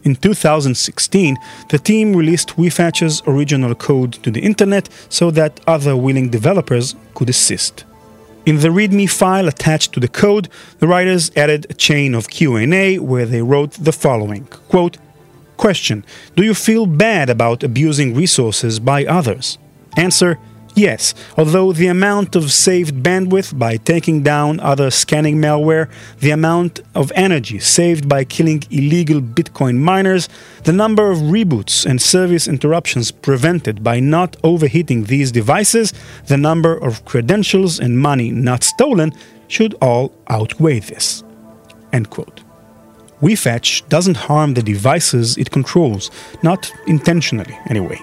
In 0.02 0.16
2016, 0.16 1.36
the 1.68 1.78
team 1.78 2.16
released 2.16 2.56
Wifatch's 2.56 3.22
original 3.28 3.76
code 3.76 4.14
to 4.24 4.32
the 4.32 4.40
internet 4.40 4.88
so 5.08 5.30
that 5.30 5.60
other 5.68 5.96
willing 5.96 6.28
developers 6.28 6.96
could 7.14 7.28
assist. 7.28 7.84
In 8.46 8.60
the 8.60 8.68
README 8.68 9.08
file 9.08 9.48
attached 9.48 9.94
to 9.94 10.00
the 10.00 10.08
code, 10.08 10.50
the 10.78 10.86
writers 10.86 11.30
added 11.34 11.66
a 11.70 11.74
chain 11.74 12.14
of 12.14 12.28
Q&A 12.28 12.98
where 12.98 13.24
they 13.24 13.40
wrote 13.40 13.70
the 13.72 13.92
following, 13.92 14.44
quote, 14.68 14.98
Question, 15.56 16.04
do 16.36 16.42
you 16.42 16.52
feel 16.52 16.84
bad 16.84 17.30
about 17.30 17.62
abusing 17.62 18.14
resources 18.14 18.78
by 18.80 19.06
others? 19.06 19.56
Answer, 19.96 20.38
Yes, 20.76 21.14
although 21.38 21.72
the 21.72 21.86
amount 21.86 22.34
of 22.34 22.50
saved 22.50 22.96
bandwidth 22.96 23.56
by 23.56 23.76
taking 23.76 24.24
down 24.24 24.58
other 24.58 24.90
scanning 24.90 25.36
malware, 25.36 25.88
the 26.18 26.32
amount 26.32 26.80
of 26.96 27.12
energy 27.14 27.60
saved 27.60 28.08
by 28.08 28.24
killing 28.24 28.64
illegal 28.72 29.20
Bitcoin 29.20 29.76
miners, 29.76 30.28
the 30.64 30.72
number 30.72 31.12
of 31.12 31.18
reboots 31.18 31.86
and 31.86 32.02
service 32.02 32.48
interruptions 32.48 33.12
prevented 33.12 33.84
by 33.84 34.00
not 34.00 34.36
overheating 34.42 35.04
these 35.04 35.30
devices, 35.30 35.92
the 36.26 36.36
number 36.36 36.76
of 36.76 37.04
credentials 37.04 37.78
and 37.78 38.00
money 38.00 38.32
not 38.32 38.64
stolen 38.64 39.12
should 39.46 39.76
all 39.80 40.12
outweigh 40.28 40.80
this. 40.80 41.22
End 41.92 42.10
quote. 42.10 42.42
Wifatch 43.22 43.88
doesn't 43.88 44.16
harm 44.16 44.54
the 44.54 44.62
devices 44.62 45.38
it 45.38 45.52
controls, 45.52 46.10
not 46.42 46.72
intentionally 46.88 47.56
anyway. 47.70 48.00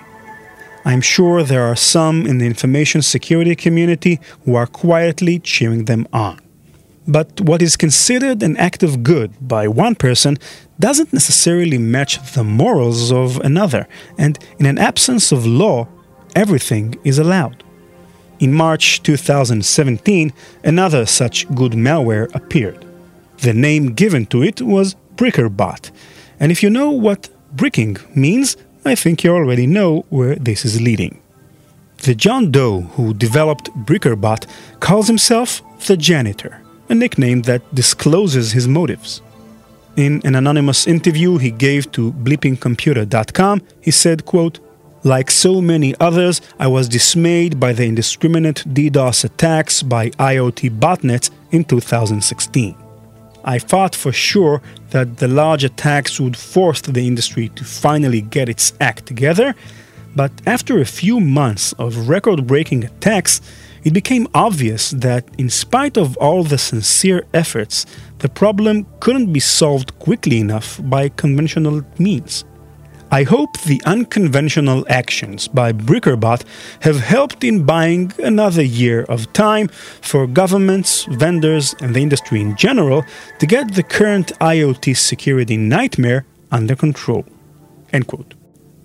I'm 0.83 1.01
sure 1.01 1.43
there 1.43 1.63
are 1.63 1.75
some 1.75 2.25
in 2.25 2.39
the 2.39 2.45
information 2.45 3.01
security 3.01 3.55
community 3.55 4.19
who 4.45 4.55
are 4.55 4.65
quietly 4.65 5.39
cheering 5.39 5.85
them 5.85 6.07
on. 6.11 6.39
But 7.07 7.41
what 7.41 7.61
is 7.61 7.77
considered 7.77 8.41
an 8.41 8.57
act 8.57 8.83
of 8.83 9.03
good 9.03 9.31
by 9.47 9.67
one 9.67 9.95
person 9.95 10.37
doesn't 10.79 11.13
necessarily 11.13 11.77
match 11.77 12.33
the 12.33 12.43
morals 12.43 13.11
of 13.11 13.39
another, 13.39 13.87
and 14.17 14.37
in 14.59 14.65
an 14.65 14.77
absence 14.77 15.31
of 15.31 15.45
law, 15.45 15.87
everything 16.35 16.95
is 17.03 17.19
allowed. 17.19 17.63
In 18.39 18.53
March 18.53 19.03
2017, 19.03 20.33
another 20.63 21.05
such 21.05 21.47
good 21.53 21.73
malware 21.73 22.33
appeared. 22.33 22.85
The 23.39 23.53
name 23.53 23.93
given 23.93 24.25
to 24.27 24.41
it 24.43 24.61
was 24.61 24.95
BrickerBot, 25.15 25.91
and 26.39 26.51
if 26.51 26.63
you 26.63 26.69
know 26.69 26.89
what 26.89 27.29
bricking 27.55 27.97
means, 28.15 28.57
I 28.83 28.95
think 28.95 29.23
you 29.23 29.31
already 29.31 29.67
know 29.67 30.05
where 30.09 30.35
this 30.35 30.65
is 30.65 30.81
leading. 30.81 31.21
The 31.97 32.15
John 32.15 32.49
Doe 32.49 32.81
who 32.95 33.13
developed 33.13 33.69
BrickerBot 33.85 34.47
calls 34.79 35.07
himself 35.07 35.61
the 35.85 35.95
janitor, 35.95 36.61
a 36.89 36.95
nickname 36.95 37.43
that 37.43 37.61
discloses 37.75 38.53
his 38.53 38.67
motives. 38.67 39.21
In 39.97 40.19
an 40.25 40.33
anonymous 40.33 40.87
interview 40.87 41.37
he 41.37 41.51
gave 41.51 41.91
to 41.91 42.11
bleepingcomputer.com, 42.13 43.61
he 43.81 43.91
said, 43.91 44.25
quote, 44.25 44.59
like 45.03 45.29
so 45.29 45.61
many 45.61 45.93
others, 45.99 46.41
I 46.59 46.67
was 46.67 46.87
dismayed 46.87 47.59
by 47.59 47.73
the 47.73 47.85
indiscriminate 47.85 48.63
DDoS 48.67 49.25
attacks 49.25 49.83
by 49.83 50.09
IoT 50.11 50.79
botnets 50.79 51.29
in 51.51 51.65
2016. 51.65 52.80
I 53.43 53.59
thought 53.59 53.95
for 53.95 54.11
sure 54.11 54.61
that 54.91 55.17
the 55.17 55.27
large 55.27 55.63
attacks 55.63 56.19
would 56.19 56.37
force 56.37 56.81
the 56.81 57.07
industry 57.07 57.49
to 57.49 57.63
finally 57.63 58.21
get 58.21 58.49
its 58.49 58.73
act 58.79 59.05
together, 59.05 59.55
but 60.15 60.31
after 60.45 60.79
a 60.79 60.85
few 60.85 61.19
months 61.19 61.73
of 61.73 62.09
record 62.09 62.45
breaking 62.45 62.83
attacks, 62.83 63.41
it 63.83 63.93
became 63.93 64.27
obvious 64.33 64.91
that, 64.91 65.25
in 65.37 65.49
spite 65.49 65.97
of 65.97 66.15
all 66.17 66.43
the 66.43 66.57
sincere 66.57 67.25
efforts, 67.33 67.85
the 68.19 68.29
problem 68.29 68.85
couldn't 68.99 69.33
be 69.33 69.39
solved 69.39 69.97
quickly 69.97 70.39
enough 70.39 70.79
by 70.83 71.09
conventional 71.09 71.83
means. 71.97 72.45
I 73.13 73.23
hope 73.23 73.59
the 73.63 73.81
unconventional 73.85 74.85
actions 74.87 75.49
by 75.49 75.73
Brickerbot 75.73 76.45
have 76.79 77.01
helped 77.01 77.43
in 77.43 77.65
buying 77.65 78.13
another 78.19 78.63
year 78.63 79.03
of 79.09 79.33
time 79.33 79.67
for 80.01 80.25
governments, 80.27 81.03
vendors, 81.09 81.75
and 81.81 81.93
the 81.93 82.01
industry 82.01 82.39
in 82.39 82.55
general 82.55 83.03
to 83.39 83.45
get 83.45 83.73
the 83.73 83.83
current 83.83 84.31
IoT 84.39 84.95
security 84.95 85.57
nightmare 85.57 86.25
under 86.51 86.73
control. 86.73 87.25
End 87.91 88.07
quote. 88.07 88.33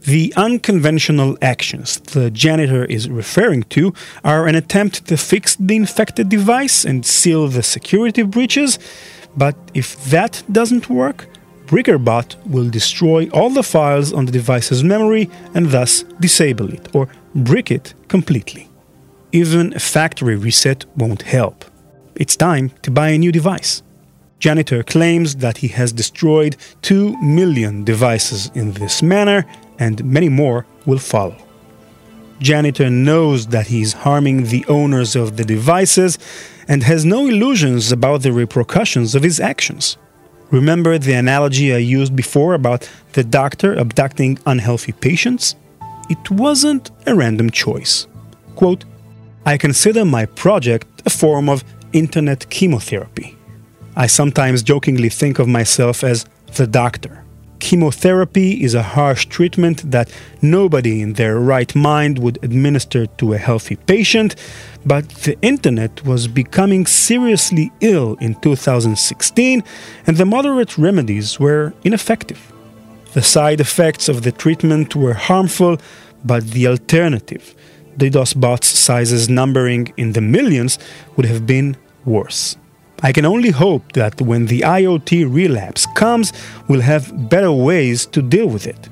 The 0.01 0.35
unconventional 0.37 1.39
actions 1.41 2.01
the 2.01 2.29
janitor 2.29 2.85
is 2.85 3.09
referring 3.09 3.63
to 3.75 3.95
are 4.25 4.49
an 4.49 4.57
attempt 4.57 5.07
to 5.07 5.17
fix 5.17 5.55
the 5.55 5.77
infected 5.77 6.29
device 6.29 6.85
and 6.85 7.07
seal 7.07 7.47
the 7.47 7.63
security 7.63 8.25
breaches, 8.25 8.81
but 9.37 9.55
if 9.73 10.05
that 10.07 10.43
doesn't 10.51 10.91
work, 10.91 11.29
BrickerBot 11.67 12.37
will 12.47 12.71
destroy 12.71 13.29
all 13.31 13.51
the 13.51 13.63
files 13.63 14.13
on 14.13 14.27
the 14.27 14.33
device's 14.33 14.85
memory 14.85 15.29
and 15.55 15.71
thus 15.71 16.05
disable 16.21 16.73
it 16.73 16.95
or 16.95 17.09
brick 17.35 17.71
it 17.71 17.95
completely. 18.09 18.69
Even 19.33 19.75
a 19.75 19.81
factory 19.81 20.37
reset 20.37 20.85
won't 20.97 21.23
help. 21.23 21.65
It's 22.15 22.37
time 22.37 22.71
to 22.83 22.91
buy 22.91 23.09
a 23.09 23.19
new 23.19 23.33
device. 23.33 23.83
Janitor 24.39 24.83
claims 24.83 25.37
that 25.37 25.59
he 25.59 25.69
has 25.69 25.93
destroyed 25.93 26.57
2 26.83 27.21
million 27.21 27.85
devices 27.85 28.51
in 28.55 28.73
this 28.73 29.03
manner, 29.03 29.45
and 29.79 30.05
many 30.05 30.29
more 30.29 30.67
will 30.85 30.99
follow. 30.99 31.37
Janitor 32.39 32.91
knows 32.91 33.49
that 33.49 33.67
he 33.67 33.81
is 33.81 33.93
harming 33.93 34.45
the 34.45 34.65
owners 34.69 35.17
of 35.17 35.37
the 35.37 35.45
devices 35.45 36.19
and 36.69 36.83
has 36.83 37.05
no 37.05 37.27
illusions 37.27 37.91
about 37.91 38.23
the 38.23 38.33
repercussions 38.33 39.15
of 39.15 39.23
his 39.23 39.41
actions. 39.41 39.97
Remember 40.51 40.97
the 40.97 41.15
analogy 41.15 41.75
I 41.75 41.79
used 41.79 42.15
before 42.15 42.55
about 42.55 42.89
the 43.15 43.25
doctor 43.25 43.75
abducting 43.75 44.39
unhealthy 44.47 44.93
patients? 44.93 45.57
It 46.09 46.31
wasn't 46.31 46.93
a 47.07 47.17
random 47.17 47.51
choice. 47.51 48.07
Quote, 48.55 48.85
I 49.45 49.57
consider 49.57 50.05
my 50.05 50.27
project 50.27 50.87
a 51.05 51.11
form 51.11 51.49
of 51.49 51.65
internet 51.93 52.49
chemotherapy. 52.49 53.37
I 53.97 54.07
sometimes 54.07 54.63
jokingly 54.63 55.09
think 55.09 55.41
of 55.41 55.49
myself 55.49 56.05
as 56.05 56.27
the 56.55 56.67
doctor. 56.67 57.25
Chemotherapy 57.59 58.63
is 58.63 58.75
a 58.75 58.83
harsh 58.83 59.27
treatment 59.27 59.91
that 59.91 60.11
nobody 60.43 61.01
in 61.01 61.15
their 61.15 61.39
right 61.39 61.75
mind 61.75 62.19
would 62.19 62.39
administer 62.43 63.07
to 63.07 63.33
a 63.33 63.39
healthy 63.39 63.77
patient, 63.77 64.37
but 64.85 65.09
the 65.09 65.37
internet 65.43 66.05
was 66.05 66.29
becoming 66.29 66.87
seriously 66.87 67.73
ill 67.81 68.15
in 68.21 68.35
2016 68.37 69.65
and 70.07 70.17
the 70.17 70.25
moderate 70.25 70.79
remedies 70.79 71.41
were 71.41 71.73
ineffective. 71.85 72.53
The 73.15 73.23
side 73.23 73.61
effects 73.61 74.09
of 74.09 74.23
the 74.23 74.33
treatment 74.33 74.95
were 74.95 75.15
harmful, 75.15 75.79
but 76.25 76.51
the 76.51 76.67
alternative, 76.67 77.55
DDoS 77.97 78.39
bots 78.39 78.67
sizes 78.67 79.29
numbering 79.29 79.93
in 79.97 80.13
the 80.13 80.21
millions, 80.21 80.79
would 81.17 81.27
have 81.27 81.47
been 81.47 81.77
worse. 82.05 82.57
I 83.03 83.13
can 83.13 83.27
only 83.27 83.51
hope 83.51 83.93
that 83.93 84.21
when 84.21 84.47
the 84.47 84.61
IoT 84.61 85.33
relapse 85.33 85.87
comes, 85.95 86.33
we'll 86.67 86.81
have 86.81 87.29
better 87.29 87.53
ways 87.53 88.07
to 88.07 88.23
deal 88.23 88.49
with 88.49 88.67
it. 88.67 88.89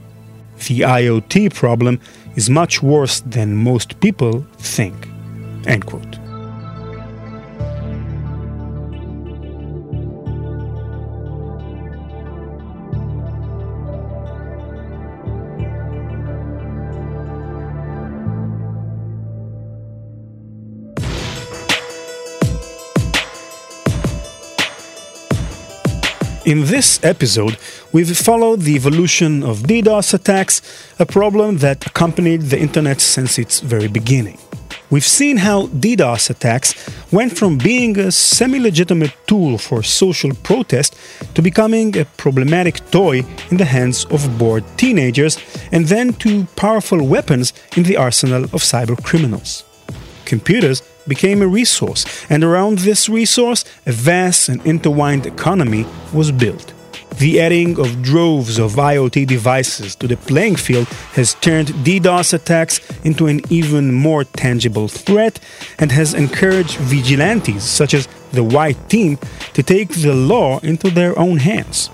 The 0.68 0.80
IoT 0.80 1.55
problem 1.55 2.00
is 2.36 2.50
much 2.50 2.82
worse 2.82 3.20
than 3.20 3.57
most 3.57 4.00
people 4.00 4.46
think. 4.59 5.09
End 5.66 5.86
quote. 5.86 6.24
In 26.45 26.66
this 26.66 27.03
episode, 27.03 27.57
we've 27.90 28.14
followed 28.14 28.61
the 28.61 28.74
evolution 28.74 29.42
of 29.42 29.61
DDoS 29.61 30.12
attacks, 30.12 30.61
a 30.99 31.07
problem 31.07 31.57
that 31.59 31.86
accompanied 31.86 32.42
the 32.42 32.61
internet 32.61 33.01
since 33.01 33.38
its 33.38 33.61
very 33.61 33.88
beginning. 33.88 34.36
We've 34.90 35.07
seen 35.07 35.38
how 35.38 35.68
DDoS 35.68 36.28
attacks 36.28 36.74
went 37.11 37.34
from 37.38 37.57
being 37.57 37.99
a 37.99 38.12
semi 38.12 38.59
legitimate 38.59 39.14
tool 39.26 39.57
for 39.57 39.82
social 39.82 40.34
protest 40.34 40.95
to 41.34 41.40
becoming 41.40 41.97
a 41.97 42.05
problematic 42.05 42.90
toy 42.90 43.24
in 43.51 43.57
the 43.57 43.64
hands 43.64 44.05
of 44.11 44.36
bored 44.36 44.64
teenagers, 44.76 45.38
and 45.72 45.86
then 45.86 46.12
to 46.24 46.45
powerful 46.57 47.03
weapons 47.07 47.55
in 47.74 47.84
the 47.84 47.97
arsenal 47.97 48.45
of 48.45 48.61
cyber 48.61 49.03
criminals. 49.03 49.64
Computers 50.26 50.82
became 51.07 51.42
a 51.42 51.46
resource, 51.46 52.05
and 52.28 52.42
around 52.42 52.78
this 52.78 53.09
resource, 53.09 53.64
a 53.86 53.92
vast 53.92 54.48
and 54.48 54.64
intertwined 54.66 55.26
economy 55.26 55.86
was 56.12 56.32
built. 56.32 56.72
The 57.18 57.40
adding 57.40 57.78
of 57.78 58.02
droves 58.02 58.59
of 58.59 58.72
IoT 58.72 59.28
devices 59.28 59.94
to 59.96 60.09
the 60.09 60.16
playing 60.16 60.57
field 60.57 60.88
has 61.14 61.34
turned 61.34 61.68
DDoS 61.68 62.34
attacks 62.34 62.80
into 63.05 63.28
an 63.28 63.40
even 63.50 63.92
more 63.92 64.24
tangible 64.24 64.88
threat 64.88 65.38
and 65.78 65.92
has 65.92 66.12
encouraged 66.12 66.76
vigilantes 66.78 67.62
such 67.62 67.94
as 67.94 68.09
the 68.32 68.42
White 68.42 68.88
Team 68.88 69.18
to 69.52 69.62
take 69.62 69.90
the 69.90 70.12
law 70.12 70.59
into 70.61 70.90
their 70.90 71.16
own 71.16 71.36
hands. 71.36 71.88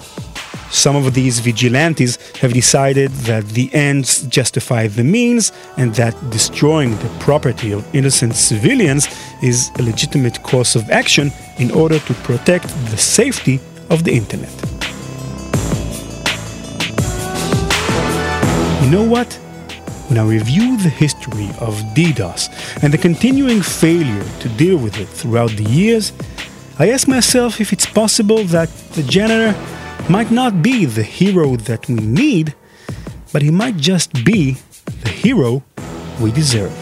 Some 0.70 0.94
of 0.94 1.14
these 1.14 1.40
vigilantes 1.40 2.16
have 2.40 2.52
decided 2.52 3.10
that 3.26 3.44
the 3.48 3.68
ends 3.74 4.22
justify 4.28 4.86
the 4.86 5.02
means 5.02 5.52
and 5.76 5.92
that 5.96 6.14
destroying 6.30 6.92
the 6.98 7.08
property 7.18 7.72
of 7.72 7.84
innocent 7.94 8.36
civilians 8.36 9.08
is 9.42 9.70
a 9.80 9.82
legitimate 9.82 10.42
course 10.44 10.76
of 10.76 10.88
action 10.90 11.32
in 11.58 11.72
order 11.72 11.98
to 11.98 12.14
protect 12.14 12.68
the 12.90 12.96
safety 12.96 13.58
of 13.90 14.04
the 14.04 14.12
internet. 14.12 14.52
You 18.84 18.90
know 18.90 19.04
what? 19.04 19.34
When 20.08 20.18
I 20.18 20.24
review 20.24 20.76
the 20.76 20.88
history 20.88 21.48
of 21.60 21.74
DDoS 21.94 22.82
and 22.82 22.92
the 22.92 22.98
continuing 22.98 23.60
failure 23.60 24.24
to 24.40 24.48
deal 24.50 24.76
with 24.76 24.98
it 24.98 25.08
throughout 25.08 25.50
the 25.50 25.64
years, 25.64 26.12
I 26.78 26.90
ask 26.90 27.06
myself 27.08 27.60
if 27.60 27.72
it's 27.72 27.86
possible 27.86 28.44
that 28.44 28.68
the 28.92 29.02
janitor 29.02 29.58
might 30.10 30.32
not 30.32 30.60
be 30.60 30.86
the 30.86 31.04
hero 31.04 31.54
that 31.54 31.86
we 31.88 31.94
need, 31.94 32.52
but 33.32 33.42
he 33.42 33.50
might 33.50 33.76
just 33.76 34.12
be 34.24 34.56
the 35.04 35.08
hero 35.08 35.62
we 36.20 36.32
deserve. 36.32 36.72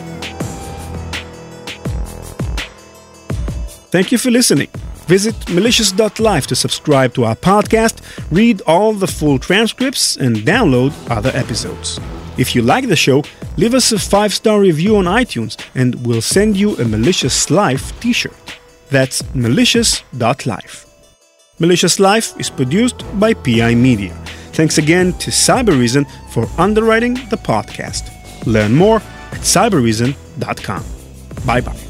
Thank 3.91 4.13
you 4.13 4.19
for 4.19 4.31
listening. 4.31 4.69
Visit 5.07 5.35
malicious.life 5.51 6.47
to 6.47 6.57
subscribe 6.57 7.13
to 7.15 7.25
our 7.25 7.37
podcast, 7.37 8.01
read 8.31 8.63
all 8.67 8.95
the 8.95 9.07
full 9.07 9.39
transcripts, 9.39 10.17
and 10.17 10.37
download 10.37 10.93
other 11.11 11.31
episodes. 11.35 12.01
If 12.39 12.55
you 12.55 12.63
like 12.63 12.89
the 12.89 12.97
show, 12.97 13.25
leave 13.59 13.75
us 13.75 13.93
a 13.93 13.99
five 13.99 14.33
star 14.33 14.59
review 14.61 14.97
on 14.97 15.05
iTunes 15.05 15.59
and 15.75 16.07
we'll 16.07 16.23
send 16.23 16.57
you 16.57 16.77
a 16.77 16.85
Malicious 16.85 17.51
Life 17.51 17.99
t 18.01 18.15
shirt. 18.15 18.59
That's 18.91 19.23
malicious.life. 19.35 20.88
Malicious 21.59 21.99
Life 21.99 22.39
is 22.39 22.51
produced 22.51 23.05
by 23.19 23.35
PI 23.35 23.75
Media. 23.75 24.15
Thanks 24.53 24.79
again 24.79 25.13
to 25.15 25.31
Cybereason 25.31 26.07
for 26.31 26.47
underwriting 26.59 27.15
the 27.31 27.37
podcast. 27.37 28.11
Learn 28.47 28.75
more 28.75 28.97
at 29.33 29.41
cybereason.com. 29.41 30.85
Bye 31.47 31.61
bye. 31.61 31.88